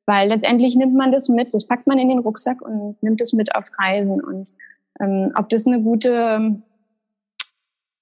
weil 0.06 0.28
letztendlich 0.28 0.76
nimmt 0.76 0.94
man 0.94 1.12
das 1.12 1.28
mit, 1.28 1.54
das 1.54 1.66
packt 1.66 1.86
man 1.86 1.98
in 1.98 2.08
den 2.08 2.18
Rucksack 2.18 2.62
und 2.62 3.02
nimmt 3.02 3.20
es 3.20 3.32
mit 3.32 3.54
auf 3.54 3.64
Reisen. 3.78 4.20
Und 4.20 4.50
ähm, 5.00 5.32
ob 5.36 5.48
das 5.48 5.66
eine 5.66 5.80
gute 5.82 6.62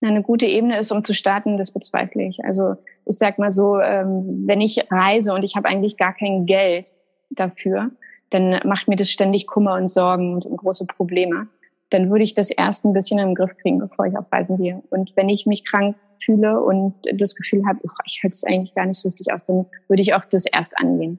eine 0.01 0.23
gute 0.23 0.47
Ebene 0.47 0.79
ist, 0.79 0.93
um 0.93 1.03
zu 1.03 1.13
starten, 1.13 1.59
das 1.59 1.73
bezweifle 1.73 2.23
ich. 2.23 2.45
Also 2.45 2.77
ich 3.05 3.19
sag 3.19 3.39
mal 3.39 3.51
so, 3.51 3.81
ähm, 3.81 4.45
wenn 4.47 4.61
ich 4.61 4.87
reise 4.91 5.33
und 5.35 5.43
ich 5.43 5.57
habe 5.57 5.69
eigentlich 5.69 5.97
gar 5.97 6.15
kein 6.15 6.47
Geld 6.47 6.95
dafür, 7.31 7.91
dann 8.31 8.61
macht 8.65 8.87
mir 8.87 8.97
das 8.97 9.11
ständig 9.11 9.47
Kummer 9.49 9.75
und 9.75 9.89
Sorgen 9.89 10.35
und 10.35 10.57
große 10.57 10.87
Probleme 10.87 11.49
dann 11.91 12.11
würde 12.11 12.25
ich 12.25 12.35
das 12.35 12.51
erst 12.51 12.85
ein 12.85 12.93
bisschen 12.93 13.19
im 13.19 13.35
Griff 13.35 13.57
kriegen, 13.57 13.79
bevor 13.79 14.07
ich 14.07 14.17
auf 14.17 14.31
Reisen 14.31 14.59
gehe. 14.59 14.83
Und 14.91 15.17
wenn 15.17 15.29
ich 15.29 15.47
mich 15.47 15.65
krank 15.65 15.97
fühle 16.23 16.61
und 16.61 16.95
das 17.15 17.35
Gefühl 17.35 17.63
habe, 17.67 17.81
oh, 17.85 17.91
ich 18.05 18.21
halte 18.23 18.35
es 18.35 18.45
eigentlich 18.45 18.75
gar 18.75 18.87
nicht 18.87 18.99
so 18.99 19.09
richtig 19.09 19.33
aus, 19.33 19.45
dann 19.45 19.67
würde 19.89 20.03
ich 20.03 20.15
auch 20.15 20.25
das 20.25 20.45
erst 20.47 20.79
angehen. 20.79 21.19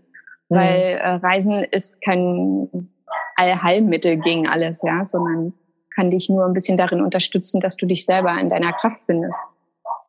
Mhm. 0.49 0.55
Weil 0.55 0.99
äh, 1.01 1.09
Reisen 1.15 1.63
ist 1.63 2.01
kein 2.01 2.89
Allheilmittel 3.35 4.17
gegen 4.17 4.47
alles, 4.47 4.81
ja, 4.83 5.05
sondern 5.05 5.53
kann 5.95 6.11
dich 6.11 6.29
nur 6.29 6.45
ein 6.45 6.53
bisschen 6.53 6.77
darin 6.77 7.01
unterstützen, 7.01 7.59
dass 7.61 7.75
du 7.75 7.85
dich 7.85 8.05
selber 8.05 8.37
in 8.39 8.49
deiner 8.49 8.73
Kraft 8.73 9.01
findest. 9.05 9.41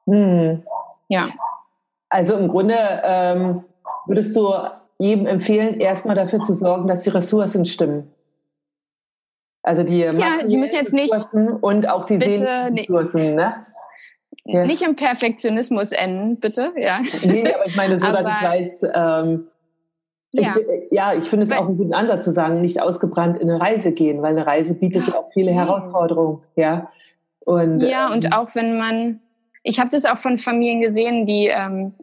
Mhm. 0.07 0.63
Ja. 1.09 1.31
Also 2.11 2.37
im 2.37 2.49
Grunde 2.49 2.77
ähm, 3.05 3.65
würdest 4.07 4.37
du 4.37 4.53
jedem 4.99 5.27
empfehlen, 5.27 5.81
erstmal 5.81 6.15
dafür 6.15 6.41
zu 6.41 6.53
sorgen, 6.53 6.87
dass 6.87 7.03
die 7.05 7.11
Ressourcen 7.11 7.65
stimmen. 7.65 8.13
Also 9.63 9.83
die 9.83 9.99
ja, 10.01 10.47
die 10.47 10.57
müssen 10.57 10.77
jetzt 10.77 10.95
nicht 10.95 11.15
und 11.61 11.89
auch 11.89 12.07
die 12.07 12.19
Seelenressourcen, 12.19 13.35
ne? 13.35 13.67
Ja. 14.45 14.65
Nicht 14.65 14.83
im 14.83 14.97
Perfektionismus 14.97 15.93
enden, 15.93 16.41
bitte, 16.41 16.73
ja. 16.77 17.01
Nee, 17.25 17.45
aber 17.53 17.67
ich 17.67 17.77
meine 17.77 18.01
so, 18.01 18.07
dass 18.13 18.21
ich 18.21 18.49
weiß, 18.49 18.83
ähm, 18.95 19.49
ja. 20.33 20.55
Ich, 20.57 20.93
ja, 20.93 21.15
ich 21.15 21.25
finde 21.25 21.45
es 21.45 21.53
auch 21.53 21.67
einen 21.67 21.77
guten 21.77 21.93
Ansatz 21.93 22.25
zu 22.25 22.33
sagen, 22.33 22.61
nicht 22.61 22.81
ausgebrannt 22.81 23.37
in 23.39 23.51
eine 23.51 23.61
Reise 23.61 23.93
gehen, 23.93 24.23
weil 24.23 24.31
eine 24.31 24.47
Reise 24.47 24.75
bietet 24.75 25.09
ja 25.09 25.17
auch 25.17 25.31
viele 25.33 25.53
Herausforderungen, 25.53 26.43
ja. 26.57 26.91
Und, 27.41 27.81
ja, 27.81 28.09
ähm, 28.09 28.15
und 28.15 28.35
auch 28.35 28.55
wenn 28.55 28.79
man, 28.79 29.21
ich 29.63 29.79
habe 29.79 29.91
das 29.91 30.05
auch 30.05 30.19
von 30.19 30.39
Familien 30.39 30.81
gesehen, 30.81 31.27
die 31.27 31.49
ähm, 31.49 31.95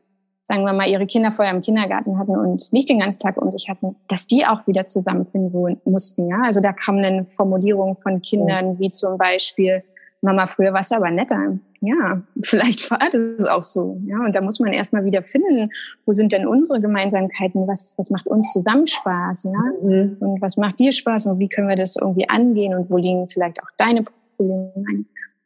sagen 0.48 0.64
wir 0.64 0.72
mal, 0.72 0.88
ihre 0.88 1.06
Kinder 1.06 1.34
vorher 1.34 1.54
im 1.54 1.62
Kindergarten 1.62 2.18
hatten 2.18 2.32
und 2.32 2.72
nicht 2.72 2.88
den 2.90 3.00
ganzen 3.00 3.22
Tag 3.22 3.36
um 3.36 3.52
sich 3.52 3.68
hatten, 3.68 3.98
dass 4.08 4.28
die 4.28 4.46
auch 4.46 4.66
wieder 4.66 4.86
zusammenfinden 4.86 5.78
mussten. 5.84 6.30
Ja? 6.30 6.44
Also 6.46 6.62
da 6.62 6.72
kamen 6.72 7.04
dann 7.04 7.28
Formulierungen 7.28 7.98
von 7.98 8.22
Kindern, 8.22 8.74
ja. 8.74 8.80
wie 8.80 8.90
zum 8.90 9.18
Beispiel, 9.18 9.84
Mama, 10.22 10.48
früher 10.48 10.72
warst 10.72 10.92
du 10.92 10.96
aber 10.96 11.12
netter. 11.12 11.60
Ja, 11.82 12.22
vielleicht 12.42 12.90
war 12.90 13.10
das 13.12 13.46
auch 13.46 13.62
so. 13.62 14.00
Ja, 14.06 14.20
und 14.20 14.34
da 14.38 14.40
muss 14.40 14.62
man 14.62 14.72
erstmal 14.72 15.04
wieder 15.04 15.22
finden, 15.22 15.70
wo 16.06 16.14
sind 16.14 16.32
denn 16.32 16.48
unsere 16.48 16.80
Gemeinsamkeiten? 16.80 17.68
Was, 17.68 17.96
was 17.98 18.10
macht 18.10 18.26
uns 18.28 18.54
zusammen 18.54 18.88
Spaß? 18.88 19.44
Ja? 19.44 19.64
Mhm. 19.84 20.16
Und 20.22 20.42
was 20.42 20.56
macht 20.56 20.80
dir 20.80 20.94
Spaß? 20.94 21.26
Und 21.26 21.40
wie 21.40 21.50
können 21.50 21.68
wir 21.68 21.76
das 21.76 21.98
irgendwie 21.98 22.30
angehen? 22.30 22.74
Und 22.74 22.90
wo 22.90 22.96
liegen 22.96 23.28
vielleicht 23.28 23.62
auch 23.62 23.70
deine 23.76 24.06
Probleme? 24.38 24.72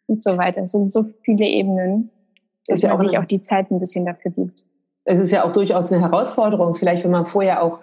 Und 0.06 0.22
so 0.22 0.38
weiter. 0.38 0.62
Es 0.62 0.74
sind 0.74 0.92
so 0.92 1.06
viele 1.24 1.46
Ebenen, 1.46 2.12
dass 2.68 2.84
man 2.84 3.00
sich 3.00 3.18
auch 3.18 3.26
die 3.26 3.40
Zeit 3.40 3.72
ein 3.72 3.80
bisschen 3.80 4.06
dafür 4.06 4.30
gibt 4.30 4.64
es 5.06 5.20
ist 5.20 5.32
ja 5.32 5.44
auch 5.44 5.54
durchaus 5.54 5.92
eine 5.92 6.02
Herausforderung, 6.02 6.76
vielleicht 6.76 7.04
wenn 7.04 7.12
man 7.12 7.26
vorher 7.26 7.64
auch 7.64 7.80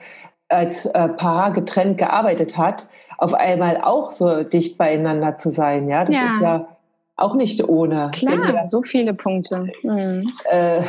als 0.48 0.86
äh, 0.86 1.08
Paar 1.08 1.52
getrennt 1.52 1.98
gearbeitet 1.98 2.56
hat, 2.56 2.86
auf 3.18 3.34
einmal 3.34 3.80
auch 3.82 4.12
so 4.12 4.44
dicht 4.44 4.78
beieinander 4.78 5.36
zu 5.36 5.50
sein. 5.50 5.88
Ja, 5.88 6.04
das 6.04 6.14
ja. 6.14 6.34
ist 6.34 6.42
ja 6.42 6.68
auch 7.16 7.34
nicht 7.34 7.68
ohne. 7.68 8.10
Klar, 8.12 8.36
denke, 8.36 8.62
so 8.66 8.82
viele 8.82 9.12
Punkte. 9.12 9.72
Mhm. 9.82 10.30
Äh, 10.50 10.82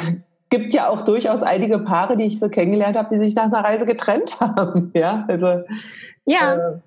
gibt 0.50 0.74
ja 0.74 0.88
auch 0.90 1.02
durchaus 1.02 1.44
einige 1.44 1.80
Paare, 1.80 2.18
die 2.18 2.26
ich 2.26 2.40
so 2.40 2.50
kennengelernt 2.50 2.98
habe, 2.98 3.14
die 3.14 3.20
sich 3.24 3.36
nach 3.36 3.46
einer 3.46 3.64
Reise 3.64 3.86
getrennt 3.86 4.40
haben. 4.40 4.92
Ja, 4.94 5.26
also 5.28 5.64
ja. 6.26 6.56
Äh, 6.56 6.80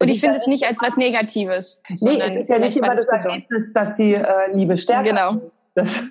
und 0.00 0.10
ich 0.10 0.20
finde 0.20 0.36
es 0.36 0.46
nicht 0.46 0.64
als 0.64 0.82
was 0.82 0.96
Negatives. 0.96 1.80
Nee, 2.00 2.20
es 2.20 2.42
ist 2.42 2.48
ja 2.48 2.58
nicht 2.58 2.76
immer 2.76 2.90
das 2.90 3.06
Ergebnis, 3.06 3.72
dass 3.72 3.94
die 3.94 4.14
äh, 4.14 4.52
Liebe 4.52 4.76
stärkt. 4.76 5.06
Genau. 5.06 5.40
Das, 5.76 6.08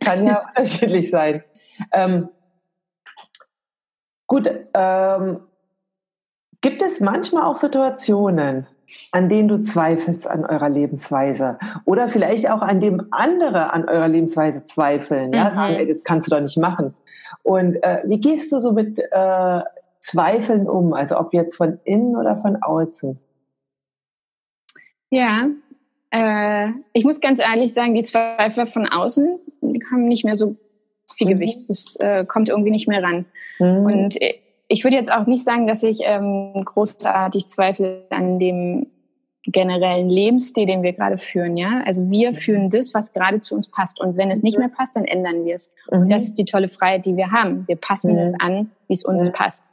Kann 0.00 0.26
ja 0.26 0.46
unterschiedlich 0.56 1.10
sein. 1.10 1.42
Ähm, 1.92 2.28
gut, 4.26 4.50
ähm, 4.74 5.40
gibt 6.60 6.82
es 6.82 7.00
manchmal 7.00 7.44
auch 7.44 7.56
Situationen, 7.56 8.66
an 9.12 9.28
denen 9.28 9.48
du 9.48 9.62
zweifelst 9.62 10.26
an 10.26 10.44
eurer 10.44 10.68
Lebensweise 10.68 11.58
oder 11.84 12.08
vielleicht 12.08 12.50
auch 12.50 12.62
an 12.62 12.80
dem 12.80 13.06
andere 13.10 13.72
an 13.72 13.88
eurer 13.88 14.08
Lebensweise 14.08 14.64
zweifeln? 14.64 15.32
Ja, 15.32 15.50
mhm. 15.50 15.54
sagen, 15.54 15.74
ey, 15.74 15.92
das 15.92 16.02
kannst 16.04 16.30
du 16.30 16.34
doch 16.34 16.42
nicht 16.42 16.58
machen. 16.58 16.94
Und 17.42 17.82
äh, 17.82 18.02
wie 18.04 18.20
gehst 18.20 18.52
du 18.52 18.60
so 18.60 18.72
mit 18.72 18.98
äh, 18.98 19.60
Zweifeln 20.00 20.68
um? 20.68 20.92
Also 20.92 21.18
ob 21.18 21.32
jetzt 21.32 21.56
von 21.56 21.78
innen 21.84 22.16
oder 22.16 22.36
von 22.36 22.62
außen? 22.62 23.18
Ja, 25.10 25.48
äh, 26.12 26.68
ich 26.92 27.04
muss 27.04 27.20
ganz 27.20 27.40
ehrlich 27.40 27.74
sagen, 27.74 27.94
die 27.94 28.02
Zweifel 28.02 28.66
von 28.66 28.86
außen 28.86 29.40
die 29.72 29.80
haben 29.90 30.08
nicht 30.08 30.24
mehr 30.24 30.36
so 30.36 30.56
viel 31.14 31.28
mhm. 31.28 31.32
Gewicht. 31.32 31.68
Das 31.68 31.96
äh, 32.00 32.24
kommt 32.24 32.48
irgendwie 32.48 32.70
nicht 32.70 32.88
mehr 32.88 33.02
ran. 33.02 33.24
Mhm. 33.58 33.84
Und 33.84 34.18
ich 34.68 34.84
würde 34.84 34.96
jetzt 34.96 35.12
auch 35.12 35.26
nicht 35.26 35.44
sagen, 35.44 35.66
dass 35.66 35.82
ich 35.82 36.00
ähm, 36.02 36.62
großartig 36.64 37.46
zweifle 37.46 38.06
an 38.10 38.38
dem 38.38 38.86
generellen 39.44 40.08
Lebensstil, 40.08 40.66
den 40.66 40.84
wir 40.84 40.92
gerade 40.92 41.18
führen, 41.18 41.56
ja. 41.56 41.82
Also 41.84 42.08
wir 42.10 42.30
mhm. 42.30 42.34
führen 42.36 42.70
das, 42.70 42.94
was 42.94 43.12
gerade 43.12 43.40
zu 43.40 43.56
uns 43.56 43.68
passt. 43.68 44.00
Und 44.00 44.16
wenn 44.16 44.30
es 44.30 44.42
nicht 44.42 44.56
mhm. 44.56 44.66
mehr 44.66 44.74
passt, 44.74 44.94
dann 44.96 45.04
ändern 45.04 45.44
wir 45.44 45.56
es. 45.56 45.74
Und 45.88 46.10
das 46.10 46.22
mhm. 46.22 46.28
ist 46.28 46.38
die 46.38 46.44
tolle 46.44 46.68
Freiheit, 46.68 47.06
die 47.06 47.16
wir 47.16 47.32
haben. 47.32 47.66
Wir 47.66 47.76
passen 47.76 48.16
es 48.18 48.34
an, 48.40 48.70
wie 48.86 48.94
es 48.94 49.04
uns 49.04 49.32
passt. 49.32 49.68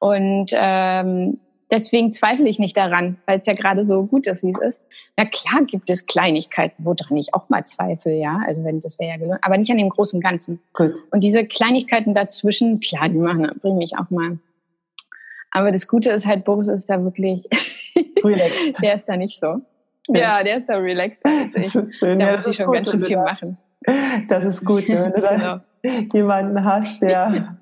Und 0.00 0.50
ähm, 0.52 1.38
deswegen 1.70 2.12
zweifle 2.12 2.48
ich 2.48 2.58
nicht 2.58 2.76
daran, 2.76 3.16
weil 3.26 3.40
es 3.40 3.46
ja 3.46 3.54
gerade 3.54 3.82
so 3.82 4.04
gut 4.04 4.26
ist, 4.26 4.44
wie 4.44 4.52
es 4.52 4.78
ist. 4.78 4.82
Na 5.16 5.24
klar 5.24 5.64
gibt 5.64 5.90
es 5.90 6.06
Kleinigkeiten, 6.06 6.84
woran 6.84 7.16
ich 7.16 7.34
auch 7.34 7.48
mal 7.48 7.64
zweifle, 7.64 8.14
ja. 8.14 8.40
Also 8.46 8.64
wenn 8.64 8.80
das 8.80 8.98
wäre 8.98 9.10
ja 9.10 9.16
gelungen, 9.16 9.38
aber 9.42 9.56
nicht 9.56 9.70
an 9.70 9.78
dem 9.78 9.88
großen 9.88 10.20
Ganzen. 10.20 10.60
Cool. 10.78 10.96
Und 11.10 11.24
diese 11.24 11.44
Kleinigkeiten 11.44 12.14
dazwischen, 12.14 12.80
klar, 12.80 13.08
die 13.08 13.18
machen, 13.18 13.50
bringen 13.60 13.78
mich 13.78 13.96
auch 13.96 14.10
mal. 14.10 14.38
Aber 15.50 15.70
das 15.70 15.86
Gute 15.86 16.10
ist 16.10 16.26
halt, 16.26 16.44
Boris 16.44 16.68
ist 16.68 16.90
da 16.90 17.02
wirklich, 17.02 17.44
der 18.82 18.94
ist 18.94 19.08
da 19.08 19.16
nicht 19.16 19.38
so. 19.38 19.60
Ja, 20.08 20.42
der 20.42 20.56
ist 20.56 20.68
da 20.68 20.76
relaxed 20.76 21.24
als 21.24 21.54
ich. 21.54 21.72
Das 21.72 21.84
ist 21.84 21.98
schön. 21.98 22.18
Da 22.18 22.26
ja, 22.26 22.34
muss 22.34 22.46
ich 22.46 22.56
schon 22.56 22.72
ganz 22.72 22.90
schön 22.90 23.04
viel 23.04 23.16
machen. 23.16 23.56
Das 24.28 24.44
ist 24.44 24.64
gut, 24.64 24.88
ne? 24.88 25.12
wenn 25.14 25.40
du 25.40 25.62
genau. 25.82 26.12
jemanden 26.12 26.64
hast, 26.64 27.02
der 27.02 27.56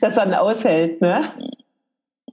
das 0.00 0.14
dann 0.14 0.34
aushält, 0.34 1.00
ne? 1.00 1.32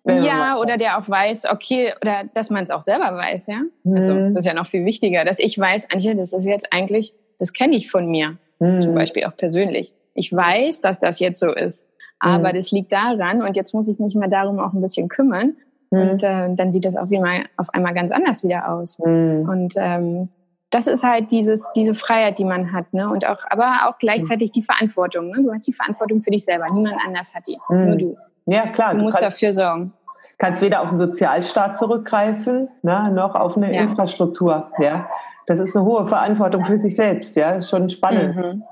Ja, 0.05 0.57
oder 0.57 0.77
der 0.77 0.97
auch 0.97 1.07
weiß, 1.07 1.45
okay, 1.51 1.93
oder 2.01 2.23
dass 2.33 2.49
man 2.49 2.63
es 2.63 2.71
auch 2.71 2.81
selber 2.81 3.15
weiß, 3.15 3.47
ja. 3.47 3.61
Mhm. 3.83 3.97
Also 3.97 4.13
das 4.15 4.37
ist 4.37 4.45
ja 4.45 4.53
noch 4.53 4.67
viel 4.67 4.83
wichtiger, 4.85 5.23
dass 5.25 5.39
ich 5.39 5.57
weiß, 5.57 5.91
Antje, 5.91 6.15
das 6.15 6.33
ist 6.33 6.45
jetzt 6.45 6.73
eigentlich, 6.73 7.13
das 7.37 7.53
kenne 7.53 7.75
ich 7.75 7.91
von 7.91 8.07
mir, 8.07 8.37
mhm. 8.59 8.81
zum 8.81 8.95
Beispiel 8.95 9.25
auch 9.25 9.37
persönlich. 9.37 9.93
Ich 10.13 10.33
weiß, 10.33 10.81
dass 10.81 10.99
das 10.99 11.19
jetzt 11.19 11.39
so 11.39 11.53
ist, 11.53 11.87
aber 12.19 12.49
mhm. 12.49 12.55
das 12.55 12.71
liegt 12.71 12.91
daran 12.91 13.41
und 13.43 13.55
jetzt 13.55 13.73
muss 13.73 13.87
ich 13.87 13.99
mich 13.99 14.15
mal 14.15 14.29
darum 14.29 14.59
auch 14.59 14.73
ein 14.73 14.81
bisschen 14.81 15.07
kümmern. 15.07 15.55
Mhm. 15.91 15.99
Und 15.99 16.23
äh, 16.23 16.55
dann 16.55 16.71
sieht 16.71 16.85
das 16.85 16.95
auf 16.95 17.11
einmal, 17.11 17.43
auf 17.57 17.69
einmal 17.73 17.93
ganz 17.93 18.11
anders 18.11 18.43
wieder 18.43 18.69
aus. 18.69 18.97
Mhm. 18.99 19.47
Und 19.47 19.73
ähm, 19.77 20.29
das 20.71 20.87
ist 20.87 21.03
halt 21.03 21.31
dieses, 21.31 21.69
diese 21.75 21.93
Freiheit, 21.93 22.39
die 22.39 22.45
man 22.45 22.71
hat, 22.71 22.93
ne? 22.93 23.09
Und 23.09 23.27
auch, 23.27 23.39
aber 23.49 23.89
auch 23.89 23.99
gleichzeitig 23.99 24.51
die 24.51 24.63
Verantwortung. 24.63 25.29
Ne? 25.29 25.43
Du 25.43 25.51
hast 25.51 25.67
die 25.67 25.73
Verantwortung 25.73 26.23
für 26.23 26.31
dich 26.31 26.45
selber. 26.45 26.65
Niemand 26.71 26.95
anders 27.05 27.35
hat 27.35 27.45
die. 27.45 27.57
Nur 27.69 27.97
du. 27.97 28.17
Ja, 28.45 28.67
klar. 28.67 28.91
Du, 28.91 28.97
du 28.97 29.03
musst 29.03 29.19
kannst, 29.19 29.35
dafür 29.35 29.53
sorgen. 29.53 29.93
Kannst 30.37 30.61
weder 30.61 30.81
auf 30.81 30.89
den 30.89 30.97
Sozialstaat 30.97 31.77
zurückgreifen, 31.77 32.69
ne, 32.81 33.11
noch 33.11 33.35
auf 33.35 33.57
eine 33.57 33.73
ja. 33.73 33.81
Infrastruktur. 33.81 34.71
Ja, 34.79 35.07
das 35.47 35.59
ist 35.59 35.75
eine 35.75 35.85
hohe 35.85 36.07
Verantwortung 36.07 36.65
für 36.65 36.77
sich 36.77 36.95
selbst. 36.95 37.35
Ja, 37.35 37.53
das 37.53 37.65
ist 37.65 37.69
schon 37.69 37.89
spannend. 37.89 38.35
Mhm. 38.35 38.63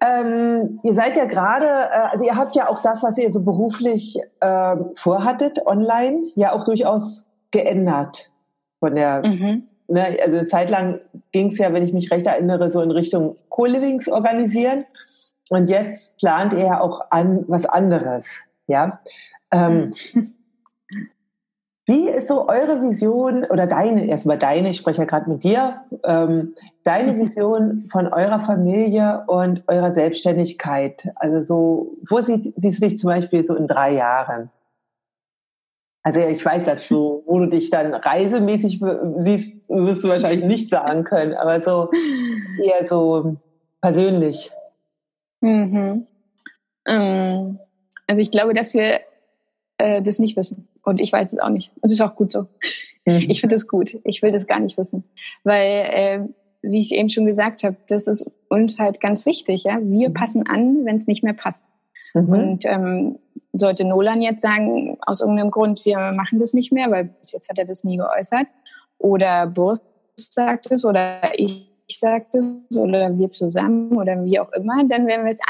Ähm, 0.00 0.80
ihr 0.82 0.94
seid 0.94 1.16
ja 1.16 1.24
gerade, 1.24 1.66
äh, 1.66 2.08
also 2.10 2.24
ihr 2.24 2.36
habt 2.36 2.54
ja 2.54 2.68
auch 2.68 2.82
das, 2.82 3.02
was 3.02 3.16
ihr 3.18 3.30
so 3.30 3.42
beruflich 3.42 4.18
äh, 4.40 4.76
vorhattet, 4.94 5.64
online, 5.66 6.22
ja 6.34 6.52
auch 6.52 6.64
durchaus 6.64 7.26
geändert 7.50 8.30
von 8.78 8.94
der. 8.94 9.26
Mhm. 9.26 9.68
Ne, 9.88 10.18
also 10.20 10.36
eine 10.38 10.46
Zeit 10.46 10.68
lang 10.68 11.00
ging 11.32 11.50
es 11.50 11.58
ja, 11.58 11.72
wenn 11.72 11.84
ich 11.84 11.92
mich 11.92 12.10
recht 12.10 12.26
erinnere, 12.26 12.70
so 12.70 12.80
in 12.80 12.90
Richtung 12.90 13.36
Co-Livings 13.48 14.08
organisieren. 14.08 14.84
Und 15.48 15.68
jetzt 15.68 16.18
plant 16.18 16.52
ihr 16.52 16.66
ja 16.66 16.80
auch 16.80 17.10
an 17.10 17.44
was 17.48 17.66
anderes. 17.66 18.28
Ja. 18.66 19.00
Ähm, 19.50 19.94
hm. 20.12 20.34
wie 21.86 22.08
ist 22.08 22.26
so 22.26 22.48
eure 22.48 22.82
Vision 22.82 23.44
oder 23.44 23.66
deine, 23.68 24.06
erstmal 24.06 24.38
deine, 24.38 24.70
ich 24.70 24.76
spreche 24.76 25.02
ja 25.02 25.04
gerade 25.04 25.30
mit 25.30 25.44
dir, 25.44 25.82
ähm, 26.02 26.54
deine 26.82 27.16
Vision 27.20 27.88
von 27.92 28.08
eurer 28.08 28.40
Familie 28.40 29.22
und 29.28 29.62
eurer 29.68 29.92
Selbstständigkeit? 29.92 31.08
Also 31.14 31.44
so, 31.44 31.96
wo 32.08 32.20
sie, 32.22 32.52
siehst 32.56 32.82
du 32.82 32.88
dich 32.88 32.98
zum 32.98 33.08
Beispiel 33.08 33.44
so 33.44 33.54
in 33.54 33.68
drei 33.68 33.92
Jahren? 33.92 34.50
Also 36.02 36.20
ich 36.20 36.44
weiß, 36.44 36.66
dass 36.66 36.88
du, 36.88 37.22
wo 37.26 37.40
du 37.40 37.48
dich 37.48 37.70
dann 37.70 37.92
reisemäßig 37.92 38.80
siehst, 39.18 39.68
wirst 39.68 40.04
du 40.04 40.08
wahrscheinlich 40.08 40.44
nicht 40.44 40.70
sagen 40.70 41.02
können, 41.02 41.34
aber 41.34 41.60
so 41.60 41.90
eher 42.62 42.86
so 42.86 43.36
persönlich. 43.80 44.52
Mhm. 45.40 46.06
Ähm, 46.86 47.58
also 48.06 48.22
ich 48.22 48.30
glaube, 48.30 48.54
dass 48.54 48.74
wir 48.74 49.00
äh, 49.78 50.02
das 50.02 50.18
nicht 50.18 50.36
wissen. 50.36 50.68
Und 50.82 51.00
ich 51.00 51.12
weiß 51.12 51.32
es 51.32 51.38
auch 51.38 51.48
nicht. 51.48 51.70
Und 51.76 51.86
es 51.86 51.92
ist 51.92 52.00
auch 52.00 52.14
gut 52.14 52.30
so. 52.30 52.46
Mhm. 53.04 53.26
Ich 53.28 53.40
finde 53.40 53.56
es 53.56 53.68
gut. 53.68 53.98
Ich 54.04 54.22
will 54.22 54.32
das 54.32 54.46
gar 54.46 54.60
nicht 54.60 54.78
wissen. 54.78 55.04
Weil, 55.44 55.62
äh, 55.62 56.20
wie 56.62 56.80
ich 56.80 56.92
eben 56.92 57.08
schon 57.08 57.26
gesagt 57.26 57.64
habe, 57.64 57.76
das 57.88 58.06
ist 58.06 58.30
uns 58.48 58.78
halt 58.78 59.00
ganz 59.00 59.26
wichtig. 59.26 59.64
Ja? 59.64 59.78
Wir 59.80 60.10
mhm. 60.10 60.14
passen 60.14 60.46
an, 60.46 60.84
wenn 60.84 60.96
es 60.96 61.06
nicht 61.06 61.22
mehr 61.22 61.34
passt. 61.34 61.66
Mhm. 62.14 62.28
Und 62.28 62.66
ähm, 62.66 63.18
sollte 63.52 63.84
Nolan 63.84 64.22
jetzt 64.22 64.42
sagen, 64.42 64.98
aus 65.00 65.20
irgendeinem 65.20 65.50
Grund, 65.50 65.84
wir 65.84 66.12
machen 66.12 66.38
das 66.38 66.54
nicht 66.54 66.72
mehr, 66.72 66.90
weil 66.90 67.04
bis 67.04 67.32
jetzt 67.32 67.48
hat 67.48 67.58
er 67.58 67.64
das 67.64 67.84
nie 67.84 67.96
geäußert, 67.96 68.46
oder 68.98 69.46
Burst 69.46 69.82
sagt 70.16 70.70
es, 70.70 70.84
oder 70.84 71.38
ich 71.38 71.70
sage 71.88 72.26
es, 72.32 72.76
oder 72.76 73.16
wir 73.16 73.28
zusammen, 73.28 73.96
oder 73.96 74.24
wie 74.24 74.40
auch 74.40 74.52
immer, 74.52 74.84
dann 74.88 75.06
werden 75.06 75.24
wir 75.24 75.32
es 75.32 75.40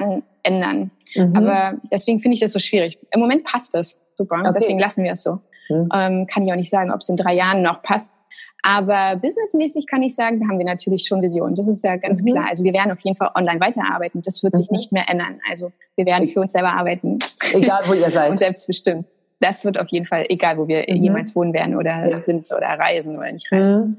ändern. 0.42 0.90
Mhm. 1.14 1.36
Aber 1.36 1.78
deswegen 1.90 2.20
finde 2.20 2.34
ich 2.34 2.40
das 2.40 2.52
so 2.52 2.58
schwierig. 2.58 2.98
Im 3.10 3.20
Moment 3.20 3.44
passt 3.44 3.74
es 3.74 4.00
super, 4.16 4.36
okay. 4.40 4.52
deswegen 4.54 4.78
lassen 4.78 5.04
wir 5.04 5.12
es 5.12 5.22
so. 5.22 5.40
Mhm. 5.68 5.88
Ähm, 5.94 6.26
kann 6.26 6.44
ich 6.44 6.52
auch 6.52 6.56
nicht 6.56 6.70
sagen, 6.70 6.92
ob 6.92 7.00
es 7.00 7.08
in 7.08 7.16
drei 7.16 7.34
Jahren 7.34 7.62
noch 7.62 7.82
passt. 7.82 8.18
Aber 8.62 9.16
businessmäßig 9.16 9.86
kann 9.86 10.02
ich 10.02 10.14
sagen, 10.14 10.40
da 10.40 10.48
haben 10.48 10.58
wir 10.58 10.66
natürlich 10.66 11.06
schon 11.06 11.22
Visionen. 11.22 11.54
Das 11.54 11.68
ist 11.68 11.84
ja 11.84 11.96
ganz 11.96 12.22
mhm. 12.22 12.32
klar. 12.32 12.46
Also 12.48 12.64
wir 12.64 12.72
werden 12.72 12.90
auf 12.90 13.00
jeden 13.00 13.16
Fall 13.16 13.30
online 13.34 13.60
weiterarbeiten. 13.60 14.22
Das 14.22 14.42
wird 14.42 14.54
mhm. 14.54 14.58
sich 14.58 14.70
nicht 14.70 14.92
mehr 14.92 15.08
ändern. 15.08 15.40
Also 15.48 15.72
wir 15.94 16.04
werden 16.04 16.26
für 16.26 16.40
uns 16.40 16.52
selber 16.52 16.72
arbeiten. 16.72 17.18
Egal, 17.52 17.82
wo 17.86 17.94
ihr 17.94 18.10
seid. 18.10 18.30
Und 18.30 18.38
selbstbestimmt. 18.38 19.06
Das 19.38 19.64
wird 19.64 19.78
auf 19.78 19.88
jeden 19.88 20.06
Fall, 20.06 20.26
egal 20.30 20.58
wo 20.58 20.66
wir 20.66 20.84
mhm. 20.88 21.02
jemals 21.02 21.36
wohnen 21.36 21.52
werden 21.52 21.76
oder 21.76 22.10
ja. 22.10 22.18
sind 22.18 22.50
oder 22.56 22.68
reisen 22.68 23.16
oder 23.16 23.30
nicht 23.30 23.50
reisen. 23.52 23.80
Mhm. 23.80 23.96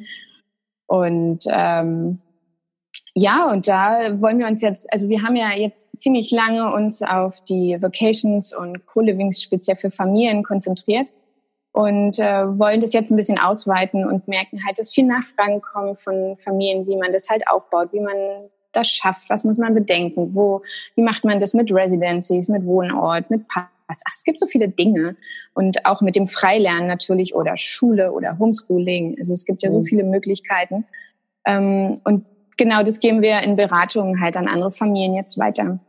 Und 0.88 1.40
ähm, 1.50 2.20
ja, 3.20 3.52
und 3.52 3.68
da 3.68 4.22
wollen 4.22 4.38
wir 4.38 4.46
uns 4.46 4.62
jetzt, 4.62 4.94
also 4.94 5.10
wir 5.10 5.24
haben 5.24 5.36
ja 5.36 5.52
jetzt 5.52 6.00
ziemlich 6.00 6.30
lange 6.30 6.72
uns 6.72 7.02
auf 7.02 7.42
die 7.46 7.76
Vacations 7.82 8.56
und 8.56 8.86
Co-Livings 8.86 9.42
speziell 9.42 9.76
für 9.76 9.90
Familien 9.90 10.44
konzentriert 10.44 11.10
und 11.72 12.20
äh, 12.20 12.60
wollen 12.60 12.80
das 12.80 12.94
jetzt 12.94 13.10
ein 13.10 13.18
bisschen 13.18 13.40
ausweiten 13.40 14.06
und 14.06 14.28
merken 14.28 14.64
halt, 14.68 14.78
dass 14.78 14.94
viel 14.94 15.08
Nachfragen 15.08 15.64
kommen 15.64 15.96
von 15.96 16.38
Familien, 16.38 16.86
wie 16.86 16.96
man 16.96 17.12
das 17.12 17.28
halt 17.28 17.48
aufbaut, 17.48 17.92
wie 17.92 18.02
man 18.02 18.16
das 18.72 18.88
schafft, 18.88 19.32
was 19.32 19.44
muss 19.44 19.58
man 19.58 19.74
bedenken, 19.74 20.36
wo, 20.36 20.62
wie 20.94 21.02
macht 21.02 21.26
man 21.26 21.40
das 21.40 21.56
mit 21.56 21.72
Residencies, 21.74 22.48
mit 22.50 22.66
Wohnort, 22.66 23.32
mit 23.32 23.48
Pass. 23.48 23.66
Ach, 23.88 24.12
es 24.14 24.26
gibt 24.26 24.40
so 24.40 24.46
viele 24.46 24.70
Dinge 24.70 25.16
und 25.56 25.88
auch 25.88 26.02
mit 26.02 26.16
dem 26.16 26.28
Freilernen 26.28 26.86
natürlich 26.86 27.34
oder 27.34 27.58
Schule 27.58 28.12
oder 28.12 28.38
Homeschooling. 28.38 29.16
Also 29.18 29.34
es 29.34 29.44
gibt 29.44 29.64
ja 29.64 29.72
so 29.72 29.80
mhm. 29.80 29.86
viele 29.86 30.04
Möglichkeiten. 30.04 30.86
Ähm, 31.48 32.02
und 32.04 32.26
genau 32.58 32.84
das 32.84 33.00
geben 33.00 33.22
wir 33.22 33.40
in 33.42 33.56
Beratungen 33.56 34.20
halt 34.20 34.36
an 34.38 34.48
andere 34.48 34.72
Familien 34.72 35.14
jetzt 35.14 35.38
weiter. 35.38 35.80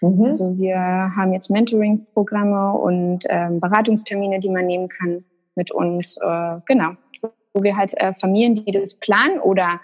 Mhm. 0.00 0.24
Also 0.24 0.56
wir 0.58 0.76
haben 0.76 1.32
jetzt 1.32 1.50
Mentoring-Programme 1.50 2.72
und 2.72 3.24
ähm, 3.28 3.60
Beratungstermine, 3.60 4.38
die 4.38 4.50
man 4.50 4.66
nehmen 4.66 4.88
kann 4.88 5.24
mit 5.54 5.72
uns, 5.72 6.16
äh, 6.18 6.56
genau, 6.66 6.92
wo 7.52 7.62
wir 7.62 7.76
halt 7.76 7.94
äh, 7.96 8.14
Familien, 8.14 8.54
die 8.54 8.70
das 8.70 8.98
planen 8.98 9.40
oder 9.40 9.80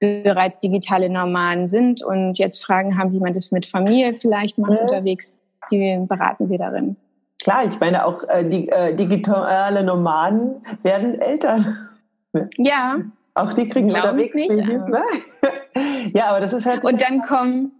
bereits 0.00 0.60
digitale 0.60 1.10
Nomaden 1.10 1.66
sind 1.66 2.02
und 2.02 2.38
jetzt 2.38 2.64
Fragen 2.64 2.98
haben, 2.98 3.12
wie 3.12 3.20
man 3.20 3.34
das 3.34 3.52
mit 3.52 3.66
Familie 3.66 4.14
vielleicht 4.14 4.56
macht 4.56 4.72
mhm. 4.72 4.78
unterwegs, 4.78 5.40
die 5.70 6.02
beraten 6.08 6.48
wir 6.48 6.56
darin. 6.56 6.96
Klar, 7.42 7.66
ich 7.66 7.78
meine 7.80 8.06
auch 8.06 8.24
äh, 8.28 8.44
die 8.48 8.68
äh, 8.68 8.94
digitale 8.94 9.82
Nomaden 9.84 10.62
werden 10.82 11.20
Eltern. 11.20 11.88
Ja. 12.56 13.00
Auch 13.40 13.52
die 13.52 13.68
kriegen 13.68 13.88
unterwegs 13.88 14.34
nicht. 14.34 14.48
Babys, 14.48 14.86
ne? 14.86 15.02
ja, 16.14 16.28
aber 16.28 16.40
das 16.40 16.52
ist 16.52 16.66
halt. 16.66 16.84
Und 16.84 17.00
dann 17.02 17.22
kommen 17.22 17.72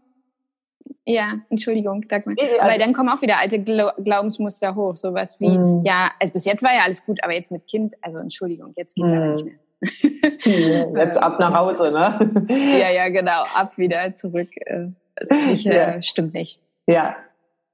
ja, 1.06 1.40
Entschuldigung, 1.48 2.06
Dagmar. 2.08 2.34
Nee, 2.36 2.42
also, 2.42 2.72
Weil 2.72 2.78
dann 2.78 2.92
kommen 2.92 3.08
auch 3.08 3.22
wieder 3.22 3.38
alte 3.38 3.61
Glaubensmuster 3.62 4.74
hoch, 4.74 4.94
sowas 4.94 5.40
wie, 5.40 5.48
mm. 5.48 5.84
ja, 5.84 6.11
also 6.20 6.32
bis 6.32 6.44
jetzt 6.44 6.62
war 6.62 6.72
ja 6.72 6.82
alles 6.84 7.04
gut, 7.04 7.22
aber 7.22 7.32
jetzt 7.32 7.50
mit 7.50 7.66
Kind, 7.66 7.94
also 8.00 8.18
Entschuldigung, 8.18 8.72
jetzt 8.76 8.94
geht's 8.94 9.11
mm. 9.11 9.16
aber 9.16 9.26
nicht 9.34 9.44
mehr. 9.44 9.54
jetzt 11.04 11.16
ab 11.16 11.40
nach 11.40 11.54
Hause, 11.54 11.90
ne? 11.90 12.46
ja, 12.48 12.90
ja, 12.90 13.08
genau, 13.08 13.44
ab 13.54 13.78
wieder 13.78 14.12
zurück. 14.12 14.50
Äh, 14.66 14.88
das 15.16 15.30
nicht, 15.46 15.64
ja. 15.64 15.94
äh, 15.94 16.02
stimmt 16.02 16.34
nicht. 16.34 16.61
Ja, 16.86 17.16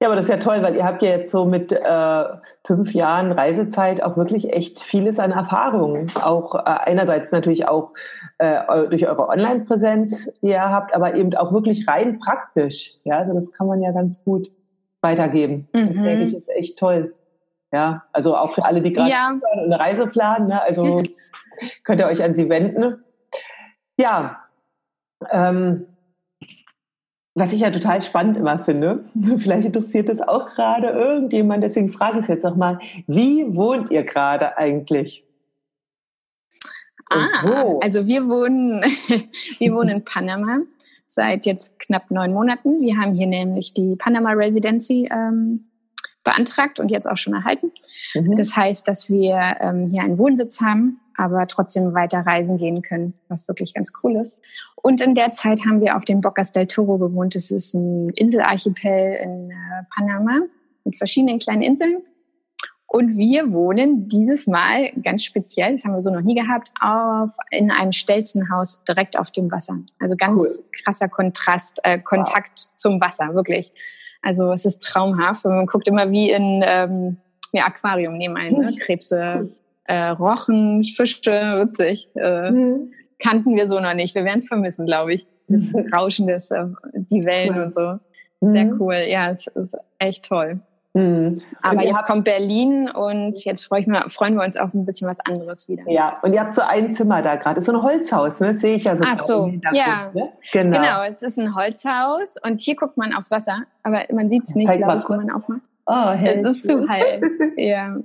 ja, 0.00 0.08
aber 0.08 0.16
das 0.16 0.26
ist 0.26 0.30
ja 0.30 0.36
toll, 0.36 0.62
weil 0.62 0.76
ihr 0.76 0.84
habt 0.84 1.02
ja 1.02 1.08
jetzt 1.08 1.30
so 1.30 1.46
mit 1.46 1.72
äh, 1.72 2.24
fünf 2.66 2.92
Jahren 2.92 3.32
Reisezeit 3.32 4.02
auch 4.02 4.18
wirklich 4.18 4.52
echt 4.52 4.80
vieles 4.80 5.18
an 5.18 5.30
Erfahrungen. 5.30 6.12
Auch 6.16 6.54
äh, 6.54 6.62
einerseits 6.64 7.32
natürlich 7.32 7.66
auch 7.66 7.92
äh, 8.36 8.88
durch 8.88 9.06
eure 9.06 9.28
Online-Präsenz, 9.28 10.30
die 10.42 10.48
ihr 10.48 10.60
habt, 10.60 10.94
aber 10.94 11.14
eben 11.14 11.34
auch 11.34 11.50
wirklich 11.50 11.88
rein 11.88 12.18
praktisch. 12.18 12.92
Ja, 13.04 13.18
also 13.18 13.32
das 13.32 13.52
kann 13.52 13.66
man 13.66 13.80
ja 13.80 13.92
ganz 13.92 14.22
gut 14.22 14.48
weitergeben. 15.00 15.68
Mhm. 15.72 15.94
Das 15.94 16.02
denke 16.02 16.24
ich 16.24 16.34
ist 16.34 16.48
echt 16.50 16.78
toll. 16.78 17.14
Ja, 17.72 18.04
also 18.12 18.36
auch 18.36 18.52
für 18.52 18.66
alle, 18.66 18.82
die 18.82 18.92
gerade 18.92 19.10
ja. 19.10 19.32
eine 19.52 19.78
Reise 19.78 20.06
planen. 20.06 20.48
Ne? 20.48 20.62
Also 20.62 21.02
könnt 21.84 22.00
ihr 22.00 22.06
euch 22.06 22.22
an 22.22 22.34
sie 22.34 22.50
wenden. 22.50 23.02
Ja, 23.98 24.42
ähm, 25.30 25.86
was 27.36 27.52
ich 27.52 27.60
ja 27.60 27.70
total 27.70 28.00
spannend 28.00 28.38
immer 28.38 28.58
finde, 28.58 29.04
vielleicht 29.36 29.66
interessiert 29.66 30.08
es 30.08 30.20
auch 30.20 30.46
gerade 30.46 30.88
irgendjemand, 30.88 31.62
deswegen 31.62 31.92
frage 31.92 32.18
ich 32.18 32.22
es 32.22 32.28
jetzt 32.28 32.44
nochmal, 32.44 32.78
wie 33.06 33.54
wohnt 33.54 33.90
ihr 33.90 34.02
gerade 34.02 34.56
eigentlich? 34.56 35.22
Ah, 37.10 37.76
also 37.82 38.06
wir 38.06 38.26
wohnen, 38.28 38.82
wir 39.58 39.74
wohnen 39.74 39.90
in 39.90 40.04
Panama 40.04 40.60
seit 41.04 41.46
jetzt 41.46 41.78
knapp 41.78 42.10
neun 42.10 42.32
Monaten. 42.32 42.80
Wir 42.80 42.96
haben 42.96 43.12
hier 43.14 43.28
nämlich 43.28 43.72
die 43.74 43.94
Panama 43.96 44.32
Residency 44.32 45.08
ähm, 45.12 45.66
beantragt 46.24 46.80
und 46.80 46.90
jetzt 46.90 47.08
auch 47.08 47.16
schon 47.16 47.34
erhalten. 47.34 47.70
Mhm. 48.14 48.34
Das 48.34 48.56
heißt, 48.56 48.88
dass 48.88 49.08
wir 49.08 49.56
ähm, 49.60 49.86
hier 49.86 50.02
einen 50.02 50.18
Wohnsitz 50.18 50.60
haben 50.60 51.00
aber 51.16 51.46
trotzdem 51.46 51.94
weiter 51.94 52.20
reisen 52.20 52.58
gehen 52.58 52.82
können, 52.82 53.14
was 53.28 53.48
wirklich 53.48 53.74
ganz 53.74 53.92
cool 54.02 54.16
ist. 54.16 54.38
Und 54.76 55.00
in 55.00 55.14
der 55.14 55.32
Zeit 55.32 55.64
haben 55.66 55.80
wir 55.80 55.96
auf 55.96 56.04
den 56.04 56.20
Bocas 56.20 56.52
del 56.52 56.66
Toro 56.66 56.98
gewohnt. 56.98 57.34
Das 57.34 57.50
ist 57.50 57.74
ein 57.74 58.10
Inselarchipel 58.10 59.18
in 59.22 59.50
äh, 59.50 59.54
Panama 59.94 60.40
mit 60.84 60.96
verschiedenen 60.96 61.38
kleinen 61.38 61.62
Inseln. 61.62 62.02
Und 62.88 63.16
wir 63.16 63.52
wohnen 63.52 64.08
dieses 64.08 64.46
Mal 64.46 64.92
ganz 65.02 65.24
speziell, 65.24 65.72
das 65.72 65.84
haben 65.84 65.92
wir 65.92 66.00
so 66.00 66.10
noch 66.10 66.20
nie 66.20 66.36
gehabt, 66.36 66.70
auf, 66.80 67.30
in 67.50 67.70
einem 67.70 67.92
Stelzenhaus 67.92 68.84
direkt 68.84 69.18
auf 69.18 69.32
dem 69.32 69.50
Wasser. 69.50 69.78
Also 69.98 70.14
ganz 70.16 70.40
cool. 70.40 70.70
krasser 70.84 71.08
Kontrast, 71.08 71.80
äh, 71.82 71.98
Kontakt 71.98 72.52
wow. 72.56 72.76
zum 72.76 73.00
Wasser, 73.00 73.34
wirklich. 73.34 73.72
Also 74.22 74.52
es 74.52 74.64
ist 74.64 74.78
traumhaft. 74.78 75.44
Man 75.44 75.66
guckt 75.66 75.88
immer 75.88 76.10
wie 76.10 76.30
in 76.30 76.62
ähm, 76.64 77.16
ja, 77.52 77.66
Aquarium 77.66 78.16
neben 78.16 78.36
einem, 78.36 78.60
ne? 78.60 78.76
Krebse, 78.80 79.50
äh, 79.88 80.08
Rochen, 80.08 80.84
Fische, 80.84 81.30
witzig. 81.30 82.08
Äh, 82.14 82.50
mhm. 82.50 82.92
Kannten 83.18 83.56
wir 83.56 83.66
so 83.66 83.80
noch 83.80 83.94
nicht. 83.94 84.14
Wir 84.14 84.24
werden 84.24 84.38
es 84.38 84.48
vermissen, 84.48 84.86
glaube 84.86 85.14
ich. 85.14 85.26
Das 85.48 85.72
mhm. 85.72 85.92
Rauschen 85.94 86.26
des, 86.26 86.50
äh, 86.50 86.66
die 86.94 87.24
Wellen 87.24 87.62
und 87.62 87.74
so. 87.74 87.98
Sehr 88.40 88.66
mhm. 88.66 88.80
cool. 88.80 88.96
Ja, 89.08 89.30
es 89.30 89.46
ist 89.46 89.76
echt 89.98 90.26
toll. 90.26 90.60
Mhm. 90.96 91.42
Aber 91.60 91.84
jetzt 91.84 92.06
kommt 92.06 92.24
Berlin 92.24 92.88
und 92.88 93.44
jetzt 93.44 93.66
freu 93.66 93.80
ich 93.80 93.86
mal, 93.86 94.08
freuen 94.08 94.34
wir 94.34 94.42
uns 94.42 94.56
auf 94.56 94.72
ein 94.72 94.86
bisschen 94.86 95.06
was 95.06 95.20
anderes 95.20 95.68
wieder. 95.68 95.82
Ja, 95.90 96.18
und 96.22 96.32
ihr 96.32 96.40
habt 96.40 96.54
so 96.54 96.62
ein 96.62 96.90
Zimmer 96.92 97.20
da 97.20 97.36
gerade. 97.36 97.60
ist 97.60 97.66
so 97.66 97.72
ein 97.72 97.82
Holzhaus, 97.82 98.40
ne? 98.40 98.54
Das 98.54 98.62
sehe 98.62 98.76
ich 98.76 98.84
ja 98.84 98.96
so. 98.96 99.04
Ach 99.06 99.16
so, 99.16 99.52
ja. 99.72 100.10
Ne? 100.14 100.30
Genau. 100.52 100.78
genau, 100.78 101.02
es 101.06 101.20
ist 101.20 101.38
ein 101.38 101.54
Holzhaus 101.54 102.36
und 102.42 102.62
hier 102.62 102.76
guckt 102.76 102.96
man 102.96 103.12
aufs 103.12 103.30
Wasser, 103.30 103.64
aber 103.82 104.04
man 104.10 104.30
sieht 104.30 104.44
es 104.44 104.54
nicht, 104.54 104.72
glaube 104.72 104.98
ich, 104.98 105.10
wenn 105.10 105.18
man 105.18 105.30
aufmacht. 105.30 105.60
Oh, 105.88 106.10
es 106.20 106.42
ist 106.42 106.66
zu 106.66 106.88
hell. 106.88 107.20
ja, 107.56 107.96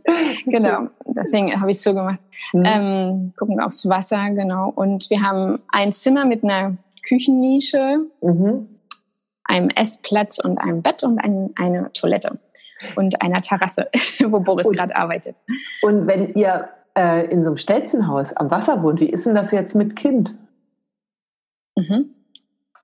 genau. 0.45 0.89
Deswegen 1.05 1.59
habe 1.59 1.71
ich 1.71 1.77
es 1.77 1.84
so 1.84 1.95
gemacht. 1.95 2.19
Mhm. 2.53 2.63
Ähm, 2.63 3.34
gucken 3.38 3.59
aufs 3.59 3.89
Wasser, 3.89 4.29
genau. 4.29 4.69
Und 4.69 5.09
wir 5.09 5.23
haben 5.23 5.59
ein 5.69 5.91
Zimmer 5.91 6.25
mit 6.25 6.43
einer 6.43 6.77
Küchennische, 7.07 8.01
mhm. 8.21 8.69
einem 9.45 9.69
Essplatz 9.69 10.38
und 10.38 10.59
einem 10.59 10.84
Bett 10.84 11.03
und 11.03 11.17
ein, 11.17 11.49
eine 11.55 11.91
Toilette 11.93 12.38
und 12.95 13.21
einer 13.23 13.41
Terrasse, 13.41 13.89
wo 14.19 14.39
Boris 14.39 14.69
gerade 14.69 14.95
arbeitet. 14.95 15.41
Und 15.82 16.05
wenn 16.05 16.36
ihr 16.36 16.69
äh, 16.95 17.25
in 17.32 17.41
so 17.41 17.47
einem 17.47 17.57
Stelzenhaus 17.57 18.34
am 18.34 18.51
Wasser 18.51 18.84
wohnt, 18.84 19.01
wie 19.01 19.09
ist 19.09 19.25
denn 19.25 19.36
das 19.36 19.51
jetzt 19.51 19.73
mit 19.73 19.95
Kind? 19.95 20.38
Mhm. 21.75 22.13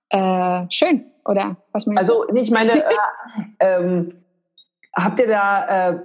Äh, 0.09 0.65
schön, 0.69 1.05
oder 1.25 1.57
was 1.71 1.85
meinst 1.85 2.09
also, 2.09 2.23
du? 2.23 2.29
Also, 2.29 2.41
ich 2.41 2.49
meine, 2.49 2.71
äh, 2.83 2.85
ähm, 3.59 4.13
Habt 4.99 5.19
ihr 5.19 5.27
da, 5.27 5.91
äh, 5.91 5.99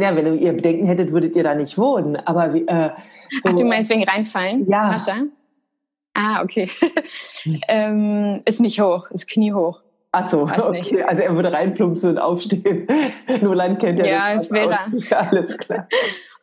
ja, 0.00 0.16
wenn 0.16 0.38
ihr 0.38 0.52
Bedenken 0.52 0.86
hättet, 0.86 1.10
würdet 1.10 1.34
ihr 1.34 1.42
da 1.42 1.54
nicht 1.54 1.76
wohnen. 1.76 2.14
Aber 2.16 2.54
wie, 2.54 2.66
äh, 2.66 2.90
so, 3.42 3.48
Ach, 3.48 3.54
du 3.54 3.64
meinst 3.64 3.90
wegen 3.90 4.04
reinfallen? 4.04 4.68
Ja. 4.70 4.90
Wasser? 4.94 5.24
Ah, 6.14 6.42
okay. 6.42 6.70
ähm, 7.68 8.42
ist 8.44 8.60
nicht 8.60 8.80
hoch, 8.80 9.10
ist 9.10 9.28
kniehoch. 9.28 9.82
Ach 10.16 10.30
so, 10.30 10.42
okay. 10.42 11.02
also 11.02 11.22
er 11.22 11.34
würde 11.34 11.52
reinplumpsen 11.52 12.10
und 12.10 12.18
aufstehen. 12.18 12.86
Nolan 13.40 13.78
kennt 13.78 13.98
ja 13.98 14.06
Ja, 14.06 14.32
es 14.34 14.50
wäre. 14.50 14.78
Ja, 15.10 15.18
alles 15.30 15.56
klar. 15.58 15.86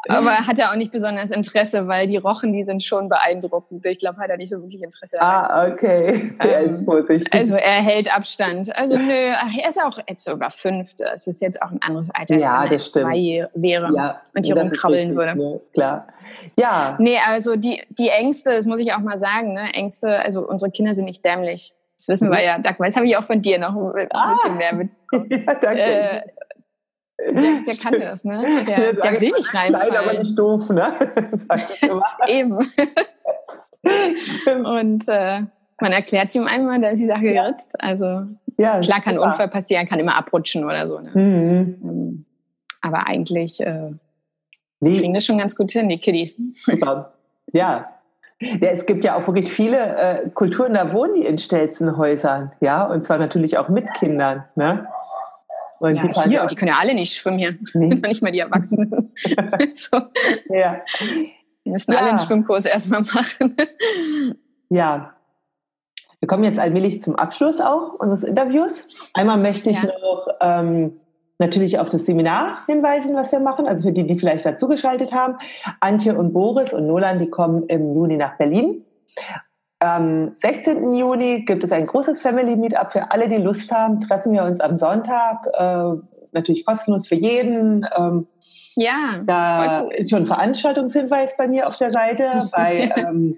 Aber 0.09 0.31
hat 0.31 0.59
er 0.59 0.71
auch 0.71 0.75
nicht 0.75 0.91
besonders 0.91 1.31
Interesse, 1.31 1.87
weil 1.87 2.07
die 2.07 2.17
Rochen, 2.17 2.51
die 2.51 2.63
sind 2.63 2.83
schon 2.83 3.07
beeindruckend. 3.07 3.85
Ich 3.85 3.99
glaube, 3.99 4.17
hat 4.17 4.29
er 4.29 4.37
nicht 4.37 4.49
so 4.49 4.61
wirklich 4.61 4.83
Interesse 4.83 5.17
daran. 5.17 5.45
Ah, 5.45 5.71
okay. 5.71 6.33
Ähm. 6.43 6.85
Also 7.31 7.55
er 7.55 7.81
hält 7.81 8.13
Abstand. 8.13 8.75
Also 8.75 8.97
nö, 8.97 9.11
er 9.11 9.67
ist 9.67 9.81
auch 9.81 9.97
jetzt 10.07 10.25
sogar 10.25 10.51
fünf. 10.51 10.93
Das 10.95 11.25
ist 11.27 11.41
jetzt 11.41 11.61
auch 11.61 11.71
ein 11.71 11.81
anderes 11.81 12.09
Alter, 12.13 12.37
ja, 12.37 12.59
als 12.59 12.69
wenn 12.69 12.73
er 12.73 12.79
zwei 12.79 13.49
wäre 13.53 13.93
ja, 13.95 14.21
und 14.35 14.45
hier 14.45 14.57
rumkrabbeln 14.57 15.15
würde. 15.15 15.41
Ja, 15.41 15.59
klar. 15.73 16.07
Ja. 16.57 16.97
Nee, 16.99 17.17
also 17.25 17.55
die, 17.55 17.81
die 17.89 18.09
Ängste, 18.09 18.51
das 18.51 18.65
muss 18.65 18.79
ich 18.79 18.93
auch 18.93 18.99
mal 18.99 19.17
sagen, 19.17 19.53
ne? 19.53 19.73
Ängste, 19.73 20.19
also 20.19 20.47
unsere 20.47 20.71
Kinder 20.71 20.95
sind 20.95 21.05
nicht 21.05 21.23
dämlich. 21.23 21.73
Das 22.05 22.15
wissen 22.15 22.29
mhm. 22.29 22.33
wir 22.33 22.43
ja. 22.43 22.59
Dagmar, 22.59 22.89
das 22.89 22.97
habe 22.97 23.07
ich 23.07 23.15
auch 23.15 23.23
von 23.23 23.41
dir 23.41 23.57
noch 23.59 23.75
ein 23.75 24.07
ah. 24.11 24.33
bisschen 24.33 24.57
mehr 24.57 24.73
mitbekommen. 24.73 25.29
Ja, 25.29 25.53
danke. 25.53 25.81
Äh, 25.81 26.21
der, 27.33 27.61
der 27.65 27.75
kann 27.75 27.93
das, 27.99 28.25
ne? 28.25 28.65
Der, 28.67 28.93
der 28.93 29.21
will 29.21 29.31
nicht 29.31 29.53
reinfallen. 29.53 29.91
Klein, 29.91 30.09
aber 30.09 30.19
nicht 30.19 30.37
doof, 30.37 30.69
ne? 30.69 30.93
Eben. 32.27 32.57
Und 34.65 35.07
äh, 35.07 35.41
man 35.79 35.91
erklärt 35.91 36.31
sie 36.31 36.39
ihm 36.39 36.47
einmal, 36.47 36.81
da 36.81 36.89
ist 36.89 36.99
die 36.99 37.07
Sache 37.07 37.25
ja. 37.27 37.43
geritzt. 37.43 37.81
Also 37.81 38.25
ja, 38.57 38.79
klar 38.79 39.01
kann 39.01 39.15
ein 39.15 39.19
Unfall 39.19 39.47
passieren, 39.47 39.87
kann 39.87 39.99
immer 39.99 40.15
abrutschen 40.15 40.65
oder 40.65 40.87
so. 40.87 40.99
Ne? 40.99 41.11
Mhm. 41.13 41.39
Das, 41.39 41.51
ähm, 41.51 42.25
aber 42.81 43.07
eigentlich 43.07 43.61
äh, 43.61 43.91
nee. 44.79 44.97
kriegen 44.97 45.13
das 45.13 45.25
schon 45.25 45.37
ganz 45.37 45.55
gut 45.55 45.71
hin, 45.71 45.87
die 45.87 45.99
Kiddies. 45.99 46.41
Super. 46.57 47.13
Ja. 47.53 47.92
Ja, 48.61 48.69
es 48.69 48.85
gibt 48.85 49.03
ja 49.03 49.15
auch 49.15 49.27
wirklich 49.27 49.51
viele 49.51 49.77
äh, 49.77 50.29
Kulturen, 50.29 50.73
da 50.73 50.93
wohnen 50.93 51.15
die 51.15 51.25
in 51.25 51.37
Stelzenhäusern, 51.37 52.51
ja, 52.59 52.85
und 52.85 53.03
zwar 53.03 53.17
natürlich 53.17 53.57
auch 53.57 53.69
mit 53.69 53.91
Kindern. 53.95 54.45
Ne? 54.55 54.87
Und 55.79 55.95
ja, 55.95 56.07
die, 56.07 56.29
hier, 56.29 56.45
die 56.45 56.55
können 56.55 56.71
ja 56.71 56.77
alle 56.79 56.93
nicht 56.93 57.13
schwimmen 57.13 57.39
hier. 57.39 57.57
Nee. 57.73 57.87
nicht 57.87 58.23
mal 58.23 58.31
die 58.31 58.39
Erwachsenen. 58.39 58.89
so. 59.75 59.97
Ja. 60.49 60.81
Wir 61.63 61.71
müssen 61.71 61.91
ja. 61.91 61.99
alle 61.99 62.09
einen 62.09 62.19
Schwimmkurs 62.19 62.65
erstmal 62.65 63.01
machen. 63.01 63.55
ja. 64.69 65.13
Wir 66.19 66.27
kommen 66.27 66.45
jetzt 66.45 66.57
allmählich 66.57 67.01
zum 67.01 67.17
Abschluss 67.17 67.59
auch 67.59 67.95
unseres 67.95 68.23
Interviews. 68.23 69.11
Einmal 69.13 69.37
möchte 69.37 69.71
ich 69.71 69.83
noch 69.83 70.27
ähm, 70.39 71.01
natürlich 71.43 71.79
auf 71.79 71.89
das 71.89 72.05
Seminar 72.05 72.65
hinweisen, 72.67 73.15
was 73.15 73.31
wir 73.31 73.39
machen. 73.39 73.67
Also 73.67 73.83
für 73.83 73.91
die, 73.91 74.07
die 74.07 74.17
vielleicht 74.17 74.45
dazugeschaltet 74.45 75.13
haben. 75.13 75.35
Antje 75.79 76.17
und 76.17 76.33
Boris 76.33 76.73
und 76.73 76.87
Nolan, 76.87 77.19
die 77.19 77.29
kommen 77.29 77.63
im 77.67 77.93
Juni 77.93 78.17
nach 78.17 78.37
Berlin. 78.37 78.85
Am 79.79 80.33
16. 80.37 80.95
Juni 80.95 81.43
gibt 81.45 81.63
es 81.63 81.71
ein 81.71 81.85
großes 81.85 82.21
Family 82.21 82.55
Meetup 82.55 82.93
für 82.93 83.11
alle, 83.11 83.27
die 83.27 83.35
Lust 83.35 83.71
haben. 83.71 83.99
Treffen 83.99 84.31
wir 84.31 84.43
uns 84.43 84.61
am 84.61 84.77
Sonntag, 84.77 85.45
äh, 85.53 86.01
natürlich 86.31 86.65
kostenlos 86.65 87.07
für 87.07 87.15
jeden. 87.15 87.85
Ähm, 87.97 88.27
ja. 88.75 89.21
Da 89.25 89.81
ist 89.89 90.09
schon 90.09 90.23
ein 90.23 90.27
Veranstaltungshinweis 90.27 91.35
bei 91.35 91.47
mir 91.47 91.67
auf 91.67 91.77
der 91.77 91.89
Seite, 91.89 92.23
bei 92.55 92.89
ähm, 92.95 93.37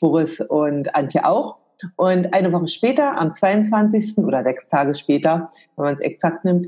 Boris 0.00 0.40
und 0.40 0.94
Antje 0.94 1.24
auch. 1.24 1.56
Und 1.96 2.34
eine 2.34 2.52
Woche 2.52 2.68
später, 2.68 3.18
am 3.18 3.32
22. 3.32 4.18
oder 4.18 4.42
sechs 4.42 4.68
Tage 4.68 4.94
später, 4.94 5.50
wenn 5.76 5.86
man 5.86 5.94
es 5.94 6.00
exakt 6.00 6.44
nimmt, 6.44 6.66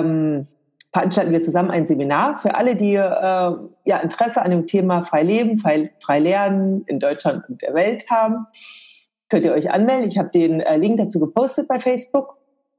ähm, 0.00 0.46
veranstalten 0.92 1.32
wir 1.32 1.42
zusammen 1.42 1.70
ein 1.70 1.86
Seminar 1.86 2.38
für 2.40 2.54
alle, 2.54 2.76
die 2.76 2.94
äh, 2.94 2.98
ja, 3.84 3.98
Interesse 4.02 4.42
an 4.42 4.50
dem 4.50 4.66
Thema 4.66 5.04
frei 5.04 5.22
leben, 5.22 5.58
frei, 5.58 5.90
frei 6.00 6.18
lernen 6.18 6.84
in 6.86 7.00
Deutschland 7.00 7.48
und 7.48 7.62
der 7.62 7.74
Welt 7.74 8.08
haben. 8.10 8.46
Könnt 9.30 9.46
ihr 9.46 9.52
euch 9.52 9.70
anmelden. 9.70 10.08
Ich 10.08 10.18
habe 10.18 10.28
den 10.28 10.60
äh, 10.60 10.76
Link 10.76 10.98
dazu 10.98 11.18
gepostet 11.18 11.66
bei 11.66 11.80
Facebook. 11.80 12.36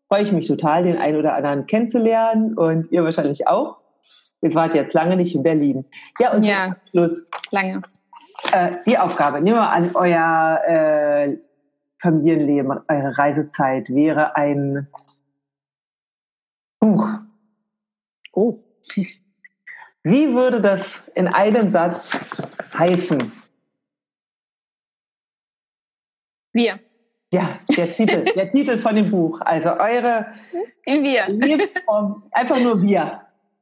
Freue 0.08 0.22
ich 0.22 0.32
mich 0.32 0.48
total, 0.48 0.84
den 0.84 0.98
einen 0.98 1.18
oder 1.18 1.34
anderen 1.34 1.66
kennenzulernen 1.66 2.56
und 2.56 2.92
ihr 2.92 3.04
wahrscheinlich 3.04 3.48
auch. 3.48 3.78
Ihr 4.42 4.54
wart 4.54 4.76
jetzt 4.76 4.94
lange 4.94 5.16
nicht 5.16 5.34
in 5.34 5.42
Berlin. 5.42 5.86
Ja, 6.20 6.34
und 6.34 6.44
ja, 6.44 6.76
Schluss. 6.88 7.26
Lange. 7.50 7.82
Äh, 8.52 8.74
die 8.86 9.00
Aufgabe, 9.00 9.42
nehmen 9.42 9.58
wir 9.58 9.70
an, 9.70 9.92
euer 9.96 10.60
äh, 10.68 11.38
Familienleben, 12.00 12.80
eure 12.88 13.18
Reisezeit 13.18 13.90
wäre 13.90 14.36
ein 14.36 14.88
Buch. 16.84 17.08
Oh. 18.34 18.60
Wie 20.04 20.34
würde 20.34 20.60
das 20.60 20.82
in 21.16 21.30
einem 21.30 21.70
Satz 21.70 22.12
heißen? 22.78 23.32
Wir. 26.52 26.80
Ja, 27.32 27.60
der 27.78 27.88
Titel, 27.88 28.26
der 28.36 28.52
Titel 28.52 28.82
von 28.82 28.96
dem 28.96 29.10
Buch. 29.10 29.40
Also 29.42 29.70
eure 29.80 30.26
Wir. 30.86 31.30
Lebensform, 31.30 32.24
einfach 32.32 32.60
nur 32.60 32.82
wir. 32.82 33.22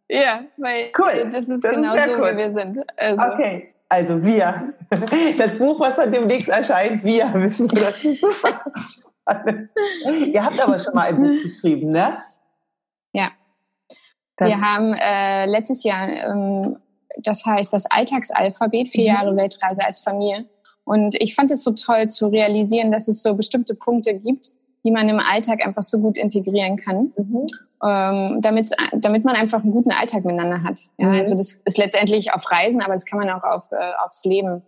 Ja, 0.09 0.41
weil 0.57 0.91
cool. 0.97 1.30
das 1.32 1.47
ist 1.47 1.63
das 1.63 1.76
genau 1.76 1.93
ist 1.93 2.05
so, 2.05 2.15
cool. 2.15 2.34
wie 2.34 2.38
wir 2.38 2.51
sind. 2.51 2.80
Also. 2.97 3.22
Okay, 3.22 3.74
also 3.88 4.24
wir. 4.24 4.74
Das 5.38 5.57
Buch, 5.57 5.80
was 5.80 5.95
dann 5.95 6.11
demnächst 6.11 6.49
erscheint, 6.49 7.03
wir 7.03 7.32
wissen, 7.36 7.67
das 7.67 8.03
ist 8.03 8.19
super. 8.19 8.65
Ihr 10.26 10.43
habt 10.43 10.59
aber 10.59 10.78
schon 10.78 10.93
mal 10.93 11.07
ein 11.07 11.15
Buch 11.15 11.41
geschrieben, 11.43 11.91
ne? 11.91 12.17
Ja. 13.14 13.32
Wir 14.39 14.59
haben 14.59 14.93
äh, 14.93 15.45
letztes 15.45 15.84
Jahr, 15.84 16.09
ähm, 16.09 16.78
das 17.18 17.45
heißt 17.45 17.72
das 17.74 17.86
Alltagsalphabet, 17.86 18.89
vier 18.89 19.03
mhm. 19.03 19.16
Jahre 19.16 19.36
Weltreise 19.36 19.86
als 19.86 19.99
Familie. 19.99 20.45
Und 20.84 21.16
ich 21.22 21.36
fand 21.36 21.51
es 21.51 21.64
so 21.64 21.72
toll 21.72 22.07
zu 22.07 22.28
realisieren, 22.28 22.91
dass 22.91 23.07
es 23.07 23.22
so 23.22 23.36
bestimmte 23.36 23.76
Punkte 23.76 24.16
gibt, 24.16 24.49
die 24.84 24.91
man 24.91 25.07
im 25.09 25.20
Alltag 25.20 25.66
einfach 25.66 25.84
so 25.84 25.99
gut 25.99 26.18
integrieren 26.18 26.76
kann, 26.76 27.12
mhm. 27.16 27.45
ähm, 27.84 28.41
damit, 28.41 28.72
damit 28.93 29.24
man 29.24 29.36
einfach 29.36 29.62
einen 29.62 29.72
guten 29.72 29.91
Alltag 29.91 30.26
miteinander 30.26 30.64
hat. 30.64 30.80
Ja, 30.97 31.07
mhm. 31.07 31.16
Also 31.16 31.36
das 31.36 31.62
ist 31.64 31.78
letztendlich 31.78 32.34
auf 32.34 32.49
Reisen, 32.51 32.82
aber 32.82 32.93
das 32.93 33.05
kann 33.05 33.20
man 33.20 33.30
auch 33.30 33.43
auf, 33.43 33.72
äh, 33.72 33.91
aufs 34.03 34.26
Leben 34.26 34.64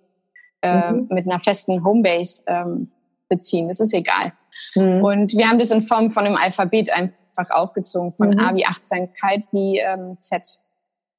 äh, 0.62 0.92
mhm. 0.92 1.08
mit 1.10 1.26
einer 1.26 1.40
festen 1.40 1.84
Homebase 1.84 2.44
ähm, 2.46 2.92
beziehen. 3.28 3.68
Das 3.68 3.80
ist 3.80 3.94
egal. 3.94 4.34
Mhm. 4.76 5.04
Und 5.04 5.34
wir 5.36 5.50
haben 5.50 5.58
das 5.58 5.72
in 5.72 5.82
Form 5.82 6.12
von 6.12 6.26
einem 6.26 6.36
Alphabet 6.36 6.90
einfach 7.38 7.44
einfach 7.44 7.56
aufgezogen 7.56 8.14
von 8.14 8.30
mhm. 8.30 8.40
A 8.40 8.56
wie 8.56 8.66
Achtsamkeit 8.66 9.44
wie 9.52 9.80
ähm, 9.80 10.18
Z 10.20 10.60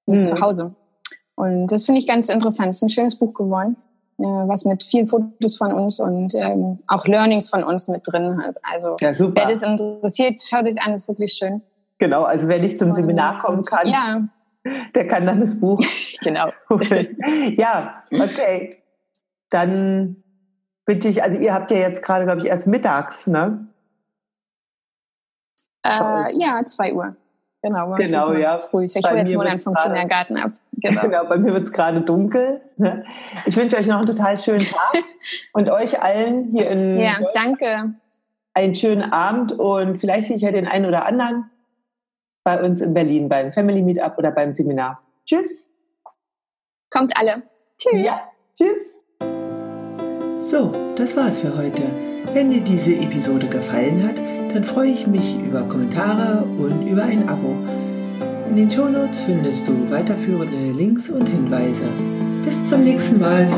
wie 0.07 0.17
mhm. 0.17 0.23
zu 0.23 0.41
Hause. 0.41 0.75
Und 1.37 1.69
das 1.69 1.87
finde 1.87 2.01
ich 2.01 2.07
ganz 2.07 2.29
interessant. 2.29 2.69
Es 2.69 2.77
ist 2.77 2.83
ein 2.83 2.89
schönes 2.91 3.19
Buch 3.19 3.35
geworden, 3.35 3.77
äh, 4.19 4.23
was 4.23 4.65
mit 4.65 4.85
vielen 4.85 5.07
Fotos 5.07 5.57
von 5.57 5.73
uns 5.73 5.99
und 5.99 6.35
ähm, 6.35 6.81
auch 6.87 7.07
Learnings 7.07 7.49
von 7.49 7.65
uns 7.65 7.89
mit 7.89 8.03
drin 8.05 8.41
hat. 8.43 8.57
Also 8.63 8.97
ja, 9.01 9.13
wer 9.19 9.49
das 9.49 9.63
interessiert, 9.63 10.41
schaut 10.41 10.67
es 10.67 10.77
an, 10.79 10.93
ist 10.93 11.09
wirklich 11.09 11.33
schön. 11.33 11.63
Genau, 11.99 12.25
also 12.25 12.49
wer 12.49 12.59
nicht 12.59 12.79
zum 12.79 12.91
und, 12.91 12.97
Seminar 12.97 13.41
kommen 13.41 13.63
kann, 13.63 13.87
ja. 13.89 14.23
der 14.95 15.09
kann 15.09 15.27
dann 15.27 15.41
das 15.41 15.59
Buch 15.59 15.81
genau. 16.23 16.51
ja, 17.57 18.03
okay. 18.13 18.79
Dann 19.51 20.23
bitte 20.85 21.09
ich, 21.09 21.23
also 21.23 21.39
ihr 21.39 21.55
habt 21.55 21.71
ja 21.71 21.79
jetzt 21.79 22.03
gerade, 22.03 22.25
glaube 22.25 22.41
ich, 22.41 22.47
erst 22.47 22.67
mittags, 22.67 23.27
ne? 23.27 23.69
Äh, 25.85 26.37
ja, 26.39 26.65
zwei 26.65 26.93
Uhr. 26.93 27.17
Genau, 27.63 27.95
genau 27.95 28.33
ja. 28.35 28.59
Früh. 28.59 28.85
Ich 28.85 28.95
hole 28.95 29.19
jetzt 29.19 29.35
Monat 29.35 29.63
vom 29.63 29.73
grade, 29.73 29.95
Kindergarten 29.95 30.37
ab. 30.37 30.53
Genau, 30.83 31.03
genau 31.03 31.25
bei 31.27 31.39
mir 31.39 31.55
wird 31.55 31.63
es 31.63 31.73
gerade 31.73 32.01
dunkel. 32.03 32.61
Ich 33.47 33.57
wünsche 33.57 33.77
euch 33.77 33.87
noch 33.87 33.99
einen 33.99 34.07
total 34.07 34.37
schönen 34.37 34.67
Tag 34.67 35.03
und 35.55 35.71
euch 35.71 36.03
allen 36.03 36.51
hier 36.51 36.69
in 36.69 37.01
Ja, 37.01 37.15
danke. 37.33 37.95
Einen 38.53 38.75
schönen 38.75 39.13
Abend 39.13 39.53
und 39.53 39.99
vielleicht 39.99 40.29
sehe 40.29 40.37
ich 40.37 40.43
ja 40.43 40.51
den 40.51 40.67
einen 40.67 40.85
oder 40.85 41.07
anderen 41.07 41.51
bei 42.45 42.63
uns 42.63 42.83
in 42.83 42.93
Berlin 42.93 43.29
beim 43.29 43.53
Family 43.53 43.81
Meetup 43.81 44.19
oder 44.19 44.31
beim 44.31 44.53
Seminar. 44.53 45.01
Tschüss. 45.25 45.71
Kommt 46.91 47.19
alle. 47.19 47.43
Tschüss. 47.79 48.05
Ja, 48.05 48.29
tschüss. 48.55 48.93
So, 50.41 50.71
das 50.97 51.17
war's 51.17 51.39
für 51.39 51.57
heute. 51.57 51.83
Wenn 52.35 52.51
dir 52.51 52.61
diese 52.61 52.95
Episode 52.95 53.49
gefallen 53.49 54.07
hat, 54.07 54.21
dann 54.55 54.63
freue 54.63 54.91
ich 54.91 55.07
mich 55.07 55.37
über 55.45 55.63
Kommentare 55.63 56.45
und 56.57 56.87
über 56.87 57.03
ein 57.03 57.29
Abo. 57.29 57.57
In 58.49 58.57
den 58.57 58.71
Shownotes 58.71 59.19
findest 59.21 59.67
du 59.67 59.91
weiterführende 59.91 60.71
Links 60.71 61.09
und 61.09 61.29
Hinweise. 61.29 61.83
Bis 62.45 62.65
zum 62.67 62.85
nächsten 62.85 63.19
Mal. 63.19 63.49